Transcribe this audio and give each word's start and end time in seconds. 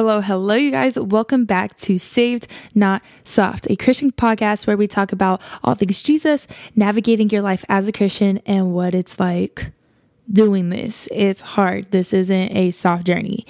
Hello, 0.00 0.22
hello, 0.22 0.54
you 0.54 0.70
guys. 0.70 0.98
Welcome 0.98 1.44
back 1.44 1.76
to 1.80 1.98
Saved 1.98 2.46
Not 2.74 3.02
Soft, 3.22 3.70
a 3.70 3.76
Christian 3.76 4.10
podcast 4.10 4.66
where 4.66 4.78
we 4.78 4.86
talk 4.86 5.12
about 5.12 5.42
all 5.62 5.74
things 5.74 6.02
Jesus, 6.02 6.46
navigating 6.74 7.28
your 7.28 7.42
life 7.42 7.66
as 7.68 7.86
a 7.86 7.92
Christian, 7.92 8.40
and 8.46 8.72
what 8.72 8.94
it's 8.94 9.20
like 9.20 9.72
doing 10.32 10.70
this. 10.70 11.06
It's 11.12 11.42
hard. 11.42 11.90
This 11.90 12.14
isn't 12.14 12.56
a 12.56 12.70
soft 12.70 13.06
journey. 13.06 13.44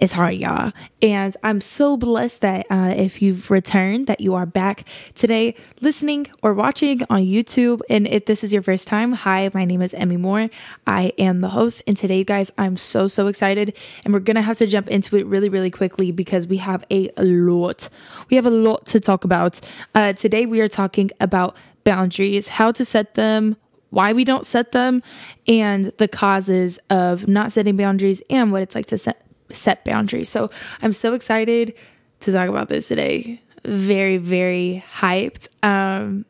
It's 0.00 0.12
hard, 0.12 0.36
y'all. 0.36 0.70
And 1.02 1.36
I'm 1.42 1.60
so 1.60 1.96
blessed 1.96 2.42
that 2.42 2.66
uh, 2.70 2.94
if 2.96 3.20
you've 3.20 3.50
returned, 3.50 4.06
that 4.06 4.20
you 4.20 4.34
are 4.34 4.46
back 4.46 4.84
today 5.16 5.56
listening 5.80 6.28
or 6.40 6.54
watching 6.54 7.02
on 7.10 7.22
YouTube. 7.22 7.80
And 7.90 8.06
if 8.06 8.24
this 8.24 8.44
is 8.44 8.52
your 8.52 8.62
first 8.62 8.86
time, 8.86 9.12
hi, 9.12 9.50
my 9.52 9.64
name 9.64 9.82
is 9.82 9.94
Emmy 9.94 10.16
Moore. 10.16 10.50
I 10.86 11.12
am 11.18 11.40
the 11.40 11.48
host. 11.48 11.82
And 11.88 11.96
today, 11.96 12.22
guys, 12.22 12.52
I'm 12.56 12.76
so, 12.76 13.08
so 13.08 13.26
excited. 13.26 13.76
And 14.04 14.14
we're 14.14 14.20
going 14.20 14.36
to 14.36 14.42
have 14.42 14.58
to 14.58 14.68
jump 14.68 14.86
into 14.86 15.16
it 15.16 15.26
really, 15.26 15.48
really 15.48 15.70
quickly 15.70 16.12
because 16.12 16.46
we 16.46 16.58
have 16.58 16.84
a 16.92 17.10
lot. 17.18 17.88
We 18.30 18.36
have 18.36 18.46
a 18.46 18.50
lot 18.50 18.86
to 18.86 19.00
talk 19.00 19.24
about. 19.24 19.60
Uh, 19.96 20.12
today, 20.12 20.46
we 20.46 20.60
are 20.60 20.68
talking 20.68 21.10
about 21.18 21.56
boundaries, 21.82 22.46
how 22.46 22.70
to 22.70 22.84
set 22.84 23.14
them, 23.14 23.56
why 23.90 24.12
we 24.12 24.24
don't 24.24 24.46
set 24.46 24.70
them, 24.70 25.02
and 25.48 25.86
the 25.96 26.06
causes 26.06 26.78
of 26.88 27.26
not 27.26 27.50
setting 27.50 27.76
boundaries 27.76 28.22
and 28.30 28.52
what 28.52 28.62
it's 28.62 28.76
like 28.76 28.86
to 28.86 28.98
set 28.98 29.24
set 29.52 29.84
boundaries. 29.84 30.28
So 30.28 30.50
I'm 30.82 30.92
so 30.92 31.14
excited 31.14 31.74
to 32.20 32.32
talk 32.32 32.48
about 32.48 32.68
this 32.68 32.88
today. 32.88 33.40
Very, 33.64 34.16
very 34.16 34.84
hyped. 34.96 35.48
Um, 35.62 36.24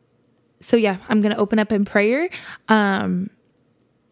so 0.59 0.77
yeah, 0.77 0.97
I'm 1.07 1.21
gonna 1.21 1.37
open 1.37 1.59
up 1.59 1.71
in 1.71 1.85
prayer, 1.85 2.29
um, 2.67 3.29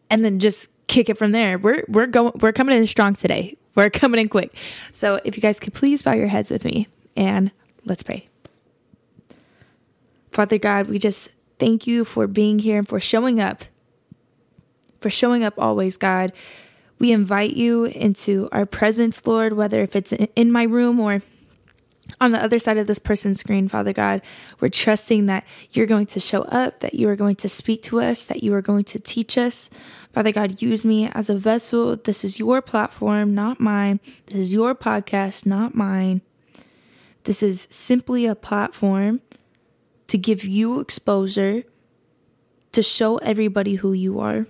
and 0.09 0.23
then 0.23 0.39
just 0.39 0.69
kick 0.87 1.09
it 1.09 1.17
from 1.17 1.31
there. 1.31 1.57
We're 1.57 1.83
we're 1.87 2.07
going 2.07 2.31
we're 2.39 2.53
coming 2.53 2.77
in 2.77 2.85
strong 2.85 3.13
today. 3.13 3.57
We're 3.75 3.89
coming 3.89 4.19
in 4.19 4.29
quick. 4.29 4.55
So 4.91 5.19
if 5.23 5.35
you 5.35 5.41
guys 5.41 5.59
could 5.59 5.73
please 5.73 6.01
bow 6.01 6.13
your 6.13 6.27
heads 6.27 6.49
with 6.49 6.65
me 6.65 6.87
and 7.15 7.51
let's 7.85 8.03
pray. 8.03 8.27
Father 10.31 10.57
God, 10.57 10.87
we 10.87 10.99
just 10.99 11.31
thank 11.59 11.87
you 11.87 12.05
for 12.05 12.27
being 12.27 12.59
here 12.59 12.77
and 12.79 12.87
for 12.87 12.99
showing 12.99 13.39
up. 13.39 13.63
For 14.99 15.09
showing 15.09 15.43
up 15.43 15.53
always, 15.57 15.97
God. 15.97 16.31
We 16.99 17.11
invite 17.11 17.55
you 17.55 17.85
into 17.85 18.49
our 18.51 18.65
presence, 18.65 19.25
Lord, 19.25 19.53
whether 19.53 19.81
if 19.81 19.95
it's 19.95 20.13
in 20.13 20.51
my 20.51 20.63
room 20.63 20.99
or 20.99 21.21
on 22.19 22.31
the 22.31 22.43
other 22.43 22.57
side 22.57 22.77
of 22.77 22.87
this 22.87 22.99
person's 22.99 23.39
screen, 23.39 23.67
Father 23.67 23.93
God, 23.93 24.21
we're 24.59 24.69
trusting 24.69 25.27
that 25.27 25.45
you're 25.71 25.85
going 25.85 26.07
to 26.07 26.19
show 26.19 26.43
up, 26.43 26.79
that 26.79 26.95
you 26.95 27.07
are 27.09 27.15
going 27.15 27.35
to 27.35 27.49
speak 27.49 27.83
to 27.83 27.99
us, 27.99 28.25
that 28.25 28.41
you 28.41 28.53
are 28.53 28.61
going 28.61 28.85
to 28.85 28.99
teach 28.99 29.37
us. 29.37 29.69
Father 30.13 30.31
God, 30.31 30.61
use 30.61 30.83
me 30.83 31.09
as 31.13 31.29
a 31.29 31.37
vessel. 31.37 31.95
This 31.95 32.23
is 32.23 32.39
your 32.39 32.61
platform, 32.61 33.35
not 33.35 33.59
mine. 33.59 33.99
This 34.27 34.39
is 34.39 34.53
your 34.53 34.73
podcast, 34.73 35.45
not 35.45 35.75
mine. 35.75 36.21
This 37.25 37.43
is 37.43 37.67
simply 37.69 38.25
a 38.25 38.33
platform 38.33 39.21
to 40.07 40.17
give 40.17 40.43
you 40.45 40.79
exposure, 40.79 41.63
to 42.71 42.81
show 42.81 43.17
everybody 43.17 43.75
who 43.75 43.93
you 43.93 44.19
are. 44.19 44.47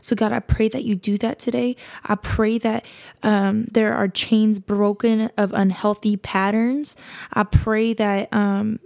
So, 0.00 0.16
God, 0.16 0.32
I 0.32 0.40
pray 0.40 0.68
that 0.68 0.84
you 0.84 0.94
do 0.94 1.16
that 1.18 1.38
today. 1.38 1.76
I 2.04 2.14
pray 2.14 2.58
that 2.58 2.84
um, 3.22 3.64
there 3.72 3.94
are 3.94 4.08
chains 4.08 4.58
broken 4.58 5.30
of 5.36 5.52
unhealthy 5.52 6.16
patterns. 6.16 6.96
I 7.32 7.44
pray 7.44 7.94
that 7.94 8.32
um, 8.32 8.80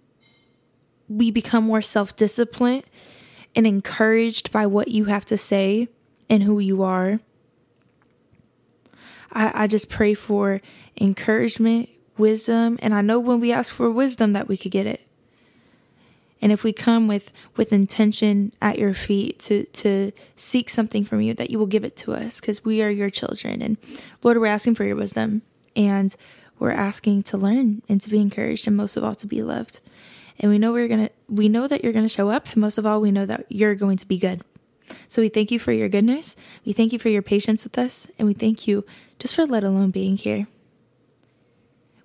we 1.09 1.31
become 1.31 1.65
more 1.65 1.83
self 1.83 2.17
disciplined 2.17 2.85
and 3.57 3.67
encouraged 3.67 4.53
by 4.53 4.67
what 4.67 4.89
you 4.89 5.07
have 5.07 5.25
to 5.27 5.37
say 5.37 5.89
and 6.31 6.43
who 6.43 6.59
you 6.59 6.83
are. 6.83 7.21
I, 9.33 9.65
I 9.65 9.67
just 9.67 9.89
pray 9.89 10.15
for 10.15 10.61
encouragement, 11.01 11.89
wisdom, 12.17 12.79
and 12.83 12.95
I 12.95 13.01
know 13.01 13.19
when 13.19 13.41
we 13.41 13.53
ask 13.53 13.73
for 13.73 13.91
wisdom 13.91 14.33
that 14.35 14.49
we 14.49 14.57
could 14.57 14.71
get 14.71 14.87
it 14.87 15.08
and 16.41 16.53
if 16.53 16.63
we 16.63 16.73
come 16.73 17.09
with 17.09 17.33
with 17.57 17.73
intention 17.73 18.53
at 18.63 18.79
your 18.79 18.95
feet 18.95 19.39
to 19.41 19.65
to 19.65 20.13
seek 20.37 20.71
something 20.71 21.05
from 21.05 21.21
you 21.21 21.35
that 21.35 21.51
you 21.51 21.59
will 21.59 21.67
give 21.67 21.85
it 21.85 21.97
to 21.97 22.15
us 22.15 22.41
because 22.41 22.65
we 22.65 22.83
are 22.83 22.91
your 22.91 23.11
children. 23.11 23.61
And 23.63 23.77
lord 24.23 24.39
we're 24.39 24.47
asking 24.47 24.77
for 24.77 24.85
your 24.85 24.97
wisdom 24.97 25.43
and 25.75 26.15
we're 26.59 26.71
asking 26.71 27.23
to 27.25 27.37
learn 27.37 27.83
and 27.89 28.01
to 28.01 28.11
be 28.11 28.21
encouraged 28.21 28.67
and 28.67 28.77
most 28.77 28.97
of 28.97 29.05
all 29.05 29.15
to 29.17 29.27
be 29.27 29.43
loved. 29.43 29.81
And 30.39 30.51
we 30.51 30.59
know 30.59 30.73
we're 30.73 30.89
gonna 30.89 31.11
we 31.29 31.49
know 31.49 31.67
that 31.67 31.83
you're 31.83 31.93
gonna 31.93 32.09
show 32.09 32.31
up 32.31 32.47
and 32.53 32.59
most 32.59 32.79
of 32.79 32.87
all 32.87 33.01
we 33.01 33.11
know 33.11 33.27
that 33.27 33.47
you're 33.49 33.75
going 33.75 33.97
to 33.99 34.07
be 34.07 34.19
good. 34.19 34.43
So 35.07 35.21
we 35.21 35.29
thank 35.29 35.51
you 35.51 35.59
for 35.59 35.73
your 35.73 35.89
goodness. 35.89 36.37
We 36.65 36.73
thank 36.73 36.93
you 36.93 36.99
for 36.99 37.11
your 37.11 37.23
patience 37.23 37.65
with 37.65 37.77
us 37.77 38.11
and 38.19 38.27
we 38.27 38.35
thank 38.35 38.67
you 38.67 38.87
just 39.19 39.35
for 39.35 39.45
let 39.45 39.65
alone 39.65 39.91
being 39.91 40.17
here. 40.17 40.47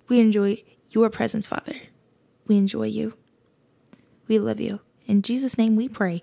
We 0.08 0.20
enjoy 0.20 0.62
your 0.90 1.08
presence 1.08 1.46
father. 1.46 1.76
We 2.46 2.58
enjoy 2.58 2.88
you 2.88 3.14
we 4.28 4.38
love 4.38 4.60
you. 4.60 4.80
In 5.06 5.22
Jesus' 5.22 5.58
name 5.58 5.76
we 5.76 5.88
pray. 5.88 6.22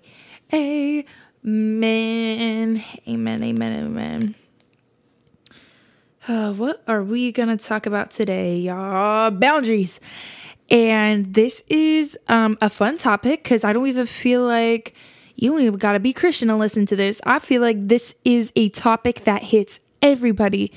Amen. 0.52 1.04
Amen. 1.46 2.82
Amen. 3.08 3.72
Amen. 3.72 4.34
Uh, 6.28 6.52
what 6.52 6.82
are 6.86 7.02
we 7.02 7.32
going 7.32 7.48
to 7.48 7.56
talk 7.56 7.86
about 7.86 8.10
today, 8.10 8.58
y'all? 8.58 9.30
Boundaries. 9.30 10.00
And 10.70 11.34
this 11.34 11.62
is 11.68 12.18
um, 12.28 12.56
a 12.60 12.70
fun 12.70 12.96
topic 12.96 13.42
because 13.42 13.64
I 13.64 13.72
don't 13.72 13.86
even 13.88 14.06
feel 14.06 14.42
like 14.44 14.94
you 15.34 15.58
even 15.58 15.78
got 15.78 15.92
to 15.92 16.00
be 16.00 16.12
Christian 16.12 16.48
to 16.48 16.56
listen 16.56 16.86
to 16.86 16.96
this. 16.96 17.20
I 17.26 17.40
feel 17.40 17.60
like 17.60 17.76
this 17.88 18.14
is 18.24 18.52
a 18.54 18.68
topic 18.68 19.22
that 19.24 19.42
hits 19.42 19.80
everybody 20.00 20.72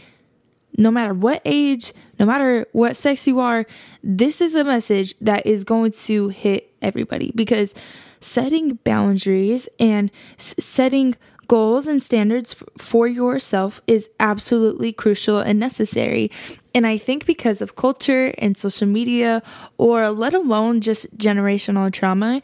no 0.77 0.91
matter 0.91 1.13
what 1.13 1.41
age, 1.45 1.93
no 2.19 2.25
matter 2.25 2.65
what 2.71 2.95
sex 2.95 3.27
you 3.27 3.39
are, 3.39 3.65
this 4.03 4.41
is 4.41 4.55
a 4.55 4.63
message 4.63 5.13
that 5.19 5.45
is 5.45 5.63
going 5.63 5.91
to 5.91 6.29
hit 6.29 6.71
everybody 6.81 7.31
because 7.35 7.75
setting 8.19 8.75
boundaries 8.83 9.69
and 9.79 10.11
s- 10.37 10.55
setting 10.59 11.15
goals 11.47 11.87
and 11.87 12.01
standards 12.01 12.55
f- 12.55 12.63
for 12.83 13.07
yourself 13.07 13.81
is 13.87 14.09
absolutely 14.19 14.91
crucial 14.91 15.39
and 15.39 15.59
necessary. 15.59 16.31
And 16.73 16.87
I 16.87 16.97
think 16.97 17.25
because 17.25 17.61
of 17.61 17.75
culture 17.75 18.33
and 18.37 18.57
social 18.57 18.87
media, 18.87 19.43
or 19.77 20.09
let 20.09 20.33
alone 20.33 20.81
just 20.81 21.15
generational 21.17 21.91
trauma, 21.91 22.41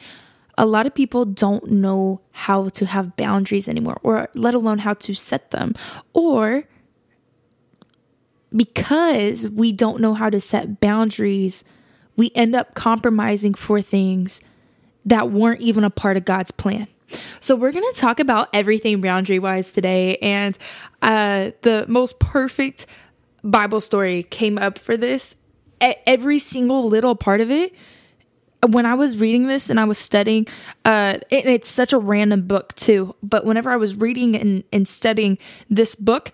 a 0.57 0.65
lot 0.65 0.85
of 0.85 0.93
people 0.93 1.25
don't 1.25 1.71
know 1.71 2.21
how 2.31 2.69
to 2.69 2.85
have 2.85 3.15
boundaries 3.15 3.67
anymore, 3.67 3.97
or 4.03 4.29
let 4.35 4.53
alone 4.53 4.77
how 4.79 4.93
to 4.93 5.13
set 5.13 5.51
them, 5.51 5.73
or 6.13 6.65
because 8.55 9.47
we 9.47 9.71
don't 9.71 10.01
know 10.01 10.13
how 10.13 10.29
to 10.29 10.39
set 10.39 10.79
boundaries, 10.79 11.63
we 12.17 12.31
end 12.35 12.55
up 12.55 12.73
compromising 12.73 13.53
for 13.53 13.81
things 13.81 14.41
that 15.05 15.31
weren't 15.31 15.61
even 15.61 15.83
a 15.83 15.89
part 15.89 16.17
of 16.17 16.25
God's 16.25 16.51
plan. 16.51 16.87
So, 17.39 17.55
we're 17.55 17.71
going 17.71 17.91
to 17.93 17.99
talk 17.99 18.19
about 18.19 18.49
everything 18.53 19.01
boundary 19.01 19.39
wise 19.39 19.71
today. 19.71 20.17
And 20.17 20.57
uh, 21.01 21.51
the 21.61 21.85
most 21.89 22.19
perfect 22.19 22.85
Bible 23.43 23.81
story 23.81 24.23
came 24.23 24.57
up 24.57 24.77
for 24.77 24.95
this. 24.95 25.37
Every 25.81 26.39
single 26.39 26.87
little 26.87 27.15
part 27.15 27.41
of 27.41 27.49
it 27.49 27.73
when 28.67 28.85
I 28.85 28.93
was 28.93 29.17
reading 29.17 29.47
this 29.47 29.69
and 29.69 29.79
I 29.79 29.85
was 29.85 29.97
studying, 29.97 30.47
uh, 30.85 31.17
it, 31.29 31.45
it's 31.45 31.69
such 31.69 31.93
a 31.93 31.97
random 31.97 32.47
book 32.47 32.73
too. 32.75 33.15
But 33.23 33.45
whenever 33.45 33.71
I 33.71 33.75
was 33.75 33.95
reading 33.95 34.35
and, 34.35 34.63
and 34.71 34.87
studying 34.87 35.37
this 35.69 35.95
book, 35.95 36.31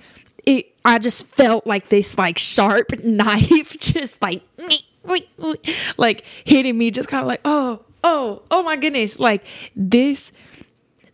it 0.48 0.74
I 0.84 0.98
just 0.98 1.26
felt 1.26 1.68
like 1.68 1.90
this 1.90 2.18
like 2.18 2.38
sharp 2.38 3.00
knife 3.04 3.78
just 3.80 4.22
like 4.22 4.42
like 5.98 6.26
hitting 6.44 6.78
me 6.78 6.90
just 6.92 7.10
kind 7.10 7.22
of 7.22 7.28
like 7.28 7.42
oh 7.46 7.82
oh 8.04 8.42
oh 8.50 8.64
my 8.64 8.76
goodness 8.78 9.20
like 9.20 9.46
this 9.76 10.32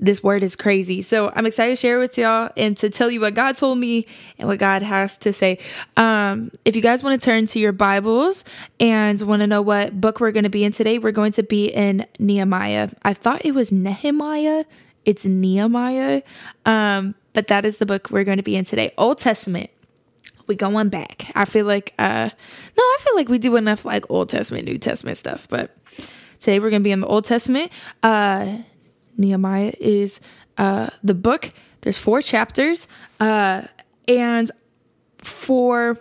this 0.04 0.22
word 0.22 0.44
is 0.44 0.58
crazy. 0.58 1.02
So 1.02 1.32
I'm 1.34 1.46
excited 1.46 1.72
to 1.72 1.76
share 1.78 1.98
with 1.98 2.18
y'all 2.18 2.52
and 2.58 2.76
to 2.78 2.90
tell 2.90 3.10
you 3.10 3.22
what 3.22 3.36
God 3.36 3.56
told 3.56 3.78
me 3.78 4.06
and 4.38 4.50
what 4.50 4.60
God 4.60 4.82
has 4.82 5.18
to 5.20 5.32
say. 5.32 5.60
Um, 5.96 6.52
if 6.66 6.76
you 6.76 6.82
guys 6.82 7.02
want 7.02 7.20
to 7.20 7.24
turn 7.24 7.46
to 7.46 7.60
your 7.60 7.72
Bibles 7.72 8.44
and 8.82 9.22
want 9.22 9.42
to 9.44 9.48
know 9.48 9.62
what 9.62 10.02
book 10.02 10.20
we're 10.20 10.34
going 10.34 10.44
to 10.44 10.50
be 10.50 10.66
in 10.66 10.74
today, 10.74 11.00
we're 11.00 11.14
going 11.14 11.32
to 11.34 11.44
be 11.44 11.68
in 11.68 12.06
Nehemiah. 12.20 12.90
I 13.04 13.14
thought 13.14 13.46
it 13.46 13.54
was 13.54 13.72
Nehemiah. 13.72 14.66
It's 15.06 15.26
Nehemiah. 15.26 16.22
Um, 16.66 17.16
but 17.34 17.48
that 17.48 17.66
is 17.66 17.78
the 17.78 17.86
book 17.86 18.10
we're 18.10 18.24
going 18.24 18.38
to 18.38 18.44
be 18.44 18.56
in 18.56 18.64
today. 18.66 18.92
Old 18.98 19.18
Testament. 19.18 19.70
We 20.46 20.56
going 20.56 20.90
back. 20.90 21.32
I 21.36 21.46
feel 21.46 21.66
like 21.66 21.94
uh 21.98 22.30
no, 22.78 22.84
I 22.84 22.98
feel 23.00 23.16
like 23.16 23.30
we 23.30 23.38
do 23.38 23.56
enough 23.56 23.86
like 23.86 24.06
Old 24.10 24.30
Testament, 24.30 24.66
New 24.66 24.78
Testament 24.78 25.18
stuff, 25.18 25.48
but 25.50 25.76
today 26.40 26.60
we're 26.60 26.70
going 26.70 26.82
to 26.82 26.84
be 26.84 26.92
in 26.92 27.00
the 27.00 27.08
Old 27.08 27.24
Testament. 27.26 27.72
Uh 28.02 28.58
Nehemiah 29.18 29.74
is 29.80 30.20
uh 30.58 30.90
the 31.02 31.14
book. 31.14 31.50
There's 31.82 31.98
four 31.98 32.22
chapters. 32.22 32.88
Uh 33.20 33.64
and 34.08 34.52
for 35.20 35.98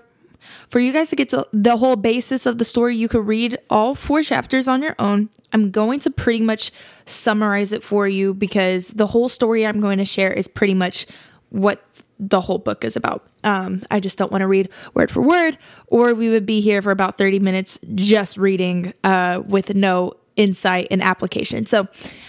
for 0.72 0.80
you 0.80 0.90
guys 0.90 1.10
to 1.10 1.16
get 1.16 1.28
to 1.28 1.46
the 1.52 1.76
whole 1.76 1.96
basis 1.96 2.46
of 2.46 2.56
the 2.56 2.64
story, 2.64 2.96
you 2.96 3.06
could 3.06 3.26
read 3.26 3.58
all 3.68 3.94
four 3.94 4.22
chapters 4.22 4.68
on 4.68 4.82
your 4.82 4.94
own. 4.98 5.28
I'm 5.52 5.70
going 5.70 6.00
to 6.00 6.10
pretty 6.10 6.40
much 6.40 6.72
summarize 7.04 7.74
it 7.74 7.84
for 7.84 8.08
you 8.08 8.32
because 8.32 8.88
the 8.88 9.06
whole 9.06 9.28
story 9.28 9.66
I'm 9.66 9.80
going 9.80 9.98
to 9.98 10.06
share 10.06 10.32
is 10.32 10.48
pretty 10.48 10.72
much 10.72 11.06
what 11.50 11.84
the 12.18 12.40
whole 12.40 12.56
book 12.56 12.86
is 12.86 12.96
about. 12.96 13.26
Um, 13.44 13.82
I 13.90 14.00
just 14.00 14.16
don't 14.16 14.32
want 14.32 14.40
to 14.40 14.46
read 14.46 14.70
word 14.94 15.10
for 15.10 15.20
word, 15.20 15.58
or 15.88 16.14
we 16.14 16.30
would 16.30 16.46
be 16.46 16.62
here 16.62 16.80
for 16.80 16.90
about 16.90 17.18
30 17.18 17.40
minutes 17.40 17.78
just 17.94 18.38
reading 18.38 18.94
uh, 19.04 19.42
with 19.46 19.74
no 19.74 20.14
insight 20.36 20.88
and 20.90 21.02
application. 21.02 21.66
So 21.66 21.86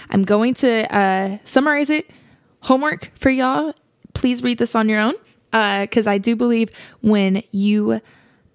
I'm 0.10 0.26
going 0.26 0.54
to 0.56 0.94
uh, 0.94 1.38
summarize 1.46 1.90
it. 1.90 2.10
Homework 2.64 3.10
for 3.18 3.30
y'all. 3.30 3.74
Please 4.14 4.44
read 4.44 4.58
this 4.58 4.76
on 4.76 4.90
your 4.90 5.00
own 5.00 5.14
because 5.52 6.08
uh, 6.08 6.12
I 6.12 6.18
do 6.18 6.36
believe 6.36 6.72
when 7.00 7.42
you 7.52 8.02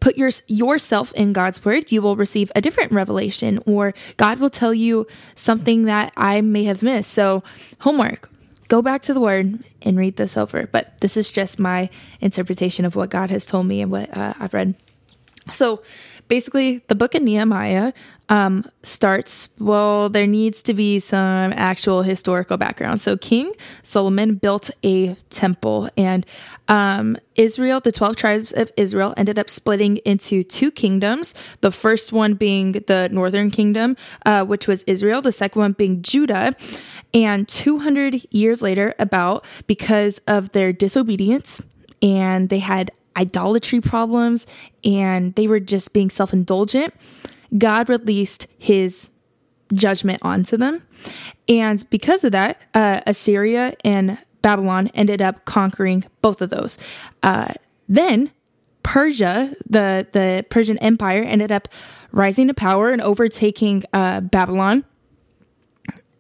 put 0.01 0.17
your, 0.17 0.31
yourself 0.47 1.13
in 1.15 1.33
God's 1.33 1.65
word, 1.65 1.91
you 1.91 2.03
will 2.03 2.17
receive 2.17 2.53
a 2.55 2.61
different 2.61 2.93
revelation, 2.93 3.61
or 3.67 3.95
God 4.17 4.39
will 4.39 4.51
tell 4.51 4.73
you 4.73 5.07
something 5.35 5.85
that 5.85 6.13
I 6.17 6.41
may 6.41 6.65
have 6.65 6.83
missed. 6.83 7.13
So, 7.13 7.43
homework 7.81 8.31
go 8.69 8.83
back 8.83 9.03
to 9.03 9.15
the 9.15 9.21
word 9.21 9.65
and 9.83 9.99
read 9.99 10.17
this 10.17 10.37
over. 10.37 10.69
But 10.71 11.01
this 11.01 11.17
is 11.17 11.33
just 11.33 11.59
my 11.59 11.91
interpretation 12.21 12.85
of 12.85 12.95
what 12.95 13.11
God 13.11 13.31
has 13.31 13.47
told 13.47 13.67
me 13.67 13.81
and 13.81 13.91
what 13.91 14.15
uh, 14.17 14.35
I've 14.39 14.55
read. 14.55 14.75
So, 15.51 15.83
basically, 16.29 16.79
the 16.89 16.95
book 16.95 17.15
of 17.15 17.23
Nehemiah 17.23 17.93
um, 18.29 18.65
starts, 18.83 19.49
well, 19.59 20.09
there 20.09 20.27
needs 20.27 20.63
to 20.65 20.75
be 20.75 20.99
some 20.99 21.53
actual 21.57 22.03
historical 22.03 22.57
background. 22.57 23.01
So, 23.01 23.17
King 23.17 23.53
Solomon 23.83 24.35
built 24.35 24.71
a 24.85 25.15
temple, 25.31 25.89
and 25.97 26.27
um, 26.69 27.17
Israel, 27.37 27.81
the 27.81 27.93
12 27.93 28.17
tribes 28.17 28.53
of 28.53 28.71
Israel, 28.77 29.15
ended 29.17 29.39
up 29.39 29.49
splitting 29.49 29.97
into 29.99 30.43
two 30.43 30.71
kingdoms. 30.71 31.35
The 31.63 31.71
first 31.71 32.13
one 32.13 32.35
being 32.35 32.73
the 32.73 33.09
northern 33.11 33.51
kingdom, 33.51 33.97
uh, 34.27 34.45
which 34.45 34.69
was 34.69 34.83
Israel, 34.85 35.23
the 35.23 35.33
second 35.33 35.61
one 35.61 35.73
being 35.73 36.03
Judah. 36.03 36.53
And 37.15 37.49
200 37.49 38.27
years 38.31 38.61
later, 38.61 38.95
about 38.99 39.47
because 39.67 40.19
of 40.27 40.51
their 40.51 40.73
disobedience, 40.75 41.63
and 42.03 42.49
they 42.49 42.59
had 42.59 42.91
idolatry 43.19 43.81
problems 43.81 44.47
and 44.85 45.35
they 45.35 45.47
were 45.47 45.61
just 45.61 45.93
being 45.93 46.11
self 46.11 46.33
indulgent, 46.33 46.95
God 47.57 47.89
released 47.89 48.47
his 48.59 49.11
judgment 49.73 50.21
onto 50.23 50.57
them. 50.57 50.83
And 51.49 51.83
because 51.91 52.25
of 52.25 52.33
that, 52.33 52.61
uh, 52.75 53.01
Assyria 53.07 53.75
and 53.85 54.19
Babylon 54.43 54.89
ended 54.95 55.21
up 55.21 55.45
conquering 55.45 56.05
both 56.23 56.41
of 56.41 56.51
those. 56.51 56.79
Uh, 57.23 57.53
then 57.89 58.31
Persia, 58.83 59.55
the, 59.69 60.07
the 60.13 60.45
Persian 60.49 60.79
Empire, 60.79 61.23
ended 61.23 61.53
up 61.53 61.69
rising 62.13 62.49
to 62.49 62.55
power 62.55 62.91
and 62.91 63.03
overtaking 63.03 63.85
uh, 63.93 64.21
Babylon. 64.21 64.85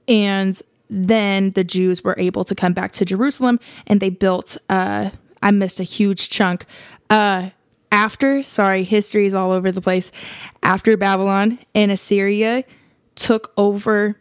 And 0.06 0.60
then 0.90 1.50
the 1.50 1.64
Jews 1.64 2.02
were 2.02 2.14
able 2.18 2.44
to 2.44 2.54
come 2.54 2.72
back 2.72 2.92
to 2.92 3.04
Jerusalem 3.04 3.60
and 3.86 4.00
they 4.00 4.10
built, 4.10 4.56
uh, 4.68 5.10
I 5.42 5.50
missed 5.50 5.80
a 5.80 5.84
huge 5.84 6.30
chunk. 6.30 6.64
Uh, 7.10 7.50
after, 7.90 8.42
sorry, 8.42 8.84
history 8.84 9.26
is 9.26 9.34
all 9.34 9.50
over 9.50 9.72
the 9.72 9.80
place. 9.80 10.12
After 10.62 10.96
Babylon 10.96 11.58
and 11.74 11.90
Assyria 11.90 12.64
took 13.14 13.52
over 13.56 14.18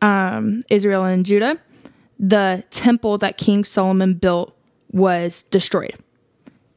um, 0.00 0.62
Israel 0.70 1.04
and 1.04 1.24
Judah, 1.26 1.58
the 2.18 2.64
temple 2.70 3.18
that 3.18 3.36
King 3.36 3.64
Solomon 3.64 4.14
built 4.14 4.56
was 4.92 5.42
destroyed. 5.42 5.96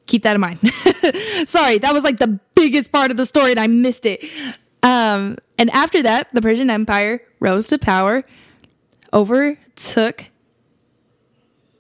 Keep 0.08 0.24
that 0.24 0.36
in 0.36 0.42
mind. 0.42 0.60
sorry, 1.48 1.78
that 1.80 1.94
was 1.94 2.04
like 2.04 2.20
the 2.20 2.40
biggest 2.56 2.92
part 2.92 3.12
of 3.12 3.18
the 3.18 3.26
story 3.26 3.52
and 3.52 3.60
I 3.60 3.68
missed 3.68 4.06
it. 4.06 4.24
Um, 4.84 5.38
and 5.58 5.70
after 5.72 6.04
that, 6.04 6.28
the 6.34 6.42
Persian 6.42 6.70
Empire 6.70 7.22
rose 7.40 7.68
to 7.68 7.80
power, 7.80 8.24
overtook 9.14 10.26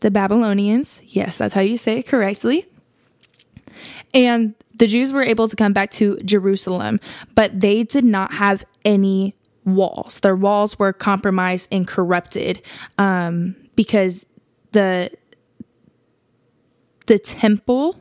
the 0.05 0.11
Babylonians. 0.11 1.01
Yes, 1.03 1.39
that's 1.39 1.55
how 1.55 1.61
you 1.61 1.77
say 1.77 1.97
it 1.97 2.05
correctly. 2.05 2.67
And 4.13 4.53
the 4.77 4.85
Jews 4.85 5.11
were 5.11 5.23
able 5.23 5.47
to 5.47 5.55
come 5.55 5.73
back 5.73 5.89
to 5.93 6.17
Jerusalem, 6.17 6.99
but 7.33 7.59
they 7.59 7.81
did 7.81 8.05
not 8.05 8.31
have 8.33 8.63
any 8.85 9.33
walls. 9.63 10.19
Their 10.19 10.35
walls 10.35 10.77
were 10.77 10.93
compromised 10.93 11.69
and 11.71 11.87
corrupted 11.87 12.61
um, 12.99 13.55
because 13.75 14.27
the 14.73 15.09
the 17.07 17.17
temple 17.17 17.99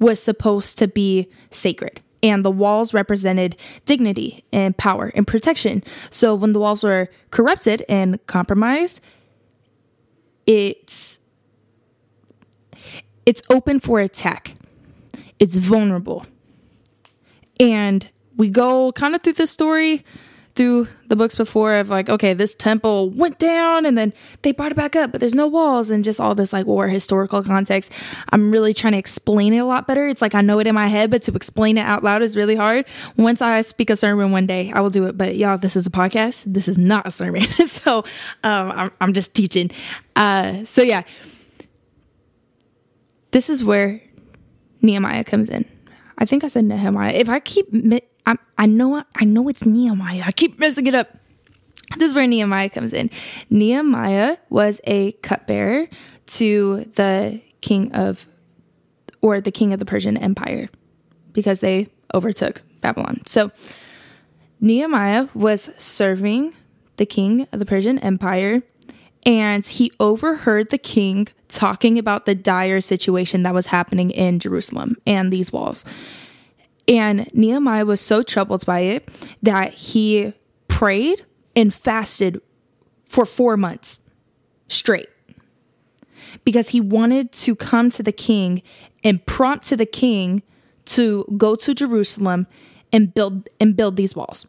was 0.00 0.20
supposed 0.20 0.76
to 0.78 0.88
be 0.88 1.28
sacred 1.52 2.00
and 2.20 2.44
the 2.44 2.50
walls 2.50 2.92
represented 2.92 3.54
dignity 3.84 4.42
and 4.52 4.76
power 4.76 5.12
and 5.14 5.24
protection. 5.24 5.84
So 6.10 6.34
when 6.34 6.50
the 6.50 6.58
walls 6.58 6.82
were 6.82 7.08
corrupted 7.30 7.84
and 7.88 8.18
compromised, 8.26 9.00
it's 10.44 11.20
it's 13.28 13.42
open 13.50 13.78
for 13.78 14.00
attack 14.00 14.54
it's 15.38 15.56
vulnerable. 15.56 16.26
And 17.60 18.08
we 18.36 18.48
go 18.48 18.92
kind 18.92 19.14
of 19.14 19.22
through 19.22 19.34
the 19.34 19.46
story 19.46 20.04
through 20.54 20.88
the 21.06 21.14
books 21.14 21.36
before 21.36 21.76
of 21.76 21.88
like, 21.88 22.08
okay, 22.08 22.34
this 22.34 22.56
temple 22.56 23.10
went 23.10 23.38
down 23.38 23.86
and 23.86 23.96
then 23.96 24.12
they 24.42 24.50
brought 24.50 24.72
it 24.72 24.74
back 24.74 24.96
up, 24.96 25.12
but 25.12 25.20
there's 25.20 25.34
no 25.34 25.46
walls 25.46 25.88
and 25.88 26.02
just 26.02 26.20
all 26.20 26.34
this 26.34 26.52
like 26.52 26.66
war 26.66 26.88
historical 26.88 27.44
context. 27.44 27.92
I'm 28.32 28.50
really 28.50 28.74
trying 28.74 28.94
to 28.94 28.98
explain 28.98 29.52
it 29.52 29.58
a 29.58 29.64
lot 29.64 29.86
better. 29.86 30.08
It's 30.08 30.20
like 30.20 30.34
I 30.34 30.40
know 30.40 30.58
it 30.58 30.66
in 30.66 30.74
my 30.74 30.88
head, 30.88 31.12
but 31.12 31.22
to 31.22 31.32
explain 31.34 31.78
it 31.78 31.82
out 31.82 32.02
loud 32.02 32.22
is 32.22 32.36
really 32.36 32.56
hard. 32.56 32.86
Once 33.16 33.40
I 33.40 33.60
speak 33.60 33.88
a 33.88 33.94
sermon 33.94 34.32
one 34.32 34.48
day, 34.48 34.72
I 34.72 34.80
will 34.80 34.90
do 34.90 35.06
it. 35.06 35.16
But 35.16 35.36
y'all, 35.36 35.58
this 35.58 35.76
is 35.76 35.86
a 35.86 35.90
podcast. 35.90 36.42
This 36.44 36.66
is 36.66 36.76
not 36.76 37.06
a 37.06 37.12
sermon. 37.12 37.42
so 37.64 37.98
um, 38.42 38.72
I'm, 38.72 38.90
I'm 39.00 39.12
just 39.12 39.36
teaching. 39.36 39.70
Uh, 40.16 40.64
so 40.64 40.82
yeah, 40.82 41.04
this 43.30 43.50
is 43.50 43.64
where 43.64 44.00
Nehemiah 44.82 45.24
comes 45.24 45.48
in. 45.48 45.64
I 46.18 46.24
think 46.24 46.44
I 46.44 46.48
said 46.48 46.64
Nehemiah. 46.64 47.12
If 47.12 47.28
I 47.28 47.40
keep, 47.40 47.66
I, 48.26 48.36
I 48.56 48.66
know, 48.66 49.04
I 49.14 49.24
know 49.24 49.48
it's 49.48 49.64
Nehemiah. 49.64 50.22
I 50.24 50.32
keep 50.32 50.58
messing 50.58 50.86
it 50.86 50.94
up. 50.94 51.08
This 51.96 52.10
is 52.10 52.14
where 52.14 52.26
Nehemiah 52.26 52.68
comes 52.70 52.92
in. 52.92 53.10
Nehemiah 53.50 54.36
was 54.50 54.80
a 54.84 55.12
cupbearer 55.12 55.88
to 56.26 56.84
the 56.96 57.40
king 57.60 57.92
of, 57.94 58.28
or 59.20 59.40
the 59.40 59.50
king 59.50 59.72
of 59.72 59.78
the 59.78 59.84
Persian 59.84 60.16
Empire, 60.16 60.68
because 61.32 61.60
they 61.60 61.88
overtook 62.14 62.62
Babylon. 62.80 63.22
So 63.26 63.50
Nehemiah 64.60 65.28
was 65.34 65.70
serving 65.78 66.54
the 66.96 67.06
king 67.06 67.46
of 67.52 67.58
the 67.58 67.66
Persian 67.66 67.98
Empire 68.00 68.62
and 69.28 69.66
he 69.66 69.92
overheard 70.00 70.70
the 70.70 70.78
king 70.78 71.28
talking 71.48 71.98
about 71.98 72.24
the 72.24 72.34
dire 72.34 72.80
situation 72.80 73.42
that 73.42 73.52
was 73.52 73.66
happening 73.66 74.10
in 74.10 74.38
Jerusalem 74.38 74.96
and 75.06 75.30
these 75.30 75.52
walls. 75.52 75.84
And 76.88 77.28
Nehemiah 77.34 77.84
was 77.84 78.00
so 78.00 78.22
troubled 78.22 78.64
by 78.64 78.80
it 78.80 79.06
that 79.42 79.74
he 79.74 80.32
prayed 80.66 81.26
and 81.54 81.74
fasted 81.74 82.40
for 83.02 83.26
four 83.26 83.58
months 83.58 83.98
straight 84.68 85.10
because 86.42 86.70
he 86.70 86.80
wanted 86.80 87.30
to 87.32 87.54
come 87.54 87.90
to 87.90 88.02
the 88.02 88.12
king 88.12 88.62
and 89.04 89.24
prompt 89.26 89.66
to 89.66 89.76
the 89.76 89.84
king 89.84 90.42
to 90.86 91.26
go 91.36 91.54
to 91.54 91.74
Jerusalem 91.74 92.46
and 92.94 93.12
build 93.12 93.46
and 93.60 93.76
build 93.76 93.96
these 93.96 94.16
walls. 94.16 94.46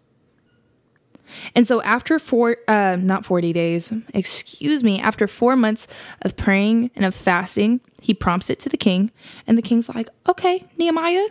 And 1.55 1.65
so 1.67 1.81
after 1.81 2.19
four, 2.19 2.57
uh, 2.67 2.97
not 2.99 3.25
40 3.25 3.53
days, 3.53 3.93
excuse 4.13 4.83
me, 4.83 4.99
after 4.99 5.27
four 5.27 5.55
months 5.55 5.87
of 6.21 6.35
praying 6.35 6.91
and 6.95 7.05
of 7.05 7.15
fasting, 7.15 7.81
he 8.01 8.13
prompts 8.13 8.49
it 8.49 8.59
to 8.61 8.69
the 8.69 8.77
king. 8.77 9.11
And 9.47 9.57
the 9.57 9.61
king's 9.61 9.89
like, 9.89 10.09
okay, 10.27 10.65
Nehemiah, 10.77 11.27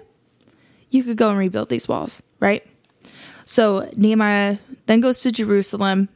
you 0.90 1.02
could 1.02 1.16
go 1.16 1.30
and 1.30 1.38
rebuild 1.38 1.68
these 1.68 1.88
walls, 1.88 2.22
right? 2.40 2.66
So 3.44 3.90
Nehemiah 3.96 4.58
then 4.86 5.00
goes 5.00 5.20
to 5.22 5.32
Jerusalem 5.32 6.08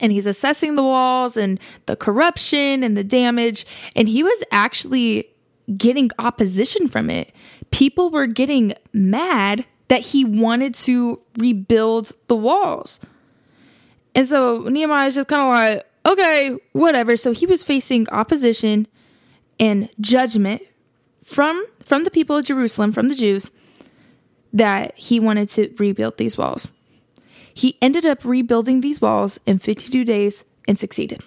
and 0.00 0.12
he's 0.12 0.26
assessing 0.26 0.76
the 0.76 0.82
walls 0.82 1.36
and 1.36 1.60
the 1.86 1.96
corruption 1.96 2.82
and 2.82 2.96
the 2.96 3.04
damage. 3.04 3.66
And 3.94 4.08
he 4.08 4.22
was 4.22 4.44
actually 4.50 5.28
getting 5.76 6.10
opposition 6.18 6.88
from 6.88 7.10
it. 7.10 7.34
People 7.70 8.10
were 8.10 8.26
getting 8.26 8.74
mad 8.92 9.64
that 9.92 10.00
he 10.00 10.24
wanted 10.24 10.74
to 10.74 11.20
rebuild 11.36 12.12
the 12.26 12.34
walls. 12.34 12.98
And 14.14 14.26
so 14.26 14.60
Nehemiah 14.60 15.08
is 15.08 15.16
just 15.16 15.28
kind 15.28 15.42
of 15.42 15.48
like, 15.52 15.86
okay, 16.10 16.56
whatever. 16.72 17.14
So 17.18 17.32
he 17.32 17.44
was 17.44 17.62
facing 17.62 18.08
opposition 18.08 18.88
and 19.60 19.90
judgment 20.00 20.62
from 21.22 21.66
from 21.84 22.04
the 22.04 22.10
people 22.10 22.38
of 22.38 22.46
Jerusalem, 22.46 22.90
from 22.90 23.08
the 23.08 23.14
Jews, 23.14 23.50
that 24.54 24.96
he 24.98 25.20
wanted 25.20 25.50
to 25.50 25.74
rebuild 25.78 26.16
these 26.16 26.38
walls. 26.38 26.72
He 27.52 27.76
ended 27.82 28.06
up 28.06 28.24
rebuilding 28.24 28.80
these 28.80 28.98
walls 28.98 29.38
in 29.44 29.58
52 29.58 30.06
days 30.06 30.46
and 30.66 30.78
succeeded. 30.78 31.22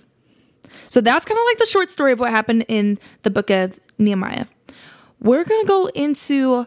So 0.89 1.01
that's 1.01 1.25
kind 1.25 1.37
of 1.37 1.45
like 1.45 1.59
the 1.59 1.67
short 1.67 1.91
story 1.91 2.13
of 2.13 2.19
what 2.19 2.31
happened 2.31 2.65
in 2.67 2.97
the 3.21 3.29
book 3.29 3.51
of 3.51 3.79
Nehemiah. 3.99 4.45
We're 5.19 5.43
going 5.43 5.61
to 5.61 5.67
go 5.67 5.85
into 5.93 6.65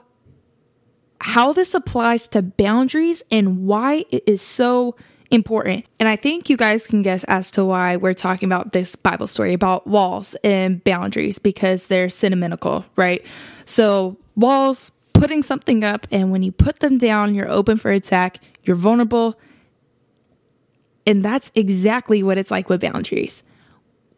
how 1.20 1.52
this 1.52 1.74
applies 1.74 2.28
to 2.28 2.42
boundaries 2.42 3.24
and 3.30 3.66
why 3.66 4.04
it 4.10 4.24
is 4.26 4.42
so 4.42 4.94
important. 5.30 5.84
And 6.00 6.08
I 6.08 6.16
think 6.16 6.48
you 6.48 6.56
guys 6.56 6.86
can 6.86 7.02
guess 7.02 7.24
as 7.24 7.50
to 7.52 7.64
why 7.64 7.96
we're 7.96 8.14
talking 8.14 8.48
about 8.48 8.72
this 8.72 8.96
Bible 8.96 9.26
story 9.26 9.52
about 9.52 9.86
walls 9.86 10.34
and 10.42 10.82
boundaries 10.84 11.38
because 11.38 11.88
they're 11.88 12.08
sentimental, 12.08 12.84
right? 12.96 13.24
So, 13.64 14.16
walls, 14.36 14.90
putting 15.12 15.42
something 15.42 15.84
up, 15.84 16.06
and 16.10 16.30
when 16.30 16.42
you 16.42 16.52
put 16.52 16.80
them 16.80 16.96
down, 16.96 17.34
you're 17.34 17.48
open 17.48 17.76
for 17.76 17.90
attack, 17.90 18.38
you're 18.62 18.76
vulnerable. 18.76 19.38
And 21.06 21.22
that's 21.22 21.50
exactly 21.54 22.22
what 22.22 22.38
it's 22.38 22.50
like 22.50 22.68
with 22.68 22.80
boundaries. 22.80 23.42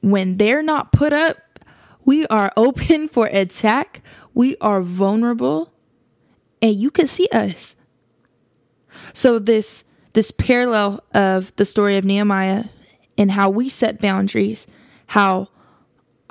When 0.03 0.37
they're 0.37 0.63
not 0.63 0.93
put 0.93 1.13
up, 1.13 1.37
we 2.05 2.27
are 2.27 2.53
open 2.57 3.09
for 3.09 3.27
attack, 3.27 4.03
we 4.35 4.57
are 4.61 4.83
vulnerable, 4.83 5.70
and 6.63 6.75
you 6.75 6.91
can 6.91 7.07
see 7.07 7.29
us. 7.33 7.77
So, 9.13 9.39
this 9.39 9.85
this 10.13 10.31
parallel 10.31 11.03
of 11.15 11.55
the 11.57 11.65
story 11.65 11.97
of 11.97 12.05
Nehemiah 12.05 12.65
and 13.17 13.31
how 13.31 13.49
we 13.49 13.69
set 13.69 14.01
boundaries, 14.01 14.67
how 15.07 15.49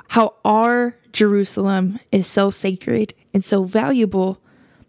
how 0.08 0.34
our 0.44 0.96
Jerusalem 1.12 1.98
is 2.12 2.26
so 2.26 2.50
sacred 2.50 3.14
and 3.32 3.44
so 3.44 3.64
valuable, 3.64 4.40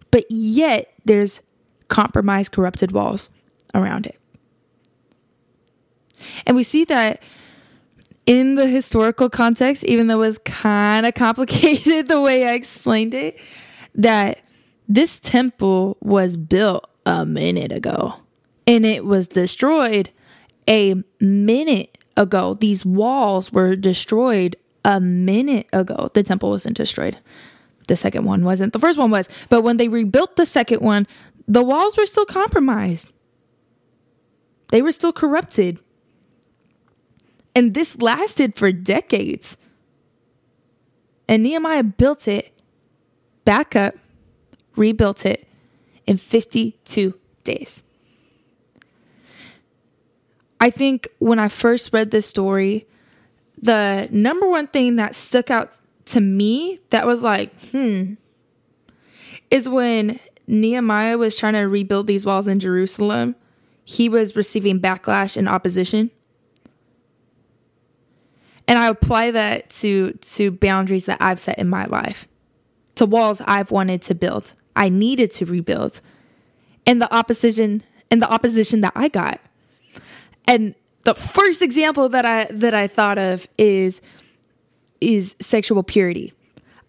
but 0.10 0.26
yet 0.30 0.94
there's 1.06 1.42
compromised, 1.88 2.52
corrupted 2.52 2.92
walls 2.92 3.30
around 3.74 4.08
it. 4.08 4.20
And 6.46 6.56
we 6.56 6.64
see 6.64 6.86
that 6.86 7.22
in 8.26 8.56
the 8.56 8.68
historical 8.68 9.30
context, 9.30 9.84
even 9.86 10.08
though 10.08 10.22
it 10.22 10.28
was 10.28 10.38
kind 10.40 11.06
of 11.06 11.14
complicated 11.16 12.08
the 12.08 12.22
way 12.22 12.48
I 12.48 12.54
explained 12.54 13.14
it, 13.14 13.40
that 13.96 14.40
this 14.96 15.20
temple 15.20 15.98
was 16.02 16.36
built 16.36 16.90
a 17.06 17.26
minute 17.26 17.72
ago 17.72 18.16
and 18.68 18.86
it 18.86 19.06
was 19.06 19.28
destroyed 19.28 20.10
a 20.68 20.96
minute 21.20 21.98
ago. 22.18 22.56
These 22.56 22.86
walls 22.86 23.52
were 23.54 23.76
destroyed 23.76 24.56
a 24.84 25.00
minute 25.00 25.68
ago. 25.72 26.10
The 26.14 26.24
temple 26.24 26.50
wasn't 26.50 26.76
destroyed. 26.76 27.18
The 27.88 27.96
second 27.96 28.26
one 28.26 28.44
wasn't. 28.44 28.74
The 28.74 28.80
first 28.80 28.98
one 28.98 29.12
was. 29.12 29.30
But 29.50 29.62
when 29.62 29.78
they 29.78 29.88
rebuilt 29.88 30.36
the 30.36 30.46
second 30.46 30.82
one, 30.82 31.08
the 31.48 31.64
walls 31.64 31.98
were 31.98 32.06
still 32.06 32.26
compromised. 32.26 33.14
They 34.70 34.82
were 34.82 34.92
still 34.92 35.14
corrupted. 35.14 35.82
And 37.56 37.74
this 37.74 38.02
lasted 38.02 38.56
for 38.56 38.72
decades. 38.72 39.58
And 41.28 41.44
Nehemiah 41.44 41.84
built 41.84 42.28
it 42.28 42.52
back 43.46 43.76
up, 43.76 43.96
rebuilt 44.76 45.26
it 45.26 45.48
in 46.08 46.18
52 46.18 47.14
days. 47.44 47.84
I 50.60 50.70
think 50.70 51.08
when 51.20 51.40
I 51.40 51.48
first 51.48 51.92
read 51.92 52.12
this 52.12 52.28
story, 52.28 52.86
the 53.62 54.08
number 54.12 54.48
one 54.48 54.68
thing 54.68 54.98
that 54.98 55.16
stuck 55.16 55.50
out 55.50 55.78
to 56.06 56.20
me 56.20 56.80
that 56.90 57.06
was 57.06 57.24
like, 57.24 57.52
hmm, 57.72 58.14
is 59.50 59.68
when 59.68 60.20
Nehemiah 60.48 61.18
was 61.18 61.38
trying 61.38 61.54
to 61.54 61.62
rebuild 61.62 62.08
these 62.08 62.26
walls 62.26 62.48
in 62.48 62.60
Jerusalem, 62.60 63.36
he 63.84 64.10
was 64.10 64.36
receiving 64.36 64.80
backlash 64.80 65.36
and 65.36 65.50
opposition. 65.50 66.12
And 68.68 68.80
I 68.80 68.88
apply 68.88 69.32
that 69.32 69.70
to 69.82 70.14
to 70.14 70.52
boundaries 70.52 71.08
that 71.08 71.18
I've 71.20 71.40
set 71.40 71.60
in 71.60 71.68
my 71.68 71.86
life, 71.86 72.28
to 73.02 73.06
walls 73.08 73.42
I've 73.42 73.72
wanted 73.72 74.02
to 74.04 74.16
build. 74.16 74.54
I 74.76 74.90
needed 74.90 75.32
to 75.32 75.46
rebuild. 75.46 76.02
And 76.86 77.02
the 77.02 77.14
opposition 77.14 77.84
and 78.10 78.22
the 78.22 78.30
opposition 78.30 78.82
that 78.82 78.94
I 78.96 79.08
got 79.08 79.40
and 80.48 80.76
the 81.04 81.16
first 81.16 81.62
example 81.62 82.10
that 82.10 82.26
I 82.26 82.46
that 82.52 82.74
I 82.74 82.88
thought 82.88 83.18
of 83.18 83.48
is 83.58 84.02
is 85.00 85.36
sexual 85.40 85.84
purity. 85.84 86.34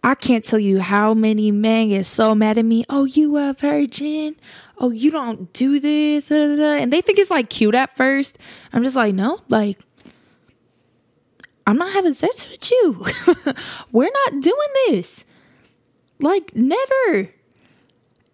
I 0.04 0.14
can't 0.16 0.44
tell 0.44 0.58
you 0.58 0.80
how 0.80 1.14
many 1.14 1.52
men 1.52 1.90
get 1.90 2.06
so 2.06 2.34
mad 2.34 2.58
at 2.58 2.64
me. 2.64 2.84
Oh, 2.90 3.04
you 3.04 3.36
a 3.36 3.52
virgin? 3.52 4.34
Oh, 4.78 4.90
you 4.90 5.12
don't 5.12 5.52
do 5.52 5.78
this, 5.78 6.30
and 6.30 6.92
they 6.92 7.00
think 7.00 7.18
it's 7.18 7.30
like 7.30 7.48
cute 7.50 7.76
at 7.76 7.96
first. 7.96 8.38
I'm 8.72 8.82
just 8.82 8.96
like, 8.96 9.14
no, 9.14 9.40
like 9.48 9.78
I'm 11.66 11.76
not 11.76 11.92
having 11.92 12.14
sex 12.14 12.50
with 12.50 12.70
you. 12.70 13.06
We're 13.92 14.10
not 14.26 14.42
doing 14.42 14.68
this. 14.88 15.24
Like 16.22 16.54
never. 16.54 17.30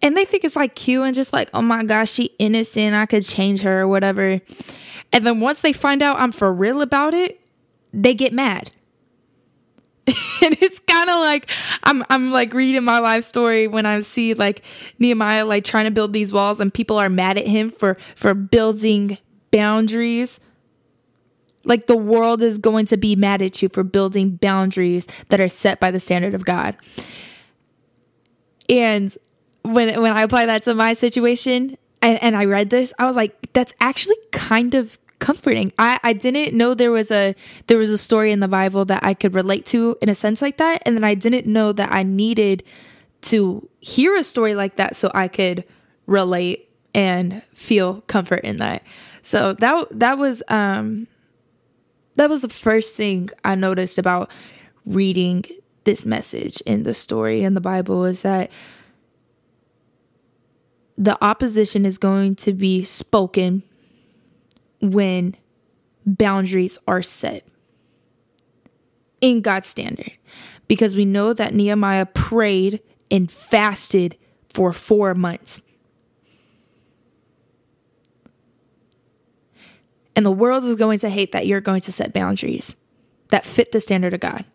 And 0.01 0.15
they 0.15 0.23
think 0.23 0.45
it's 0.45 0.55
like 0.55 0.75
cute 0.75 1.05
and 1.05 1.13
just 1.13 1.33
like, 1.33 1.49
oh 1.53 1.61
my 1.61 1.83
gosh, 1.83 2.11
she 2.11 2.31
innocent. 2.39 2.95
I 2.95 3.05
could 3.05 3.23
change 3.23 3.61
her 3.63 3.81
or 3.81 3.87
whatever. 3.87 4.39
And 5.11 5.25
then 5.25 5.39
once 5.41 5.61
they 5.61 5.73
find 5.73 6.01
out 6.01 6.19
I'm 6.19 6.31
for 6.31 6.53
real 6.53 6.81
about 6.81 7.13
it, 7.13 7.41
they 7.91 8.13
get 8.13 8.31
mad. 8.31 8.71
and 10.41 10.57
it's 10.61 10.79
kind 10.79 11.09
of 11.09 11.17
like 11.17 11.49
I'm 11.83 12.03
I'm 12.09 12.31
like 12.31 12.53
reading 12.53 12.83
my 12.83 12.99
life 12.99 13.23
story 13.23 13.67
when 13.67 13.85
I 13.85 14.01
see 14.01 14.33
like 14.33 14.63
Nehemiah 14.97 15.45
like 15.45 15.65
trying 15.65 15.85
to 15.85 15.91
build 15.91 16.13
these 16.13 16.33
walls 16.33 16.59
and 16.59 16.73
people 16.73 16.97
are 16.97 17.09
mad 17.09 17.37
at 17.37 17.45
him 17.45 17.69
for 17.69 17.97
for 18.15 18.33
building 18.33 19.17
boundaries. 19.51 20.39
Like 21.63 21.87
the 21.87 21.97
world 21.97 22.41
is 22.41 22.57
going 22.57 22.85
to 22.87 22.97
be 22.97 23.15
mad 23.15 23.41
at 23.41 23.61
you 23.61 23.69
for 23.69 23.83
building 23.83 24.31
boundaries 24.31 25.07
that 25.29 25.41
are 25.41 25.49
set 25.49 25.79
by 25.79 25.91
the 25.91 25.99
standard 25.99 26.33
of 26.33 26.45
God. 26.45 26.75
And 28.69 29.15
when 29.63 30.01
when 30.01 30.13
I 30.13 30.21
apply 30.23 30.45
that 30.45 30.63
to 30.63 30.75
my 30.75 30.93
situation, 30.93 31.77
and, 32.01 32.21
and 32.21 32.35
I 32.35 32.45
read 32.45 32.69
this, 32.69 32.93
I 32.99 33.05
was 33.05 33.15
like, 33.15 33.51
that's 33.53 33.73
actually 33.81 34.17
kind 34.31 34.75
of 34.75 34.97
comforting. 35.19 35.73
I, 35.77 35.99
I 36.03 36.13
didn't 36.13 36.55
know 36.55 36.73
there 36.73 36.91
was 36.91 37.11
a 37.11 37.35
there 37.67 37.77
was 37.77 37.91
a 37.91 37.97
story 37.97 38.31
in 38.31 38.39
the 38.39 38.47
Bible 38.47 38.85
that 38.85 39.03
I 39.03 39.13
could 39.13 39.33
relate 39.33 39.65
to 39.67 39.97
in 40.01 40.09
a 40.09 40.15
sense 40.15 40.41
like 40.41 40.57
that. 40.57 40.81
And 40.85 40.95
then 40.95 41.03
I 41.03 41.13
didn't 41.13 41.45
know 41.45 41.71
that 41.73 41.91
I 41.91 42.03
needed 42.03 42.63
to 43.21 43.67
hear 43.81 44.15
a 44.15 44.23
story 44.23 44.55
like 44.55 44.77
that 44.77 44.95
so 44.95 45.11
I 45.13 45.27
could 45.27 45.65
relate 46.05 46.69
and 46.93 47.43
feel 47.53 48.01
comfort 48.01 48.41
in 48.41 48.57
that. 48.57 48.83
So 49.21 49.53
that 49.53 49.87
that 49.99 50.17
was 50.17 50.41
um 50.47 51.07
that 52.15 52.29
was 52.29 52.41
the 52.41 52.49
first 52.49 52.95
thing 52.95 53.29
I 53.43 53.55
noticed 53.55 53.97
about 53.97 54.31
reading 54.85 55.45
this 55.89 56.05
message 56.05 56.61
in 56.67 56.83
the 56.83 56.93
story 56.93 57.41
in 57.41 57.55
the 57.55 57.61
Bible 57.61 58.05
is 58.05 58.21
that 58.21 58.51
the 60.99 61.17
opposition 61.23 61.83
is 61.83 61.97
going 61.97 62.35
to 62.35 62.53
be 62.53 62.83
spoken 62.83 63.63
when 64.81 65.35
boundaries 66.05 66.77
are 66.87 67.01
set 67.01 67.43
in 69.19 69.41
God's 69.41 69.65
standard. 69.65 70.11
Because 70.67 70.95
we 70.95 71.05
know 71.05 71.33
that 71.33 71.55
Nehemiah 71.55 72.05
prayed 72.05 72.81
and 73.09 73.31
fasted 73.31 74.15
for 74.47 74.71
four 74.71 75.15
months. 75.15 75.59
And 80.15 80.23
the 80.23 80.31
world 80.31 80.63
is 80.65 80.75
going 80.75 80.99
to 80.99 81.09
hate 81.09 81.31
that 81.31 81.47
you're 81.47 81.61
going 81.61 81.81
to 81.81 81.91
set 81.91 82.13
boundaries 82.13 82.75
that 83.29 83.43
fit 83.43 83.71
the 83.71 83.79
standard 83.79 84.13
of 84.13 84.19
God. 84.19 84.45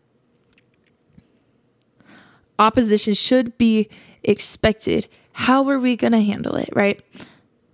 Opposition 2.59 3.15
should 3.15 3.59
be 3.59 3.89
expected 4.23 5.09
how 5.35 5.69
are 5.69 5.81
we 5.81 5.97
going 5.97 6.13
to 6.13 6.21
handle 6.21 6.55
it, 6.55 6.69
right? 6.73 7.03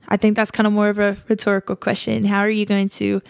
I 0.09 0.17
think 0.17 0.35
that's 0.35 0.51
kind 0.51 0.67
of 0.67 0.73
more 0.73 0.89
of 0.89 0.99
a 0.99 1.17
rhetorical 1.29 1.77
question. 1.77 2.25
How 2.25 2.41
are 2.41 2.51
you 2.51 2.67
going 2.67 2.89
to 2.91 3.21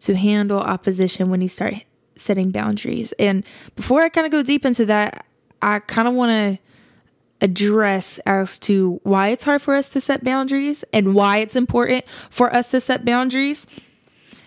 to 0.00 0.14
handle 0.14 0.58
opposition 0.58 1.30
when 1.30 1.40
you 1.40 1.48
start 1.48 1.74
setting 2.16 2.50
boundaries? 2.50 3.12
And 3.12 3.44
before 3.76 4.02
I 4.02 4.08
kind 4.08 4.26
of 4.26 4.32
go 4.32 4.42
deep 4.42 4.64
into 4.64 4.84
that, 4.86 5.24
I 5.62 5.78
kind 5.78 6.08
of 6.08 6.14
want 6.14 6.30
to 6.30 6.62
address 7.40 8.18
as 8.20 8.58
to 8.58 9.00
why 9.04 9.28
it's 9.28 9.44
hard 9.44 9.62
for 9.62 9.74
us 9.74 9.90
to 9.90 10.00
set 10.00 10.24
boundaries 10.24 10.84
and 10.92 11.14
why 11.14 11.38
it's 11.38 11.56
important 11.56 12.04
for 12.28 12.52
us 12.54 12.72
to 12.72 12.80
set 12.80 13.04
boundaries. 13.04 13.66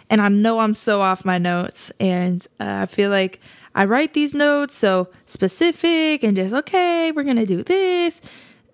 And 0.09 0.21
I 0.21 0.27
know 0.27 0.59
I'm 0.59 0.73
so 0.73 1.01
off 1.01 1.23
my 1.23 1.37
notes, 1.37 1.91
and 1.99 2.45
uh, 2.59 2.79
I 2.81 2.85
feel 2.87 3.09
like 3.09 3.39
I 3.79 3.85
write 3.85 4.13
these 4.13 4.35
notes 4.35 4.75
so 4.75 5.07
specific 5.25 6.21
and 6.21 6.35
just, 6.35 6.53
okay, 6.53 7.13
we're 7.13 7.23
going 7.23 7.37
to 7.37 7.45
do 7.45 7.63
this. 7.63 8.21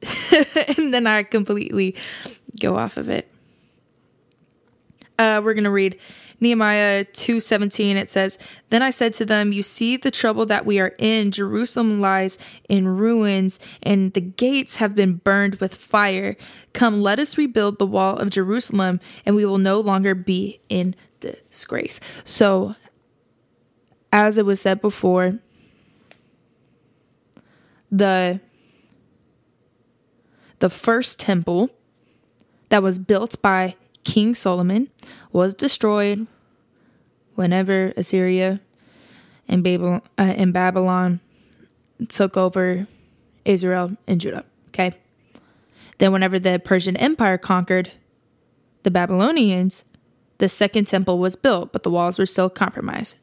And 0.77 0.91
then 0.91 1.05
I 1.05 1.21
completely 1.21 1.95
go 2.59 2.75
off 2.75 2.97
of 2.97 3.07
it. 3.07 3.31
Uh, 5.19 5.41
we're 5.43 5.53
gonna 5.53 5.71
read 5.71 5.97
Nehemiah 6.41 7.05
2:17 7.05 7.95
it 7.95 8.09
says 8.09 8.37
then 8.67 8.81
I 8.81 8.89
said 8.89 9.13
to 9.13 9.25
them 9.25 9.53
you 9.53 9.63
see 9.63 9.95
the 9.95 10.11
trouble 10.11 10.45
that 10.47 10.65
we 10.65 10.77
are 10.77 10.93
in. 10.97 11.31
Jerusalem 11.31 12.01
lies 12.01 12.37
in 12.67 12.85
ruins 12.89 13.57
and 13.81 14.11
the 14.11 14.19
gates 14.19 14.75
have 14.75 14.93
been 14.93 15.15
burned 15.15 15.55
with 15.55 15.73
fire. 15.73 16.35
Come 16.73 17.01
let 17.01 17.17
us 17.17 17.37
rebuild 17.37 17.79
the 17.79 17.85
wall 17.85 18.17
of 18.17 18.29
Jerusalem 18.29 18.99
and 19.25 19.37
we 19.37 19.45
will 19.45 19.57
no 19.57 19.79
longer 19.79 20.13
be 20.13 20.59
in 20.67 20.95
disgrace 21.21 22.01
so 22.25 22.75
as 24.11 24.37
it 24.37 24.45
was 24.45 24.61
said 24.61 24.81
before 24.81 25.39
the 27.91 28.39
the 30.59 30.69
first 30.69 31.19
temple 31.19 31.69
that 32.69 32.81
was 32.81 32.97
built 32.97 33.41
by 33.41 33.75
King 34.03 34.35
Solomon 34.35 34.89
was 35.31 35.53
destroyed 35.53 36.27
whenever 37.35 37.93
Assyria 37.97 38.59
and 39.47 39.63
Babylon, 39.63 40.01
uh, 40.17 40.33
and 40.37 40.53
Babylon 40.53 41.19
took 42.09 42.37
over 42.37 42.87
Israel 43.43 43.91
and 44.07 44.19
Judah. 44.19 44.45
Okay. 44.69 44.91
Then, 45.97 46.11
whenever 46.11 46.39
the 46.39 46.59
Persian 46.59 46.97
Empire 46.97 47.37
conquered 47.37 47.91
the 48.83 48.91
Babylonians, 48.91 49.85
the 50.37 50.49
second 50.49 50.85
temple 50.85 51.19
was 51.19 51.35
built, 51.35 51.71
but 51.71 51.83
the 51.83 51.89
walls 51.89 52.19
were 52.19 52.25
still 52.25 52.49
compromised. 52.49 53.17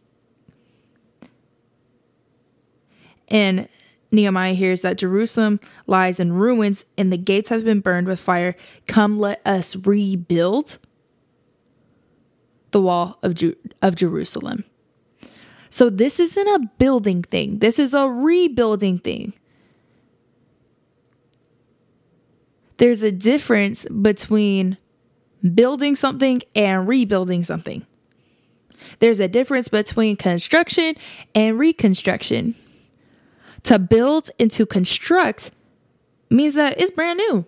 And 3.32 3.66
Nehemiah 4.12 4.52
hears 4.52 4.82
that 4.82 4.98
Jerusalem 4.98 5.58
lies 5.86 6.20
in 6.20 6.34
ruins 6.34 6.84
and 6.98 7.10
the 7.10 7.16
gates 7.16 7.48
have 7.48 7.64
been 7.64 7.80
burned 7.80 8.06
with 8.06 8.20
fire. 8.20 8.54
Come, 8.86 9.18
let 9.18 9.40
us 9.46 9.74
rebuild 9.74 10.78
the 12.70 12.80
wall 12.80 13.18
of, 13.22 13.34
Ju- 13.34 13.56
of 13.80 13.96
Jerusalem. 13.96 14.64
So, 15.70 15.88
this 15.88 16.20
isn't 16.20 16.46
a 16.46 16.68
building 16.76 17.22
thing, 17.22 17.58
this 17.58 17.78
is 17.78 17.94
a 17.94 18.06
rebuilding 18.06 18.98
thing. 18.98 19.32
There's 22.76 23.02
a 23.02 23.12
difference 23.12 23.86
between 23.86 24.76
building 25.54 25.96
something 25.96 26.42
and 26.54 26.86
rebuilding 26.86 27.44
something. 27.44 27.86
There's 28.98 29.20
a 29.20 29.28
difference 29.28 29.68
between 29.68 30.16
construction 30.16 30.96
and 31.34 31.58
reconstruction. 31.58 32.54
To 33.64 33.78
build 33.78 34.30
and 34.38 34.50
to 34.52 34.66
construct 34.66 35.52
means 36.30 36.54
that 36.54 36.80
it's 36.80 36.90
brand 36.90 37.18
new. 37.18 37.46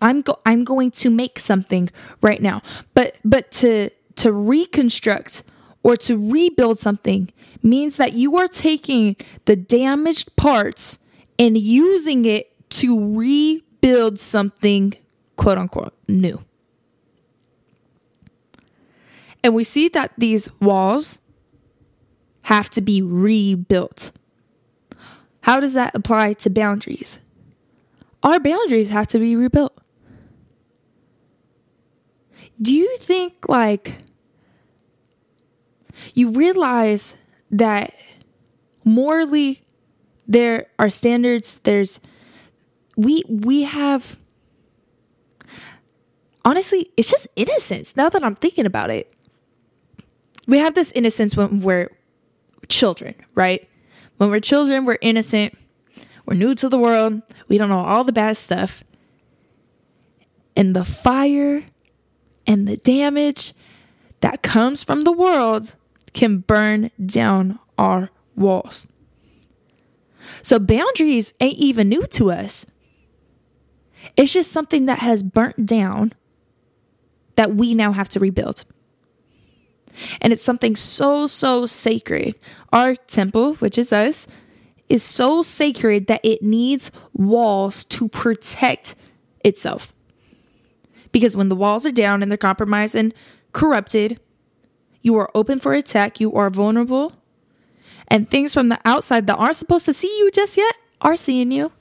I'm 0.00 0.20
go- 0.22 0.40
I'm 0.44 0.64
going 0.64 0.90
to 0.92 1.10
make 1.10 1.38
something 1.38 1.90
right 2.20 2.42
now. 2.42 2.62
But 2.94 3.16
but 3.24 3.50
to 3.52 3.90
to 4.16 4.32
reconstruct 4.32 5.42
or 5.82 5.96
to 5.96 6.32
rebuild 6.32 6.78
something 6.78 7.30
means 7.62 7.96
that 7.96 8.12
you 8.12 8.36
are 8.36 8.48
taking 8.48 9.16
the 9.44 9.56
damaged 9.56 10.34
parts 10.36 10.98
and 11.38 11.56
using 11.56 12.24
it 12.24 12.52
to 12.70 13.16
rebuild 13.16 14.18
something 14.18 14.94
quote 15.36 15.58
unquote 15.58 15.94
new. 16.08 16.40
And 19.44 19.54
we 19.54 19.64
see 19.64 19.88
that 19.88 20.12
these 20.16 20.48
walls 20.60 21.20
have 22.42 22.70
to 22.70 22.80
be 22.80 23.02
rebuilt. 23.02 24.12
How 25.42 25.60
does 25.60 25.74
that 25.74 25.94
apply 25.94 26.34
to 26.34 26.50
boundaries? 26.50 27.20
Our 28.22 28.38
boundaries 28.38 28.90
have 28.90 29.08
to 29.08 29.18
be 29.18 29.36
rebuilt. 29.36 29.76
Do 32.60 32.74
you 32.74 32.96
think, 32.98 33.48
like, 33.48 33.98
you 36.14 36.30
realize 36.30 37.16
that 37.50 37.92
morally 38.84 39.62
there 40.28 40.66
are 40.78 40.90
standards, 40.90 41.58
there's, 41.64 41.98
we, 42.96 43.24
we 43.28 43.62
have, 43.62 44.16
honestly, 46.44 46.90
it's 46.96 47.10
just 47.10 47.26
innocence 47.34 47.96
now 47.96 48.08
that 48.08 48.22
I'm 48.22 48.36
thinking 48.36 48.66
about 48.66 48.90
it. 48.90 49.16
We 50.46 50.58
have 50.58 50.74
this 50.74 50.92
innocence 50.92 51.36
when 51.36 51.62
we're 51.62 51.90
children, 52.68 53.16
right? 53.34 53.68
When 54.22 54.30
we're 54.30 54.38
children, 54.38 54.84
we're 54.84 54.98
innocent. 55.00 55.54
We're 56.26 56.36
new 56.36 56.54
to 56.54 56.68
the 56.68 56.78
world. 56.78 57.22
We 57.48 57.58
don't 57.58 57.70
know 57.70 57.80
all 57.80 58.04
the 58.04 58.12
bad 58.12 58.36
stuff. 58.36 58.84
And 60.54 60.76
the 60.76 60.84
fire 60.84 61.64
and 62.46 62.68
the 62.68 62.76
damage 62.76 63.52
that 64.20 64.44
comes 64.44 64.84
from 64.84 65.02
the 65.02 65.10
world 65.10 65.74
can 66.12 66.38
burn 66.38 66.92
down 67.04 67.58
our 67.76 68.10
walls. 68.36 68.86
So 70.40 70.60
boundaries 70.60 71.34
ain't 71.40 71.58
even 71.58 71.88
new 71.88 72.06
to 72.06 72.30
us. 72.30 72.64
It's 74.16 74.32
just 74.32 74.52
something 74.52 74.86
that 74.86 75.00
has 75.00 75.24
burnt 75.24 75.66
down 75.66 76.12
that 77.34 77.56
we 77.56 77.74
now 77.74 77.90
have 77.90 78.08
to 78.10 78.20
rebuild. 78.20 78.64
And 80.20 80.32
it's 80.32 80.42
something 80.42 80.76
so, 80.76 81.26
so 81.26 81.66
sacred. 81.66 82.34
Our 82.72 82.94
temple, 82.94 83.54
which 83.54 83.78
is 83.78 83.92
us, 83.92 84.26
is 84.88 85.02
so 85.02 85.42
sacred 85.42 86.06
that 86.06 86.20
it 86.22 86.42
needs 86.42 86.90
walls 87.12 87.84
to 87.86 88.08
protect 88.08 88.94
itself. 89.44 89.94
Because 91.12 91.36
when 91.36 91.48
the 91.48 91.56
walls 91.56 91.86
are 91.86 91.92
down 91.92 92.22
and 92.22 92.30
they're 92.30 92.38
compromised 92.38 92.94
and 92.94 93.14
corrupted, 93.52 94.20
you 95.02 95.16
are 95.16 95.30
open 95.34 95.58
for 95.58 95.72
attack, 95.74 96.20
you 96.20 96.32
are 96.34 96.50
vulnerable, 96.50 97.12
and 98.08 98.28
things 98.28 98.54
from 98.54 98.68
the 98.68 98.78
outside 98.84 99.26
that 99.26 99.36
aren't 99.36 99.56
supposed 99.56 99.86
to 99.86 99.92
see 99.92 100.08
you 100.18 100.30
just 100.30 100.56
yet 100.56 100.76
are 101.00 101.16
seeing 101.16 101.50
you. 101.50 101.72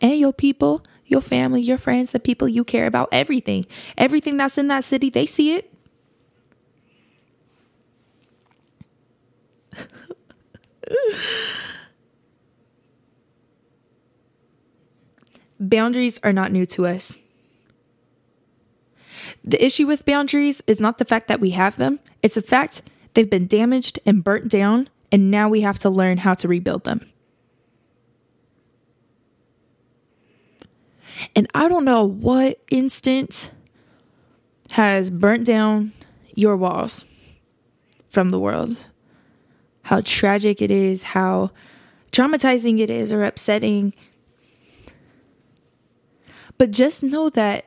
And 0.00 0.18
your 0.18 0.32
people, 0.32 0.82
your 1.06 1.20
family, 1.20 1.60
your 1.60 1.78
friends, 1.78 2.12
the 2.12 2.20
people 2.20 2.48
you 2.48 2.64
care 2.64 2.86
about, 2.86 3.08
everything. 3.12 3.66
Everything 3.96 4.36
that's 4.36 4.58
in 4.58 4.68
that 4.68 4.84
city, 4.84 5.10
they 5.10 5.26
see 5.26 5.54
it. 5.54 5.71
Boundaries 15.62 16.20
are 16.22 16.32
not 16.32 16.52
new 16.52 16.66
to 16.66 16.86
us. 16.86 17.18
The 19.44 19.64
issue 19.64 19.86
with 19.86 20.04
boundaries 20.04 20.62
is 20.66 20.80
not 20.80 20.98
the 20.98 21.04
fact 21.04 21.28
that 21.28 21.40
we 21.40 21.50
have 21.50 21.76
them, 21.76 22.00
it's 22.22 22.34
the 22.34 22.42
fact 22.42 22.82
they've 23.14 23.28
been 23.28 23.46
damaged 23.46 23.98
and 24.06 24.22
burnt 24.22 24.48
down, 24.48 24.88
and 25.10 25.30
now 25.30 25.48
we 25.48 25.62
have 25.62 25.78
to 25.80 25.90
learn 25.90 26.18
how 26.18 26.34
to 26.34 26.48
rebuild 26.48 26.84
them. 26.84 27.00
And 31.36 31.46
I 31.54 31.68
don't 31.68 31.84
know 31.84 32.04
what 32.04 32.60
instant 32.70 33.52
has 34.72 35.10
burnt 35.10 35.46
down 35.46 35.92
your 36.34 36.56
walls 36.56 37.38
from 38.10 38.30
the 38.30 38.38
world 38.38 38.86
how 39.82 40.00
tragic 40.02 40.62
it 40.62 40.70
is, 40.70 41.02
how 41.02 41.50
traumatizing 42.12 42.78
it 42.78 42.90
is, 42.90 43.12
or 43.12 43.24
upsetting. 43.24 43.94
But 46.58 46.70
just 46.70 47.02
know 47.02 47.30
that 47.30 47.66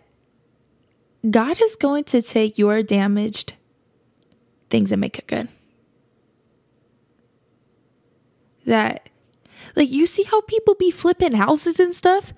God 1.30 1.60
is 1.62 1.76
going 1.76 2.04
to 2.06 2.22
take 2.22 2.58
your 2.58 2.84
damaged 2.84 3.54
things 4.70 4.92
and 4.92 5.02
make 5.02 5.18
it 5.18 5.28
good. 5.28 5.48
That, 8.66 9.10
like, 9.76 9.92
you 9.92 10.06
see 10.06 10.24
how 10.24 10.42
people 10.42 10.76
be 10.76 10.92
flipping 10.92 11.34
houses 11.34 11.80
and 11.80 11.94
stuff? 11.94 12.34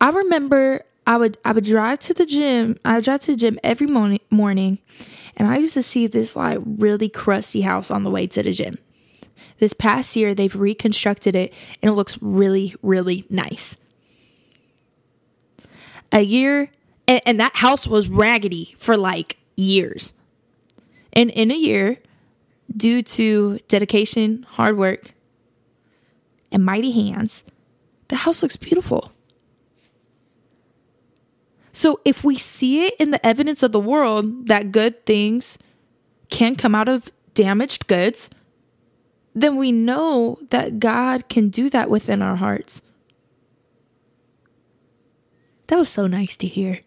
I 0.00 0.10
remember 0.10 0.84
I 1.06 1.16
would 1.16 1.38
I 1.44 1.52
would 1.52 1.64
drive 1.64 1.98
to 2.00 2.14
the 2.14 2.26
gym. 2.26 2.76
I 2.84 2.96
would 2.96 3.04
drive 3.04 3.20
to 3.20 3.32
the 3.32 3.36
gym 3.36 3.58
every 3.62 3.86
morning 3.86 4.20
morning, 4.30 4.78
and 5.36 5.48
I 5.48 5.58
used 5.58 5.74
to 5.74 5.82
see 5.82 6.06
this 6.06 6.36
like 6.36 6.58
really 6.64 7.08
crusty 7.08 7.62
house 7.62 7.90
on 7.90 8.04
the 8.04 8.10
way 8.10 8.26
to 8.28 8.42
the 8.42 8.52
gym. 8.52 8.76
This 9.60 9.74
past 9.74 10.16
year, 10.16 10.34
they've 10.34 10.56
reconstructed 10.56 11.36
it 11.36 11.52
and 11.82 11.90
it 11.90 11.94
looks 11.94 12.20
really, 12.22 12.74
really 12.82 13.26
nice. 13.28 13.76
A 16.10 16.22
year, 16.22 16.70
and, 17.06 17.20
and 17.26 17.40
that 17.40 17.54
house 17.56 17.86
was 17.86 18.08
raggedy 18.08 18.74
for 18.78 18.96
like 18.96 19.36
years. 19.56 20.14
And 21.12 21.30
in 21.30 21.50
a 21.50 21.54
year, 21.54 21.98
due 22.74 23.02
to 23.02 23.58
dedication, 23.68 24.44
hard 24.48 24.78
work, 24.78 25.12
and 26.50 26.64
mighty 26.64 26.90
hands, 26.92 27.44
the 28.08 28.16
house 28.16 28.42
looks 28.42 28.56
beautiful. 28.56 29.12
So 31.72 32.00
if 32.06 32.24
we 32.24 32.36
see 32.36 32.86
it 32.86 32.94
in 32.98 33.10
the 33.10 33.24
evidence 33.24 33.62
of 33.62 33.72
the 33.72 33.78
world 33.78 34.48
that 34.48 34.72
good 34.72 35.04
things 35.04 35.58
can 36.30 36.56
come 36.56 36.74
out 36.74 36.88
of 36.88 37.12
damaged 37.34 37.86
goods, 37.86 38.30
then 39.34 39.56
we 39.56 39.72
know 39.72 40.38
that 40.50 40.78
God 40.80 41.28
can 41.28 41.48
do 41.48 41.70
that 41.70 41.88
within 41.88 42.22
our 42.22 42.36
hearts. 42.36 42.82
That 45.68 45.78
was 45.78 45.88
so 45.88 46.06
nice 46.06 46.36
to 46.38 46.48
hear. 46.48 46.80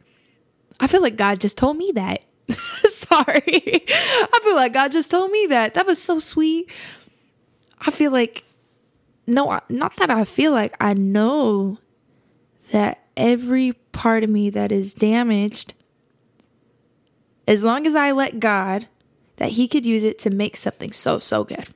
I 0.79 0.87
feel 0.87 1.01
like 1.01 1.15
God 1.15 1.39
just 1.39 1.57
told 1.57 1.77
me 1.77 1.91
that. 1.93 2.23
Sorry. 2.49 3.85
I 3.87 4.39
feel 4.43 4.55
like 4.55 4.73
God 4.73 4.91
just 4.91 5.09
told 5.09 5.31
me 5.31 5.47
that. 5.47 5.73
That 5.73 5.85
was 5.85 6.01
so 6.01 6.19
sweet. 6.19 6.69
I 7.79 7.91
feel 7.91 8.11
like, 8.11 8.43
no, 9.25 9.61
not 9.69 9.95
that 9.97 10.09
I 10.09 10.25
feel 10.25 10.51
like, 10.51 10.75
I 10.81 10.93
know 10.93 11.77
that 12.71 13.05
every 13.15 13.73
part 13.93 14.23
of 14.23 14.29
me 14.29 14.49
that 14.49 14.71
is 14.71 14.93
damaged, 14.93 15.73
as 17.47 17.63
long 17.63 17.87
as 17.87 17.95
I 17.95 18.11
let 18.11 18.41
God, 18.41 18.87
that 19.37 19.51
He 19.51 19.69
could 19.69 19.85
use 19.85 20.03
it 20.03 20.19
to 20.19 20.29
make 20.29 20.57
something 20.57 20.91
so, 20.91 21.19
so 21.19 21.45
good 21.45 21.69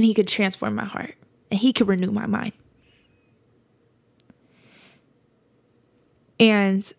and 0.00 0.06
He 0.06 0.14
could 0.14 0.28
transform 0.28 0.76
my 0.76 0.86
heart 0.86 1.14
and 1.50 1.60
He 1.60 1.74
could 1.74 1.86
renew 1.86 2.10
my 2.10 2.24
mind. 2.24 2.54
And 6.38 6.90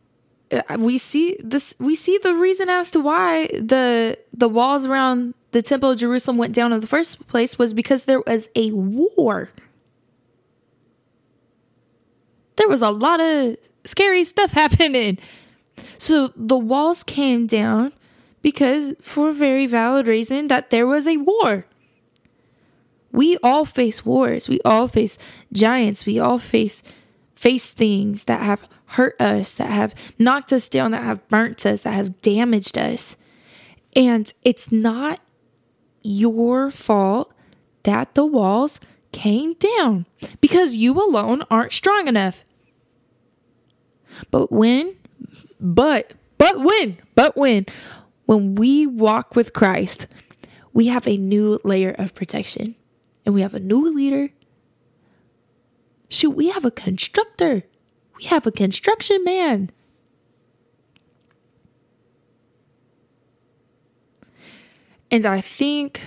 uh, 0.51 0.77
we 0.77 0.99
see 0.99 1.35
this 1.43 1.73
we 1.79 1.95
see 1.95 2.19
the 2.21 2.35
reason 2.35 2.69
as 2.69 2.91
to 2.91 2.99
why 2.99 3.47
the 3.47 4.19
the 4.31 4.47
walls 4.47 4.85
around 4.85 5.33
the 5.49 5.63
temple 5.63 5.89
of 5.89 5.97
Jerusalem 5.97 6.37
went 6.37 6.53
down 6.53 6.71
in 6.73 6.79
the 6.79 6.85
first 6.85 7.27
place 7.27 7.57
was 7.57 7.73
because 7.73 8.05
there 8.05 8.21
was 8.27 8.51
a 8.55 8.71
war. 8.71 9.49
There 12.57 12.67
was 12.67 12.83
a 12.83 12.91
lot 12.91 13.19
of 13.19 13.57
scary 13.83 14.23
stuff 14.25 14.51
happening. 14.63 15.17
So 15.97 16.27
the 16.35 16.55
walls 16.55 17.01
came 17.01 17.47
down 17.47 17.93
because 18.43 18.93
for 19.01 19.29
a 19.29 19.33
very 19.33 19.65
valid 19.65 20.07
reason 20.07 20.49
that 20.49 20.69
there 20.69 20.85
was 20.85 21.07
a 21.07 21.17
war. 21.17 21.65
We 23.11 23.37
all 23.43 23.65
face 23.65 24.05
wars. 24.05 24.47
We 24.47 24.59
all 24.63 24.87
face 24.87 25.17
giants. 25.51 26.05
We 26.05 26.19
all 26.19 26.39
face 26.39 26.83
face 27.41 27.71
things 27.71 28.25
that 28.25 28.43
have 28.43 28.67
hurt 28.85 29.19
us, 29.19 29.55
that 29.55 29.71
have 29.71 29.95
knocked 30.19 30.53
us 30.53 30.69
down, 30.69 30.91
that 30.91 31.03
have 31.03 31.27
burnt 31.27 31.65
us, 31.65 31.81
that 31.81 31.93
have 31.93 32.21
damaged 32.21 32.77
us. 32.77 33.17
And 33.95 34.31
it's 34.43 34.71
not 34.71 35.19
your 36.03 36.69
fault 36.69 37.33
that 37.81 38.13
the 38.13 38.25
walls 38.25 38.79
came 39.11 39.53
down 39.53 40.05
because 40.39 40.75
you 40.75 40.93
alone 40.93 41.43
aren't 41.49 41.73
strong 41.73 42.07
enough. 42.07 42.43
But 44.29 44.51
when, 44.51 44.97
but, 45.59 46.13
but 46.37 46.59
when, 46.59 46.97
but 47.15 47.35
when, 47.35 47.65
when 48.27 48.53
we 48.53 48.85
walk 48.85 49.35
with 49.35 49.53
Christ, 49.53 50.05
we 50.73 50.87
have 50.87 51.07
a 51.07 51.17
new 51.17 51.59
layer 51.63 51.91
of 51.97 52.13
protection 52.13 52.75
and 53.25 53.35
we 53.35 53.41
have 53.41 53.53
a 53.53 53.59
new 53.59 53.93
leader. 53.93 54.29
Shoot, 56.09 56.31
we 56.31 56.49
have 56.49 56.65
a 56.65 56.71
constructor. 56.71 57.63
We 58.17 58.25
have 58.25 58.45
a 58.45 58.51
construction 58.51 59.23
man. 59.23 59.71
And 65.09 65.25
I 65.25 65.41
think, 65.41 66.01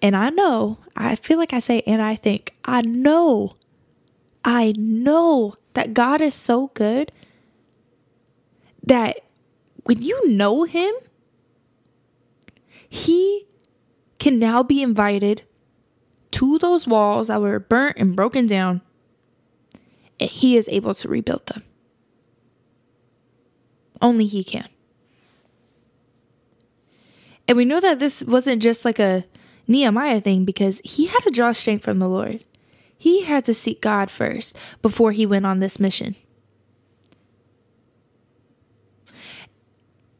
and 0.00 0.16
I 0.16 0.30
know, 0.30 0.78
I 0.96 1.16
feel 1.16 1.38
like 1.38 1.52
I 1.52 1.58
say, 1.58 1.82
and 1.86 2.00
I 2.00 2.14
think, 2.14 2.54
I 2.64 2.80
know, 2.80 3.52
I 4.44 4.72
know 4.76 5.54
that 5.74 5.92
God 5.92 6.20
is 6.20 6.34
so 6.34 6.68
good 6.68 7.12
that 8.82 9.20
when 9.84 10.00
you 10.00 10.28
know 10.30 10.64
Him, 10.64 10.94
He 12.88 13.46
can 14.18 14.38
now 14.38 14.62
be 14.62 14.82
invited 14.82 15.42
to 16.36 16.58
those 16.58 16.86
walls 16.86 17.28
that 17.28 17.40
were 17.40 17.58
burnt 17.58 17.96
and 17.96 18.14
broken 18.14 18.46
down, 18.46 18.82
and 20.20 20.30
He 20.30 20.56
is 20.56 20.68
able 20.68 20.92
to 20.94 21.08
rebuild 21.08 21.46
them. 21.46 21.62
Only 24.02 24.26
He 24.26 24.44
can. 24.44 24.68
And 27.48 27.56
we 27.56 27.64
know 27.64 27.80
that 27.80 28.00
this 28.00 28.22
wasn't 28.22 28.62
just 28.62 28.84
like 28.84 28.98
a 28.98 29.24
Nehemiah 29.66 30.20
thing 30.20 30.44
because 30.44 30.80
he 30.84 31.06
had 31.06 31.20
to 31.20 31.30
draw 31.30 31.52
strength 31.52 31.84
from 31.84 32.00
the 32.00 32.08
Lord. 32.08 32.44
He 32.98 33.24
had 33.24 33.44
to 33.46 33.54
seek 33.54 33.80
God 33.80 34.10
first 34.10 34.58
before 34.82 35.12
he 35.12 35.24
went 35.24 35.46
on 35.46 35.60
this 35.60 35.80
mission. 35.80 36.16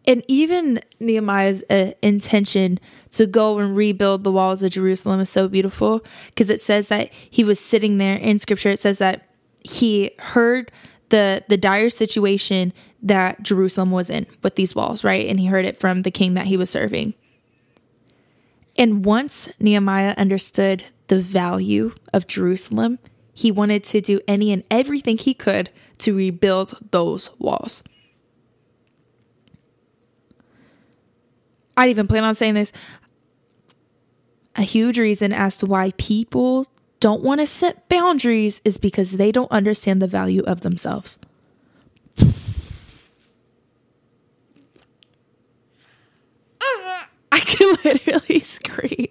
And 0.07 0.25
even 0.29 0.81
Nehemiah's 1.01 1.65
uh, 1.69 1.93
intention 2.01 2.79
to 3.17 3.27
go 3.27 3.59
and 3.59 3.75
rebuild 3.75 4.25
the 4.25 4.31
walls 4.31 4.63
of 4.63 4.73
Jerusalem 4.73 5.21
is 5.21 5.31
so 5.31 5.49
beautiful 5.49 6.05
because 6.27 6.51
it 6.51 6.61
says 6.61 6.89
that 6.89 7.15
he 7.15 7.45
was 7.45 7.59
sitting 7.59 7.97
there 7.97 8.17
in 8.17 8.39
scripture. 8.39 8.69
It 8.69 8.79
says 8.79 8.99
that 8.99 9.27
he 9.61 10.11
heard 10.19 10.71
the 11.09 11.43
the 11.49 11.57
dire 11.57 11.89
situation 11.89 12.75
that 13.03 13.43
Jerusalem 13.43 13.91
was 13.91 14.11
in 14.11 14.27
with 14.43 14.57
these 14.57 14.75
walls, 14.75 15.03
right? 15.03 15.27
And 15.27 15.41
he 15.41 15.47
heard 15.47 15.65
it 15.65 15.79
from 15.79 16.03
the 16.03 16.11
king 16.11 16.35
that 16.35 16.45
he 16.45 16.59
was 16.59 16.69
serving. 16.69 17.15
And 18.77 19.03
once 19.03 19.49
Nehemiah 19.59 20.15
understood 20.19 20.85
the 21.07 21.19
value 21.19 21.95
of 22.13 22.27
Jerusalem, 22.27 22.99
he 23.33 23.51
wanted 23.51 23.83
to 23.85 24.03
do 24.03 24.21
any 24.29 24.53
and 24.53 24.63
everything 24.71 25.17
he 25.17 25.33
could 25.33 25.71
to 25.99 26.15
rebuild 26.15 26.75
those 26.91 27.31
walls. 27.39 27.83
I'd 31.79 31.89
even 31.89 32.09
plan 32.09 32.25
on 32.25 32.35
saying 32.35 32.55
this. 32.55 32.73
A 34.57 34.63
huge 34.63 34.99
reason 34.99 35.33
as 35.33 35.57
to 35.59 35.67
why 35.67 35.93
people 35.99 36.67
don't 37.01 37.23
want 37.23 37.41
to 37.41 37.47
set 37.47 37.89
boundaries 37.89 38.63
is 38.65 38.79
because 38.79 39.13
they 39.13 39.31
don't 39.31 39.51
understand 39.53 40.01
the 40.01 40.07
value 40.07 40.43
of 40.45 40.63
themselves. 40.63 41.19
I 47.31 47.41
can 47.41 47.77
literally 47.85 48.41
scream. 48.41 49.09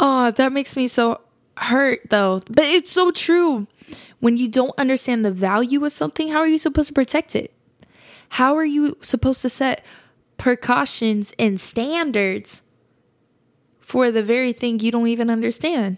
Oh, 0.00 0.32
that 0.32 0.52
makes 0.52 0.76
me 0.76 0.88
so 0.88 1.20
hurt 1.56 2.00
though. 2.10 2.40
But 2.50 2.64
it's 2.64 2.90
so 2.90 3.10
true. 3.12 3.68
When 4.20 4.36
you 4.36 4.48
don't 4.48 4.74
understand 4.78 5.24
the 5.24 5.30
value 5.30 5.84
of 5.84 5.92
something, 5.92 6.28
how 6.28 6.38
are 6.38 6.46
you 6.48 6.58
supposed 6.58 6.88
to 6.88 6.94
protect 6.94 7.36
it? 7.36 7.52
How 8.30 8.56
are 8.56 8.64
you 8.64 8.98
supposed 9.00 9.42
to 9.42 9.48
set 9.48 9.84
precautions 10.36 11.32
and 11.38 11.60
standards 11.60 12.62
for 13.88 14.10
the 14.10 14.22
very 14.22 14.52
thing 14.52 14.78
you 14.80 14.92
don't 14.92 15.06
even 15.06 15.30
understand? 15.30 15.96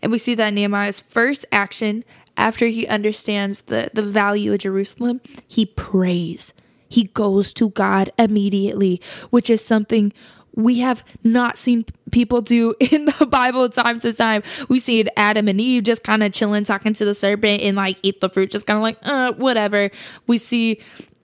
And 0.00 0.10
we 0.10 0.16
see 0.16 0.34
that 0.36 0.54
Nehemiah's 0.54 0.98
first 0.98 1.44
action 1.52 2.04
after 2.38 2.68
he 2.68 2.86
understands 2.86 3.60
the, 3.62 3.90
the 3.92 4.00
value 4.00 4.54
of 4.54 4.60
Jerusalem, 4.60 5.20
he 5.46 5.66
prays. 5.66 6.54
He 6.88 7.04
goes 7.04 7.52
to 7.54 7.68
God 7.68 8.08
immediately, 8.18 9.02
which 9.28 9.50
is 9.50 9.62
something 9.62 10.14
we 10.54 10.78
have 10.78 11.04
not 11.22 11.58
seen 11.58 11.84
people 12.10 12.40
do 12.40 12.74
in 12.80 13.04
the 13.04 13.26
Bible 13.26 13.68
time 13.68 13.98
to 13.98 14.14
time. 14.14 14.42
We 14.70 14.78
see 14.78 15.06
Adam 15.18 15.48
and 15.48 15.60
Eve 15.60 15.82
just 15.82 16.02
kind 16.02 16.22
of 16.22 16.32
chilling, 16.32 16.64
talking 16.64 16.94
to 16.94 17.04
the 17.04 17.14
serpent 17.14 17.60
and 17.60 17.76
like 17.76 17.98
eat 18.02 18.22
the 18.22 18.30
fruit, 18.30 18.50
just 18.50 18.66
kind 18.66 18.78
of 18.78 18.82
like, 18.82 18.96
uh, 19.02 19.32
whatever. 19.34 19.90
We 20.26 20.38
see 20.38 20.80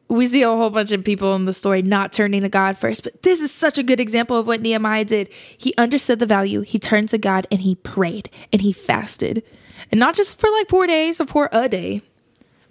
we 0.09 0.27
see 0.27 0.43
a 0.43 0.49
whole 0.49 0.71
bunch 0.71 0.93
of 0.93 1.05
people 1.05 1.35
in 1.35 1.47
the 1.47 1.53
story 1.53 1.83
not 1.83 2.13
turning 2.13 2.43
to 2.43 2.49
God 2.49 2.79
first, 2.79 3.05
but 3.05 3.23
this 3.23 3.41
is 3.41 3.53
such 3.53 3.77
a 3.77 3.83
good 3.83 4.01
example 4.01 4.39
of 4.39 4.47
what 4.47 4.61
Nehemiah 4.61 5.05
did. 5.05 5.33
He 5.33 5.75
understood 5.77 6.21
the 6.21 6.27
value, 6.27 6.61
he 6.61 6.79
turned 6.79 7.09
to 7.11 7.19
God 7.19 7.47
and 7.51 7.61
he 7.61 7.75
prayed 7.75 8.31
and 8.53 8.63
he 8.63 8.73
fasted. 8.73 9.43
And 9.91 9.99
not 9.99 10.15
just 10.15 10.39
for 10.41 10.49
like 10.51 10.69
four 10.69 10.87
days 10.87 11.21
or 11.21 11.27
for 11.27 11.49
a 11.53 11.69
day, 11.69 12.03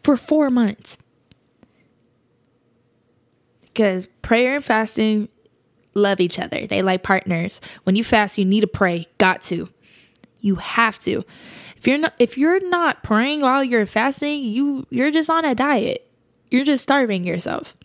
for 0.02 0.16
four 0.16 0.50
months. 0.50 0.98
Because 3.64 4.06
prayer 4.06 4.56
and 4.56 4.64
fasting 4.64 5.28
love 5.94 6.22
each 6.22 6.40
other, 6.40 6.66
they 6.66 6.82
like 6.82 7.04
partners. 7.04 7.60
When 7.84 7.96
you 7.96 8.04
fast, 8.04 8.38
you 8.38 8.46
need 8.46 8.62
to 8.62 8.68
pray. 8.68 9.08
Got 9.18 9.42
to. 9.42 9.68
You 10.40 10.56
have 10.56 11.00
to. 11.00 11.24
If 11.76 11.88
you're 11.88 11.98
not 11.98 12.14
if 12.18 12.38
you're 12.38 12.68
not 12.70 13.04
praying 13.04 13.42
while 13.42 13.64
you're 13.64 13.86
fasting, 13.86 14.46
you 14.46 14.88
you're 14.90 15.12
just 15.12 15.30
on 15.30 15.44
a 15.44 15.54
diet. 15.54 16.05
You're 16.56 16.64
just 16.64 16.84
starving 16.84 17.26
yourself. 17.26 17.76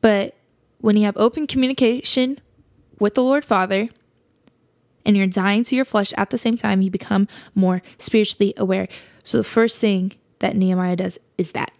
But 0.00 0.34
when 0.78 0.96
you 0.96 1.04
have 1.04 1.14
open 1.18 1.46
communication 1.46 2.40
with 2.98 3.16
the 3.16 3.22
Lord 3.22 3.44
Father, 3.44 3.90
and 5.04 5.14
you're 5.14 5.26
dying 5.26 5.62
to 5.64 5.76
your 5.76 5.84
flesh 5.84 6.14
at 6.16 6.30
the 6.30 6.38
same 6.38 6.56
time, 6.56 6.80
you 6.80 6.90
become 6.90 7.28
more 7.54 7.82
spiritually 7.98 8.54
aware. 8.56 8.88
So 9.24 9.36
the 9.36 9.44
first 9.44 9.78
thing 9.78 10.12
that 10.38 10.56
Nehemiah 10.56 10.96
does 10.96 11.18
is 11.36 11.52
that. 11.52 11.70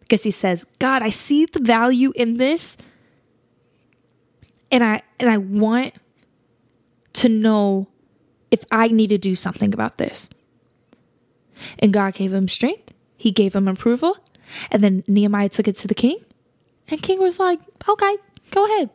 Because 0.00 0.22
he 0.22 0.30
says, 0.30 0.66
God, 0.78 1.02
I 1.02 1.08
see 1.08 1.46
the 1.46 1.60
value 1.60 2.12
in 2.14 2.36
this. 2.36 2.76
And 4.70 4.84
I 4.84 5.00
and 5.18 5.30
I 5.30 5.38
want 5.38 5.94
to 7.14 7.30
know 7.30 7.88
if 8.50 8.64
I 8.70 8.88
need 8.88 9.08
to 9.08 9.18
do 9.18 9.34
something 9.34 9.72
about 9.72 9.96
this. 9.96 10.28
And 11.78 11.90
God 11.90 12.12
gave 12.12 12.34
him 12.34 12.48
strength. 12.48 12.87
He 13.18 13.30
gave 13.30 13.54
him 13.54 13.68
approval. 13.68 14.16
And 14.70 14.82
then 14.82 15.04
Nehemiah 15.06 15.50
took 15.50 15.68
it 15.68 15.76
to 15.76 15.88
the 15.88 15.94
king. 15.94 16.16
And 16.88 17.02
king 17.02 17.20
was 17.20 17.38
like, 17.38 17.60
okay, 17.86 18.16
go 18.50 18.64
ahead 18.64 18.88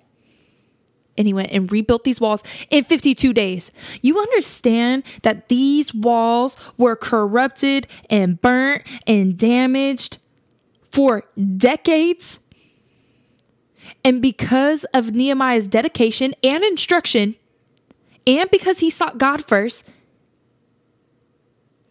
and 1.18 1.28
he 1.28 1.34
went 1.34 1.52
and 1.52 1.72
rebuilt 1.72 2.04
these 2.04 2.20
walls 2.20 2.44
in 2.70 2.84
52 2.84 3.34
days. 3.34 3.72
You 4.02 4.20
understand 4.20 5.04
that 5.22 5.50
these 5.50 5.94
walls 5.94 6.58
were 6.78 6.96
corrupted 6.96 7.88
and 8.10 8.42
burnt 8.42 8.84
and 9.06 9.38
damaged 9.38 10.18
for 10.86 11.24
decades? 11.58 12.40
And 14.04 14.22
because 14.22 14.86
of 14.86 15.14
Nehemiah's 15.14 15.68
dedication 15.68 16.34
and 16.44 16.64
instruction, 16.64 17.36
and 18.26 18.50
because 18.52 18.80
he 18.80 18.90
sought 18.90 19.18
God 19.18 19.46
first, 19.46 19.90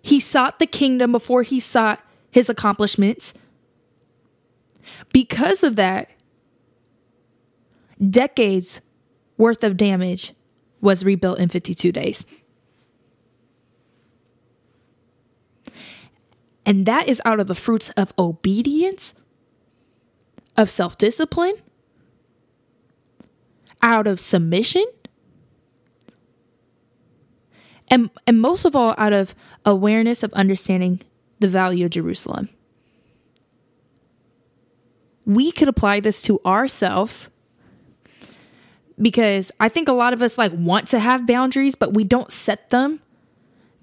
he 0.03 0.18
sought 0.18 0.59
the 0.59 0.66
kingdom 0.66 1.12
before 1.12 1.42
he 1.42 1.61
sought 1.61 2.01
his 2.33 2.49
accomplishments. 2.49 3.35
Because 5.12 5.62
of 5.62 5.77
that, 5.77 6.11
decades 8.11 8.81
worth 9.37 9.62
of 9.62 9.77
damage 9.77 10.33
was 10.81 11.05
rebuilt 11.05 11.38
in 11.38 11.49
52 11.49 11.92
days. 11.92 12.27
And 16.66 16.87
that 16.87 17.09
is 17.09 17.21
out 17.25 17.38
of 17.38 17.49
the 17.49 17.55
fruits 17.55 17.90
of 17.90 18.12
obedience, 18.18 19.14
of 20.57 20.71
self 20.71 20.97
discipline, 20.97 21.55
out 23.83 24.07
of 24.07 24.21
submission, 24.21 24.85
and, 27.88 28.11
and 28.27 28.40
most 28.40 28.64
of 28.64 28.75
all, 28.75 28.95
out 28.97 29.12
of 29.12 29.35
awareness 29.66 30.23
of 30.23 30.33
understanding 30.33 31.01
the 31.42 31.48
value 31.48 31.85
of 31.85 31.90
Jerusalem. 31.90 32.48
We 35.26 35.52
could 35.52 35.68
apply 35.68 36.00
this 36.00 36.22
to 36.22 36.40
ourselves 36.44 37.31
because 39.00 39.52
I 39.61 39.68
think 39.68 39.88
a 39.88 39.92
lot 39.92 40.12
of 40.12 40.22
us 40.22 40.38
like 40.38 40.52
want 40.55 40.88
to 40.88 40.98
have 40.98 41.26
boundaries, 41.26 41.74
but 41.74 41.94
we 41.94 42.05
don't 42.05 42.33
set 42.33 42.70
them 42.70 43.00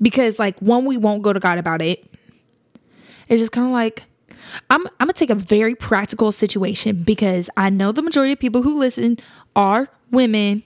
because 0.02 0.40
like 0.40 0.60
one, 0.60 0.86
we 0.86 0.98
won't 0.98 1.22
go 1.22 1.32
to 1.32 1.40
God 1.40 1.58
about 1.58 1.82
it. 1.82 2.04
It's 3.28 3.42
just 3.42 3.52
kind 3.52 3.68
of 3.68 3.72
like 3.72 4.04
I'm 4.70 4.86
I'm 4.88 5.08
gonna 5.08 5.14
take 5.14 5.30
a 5.30 5.36
very 5.36 5.76
practical 5.76 6.32
situation 6.32 7.04
because 7.04 7.50
I 7.56 7.70
know 7.70 7.92
the 7.92 8.02
majority 8.02 8.34
of 8.34 8.40
people 8.40 8.64
who 8.64 8.80
listen 8.80 9.18
are 9.56 9.90
women, 10.12 10.64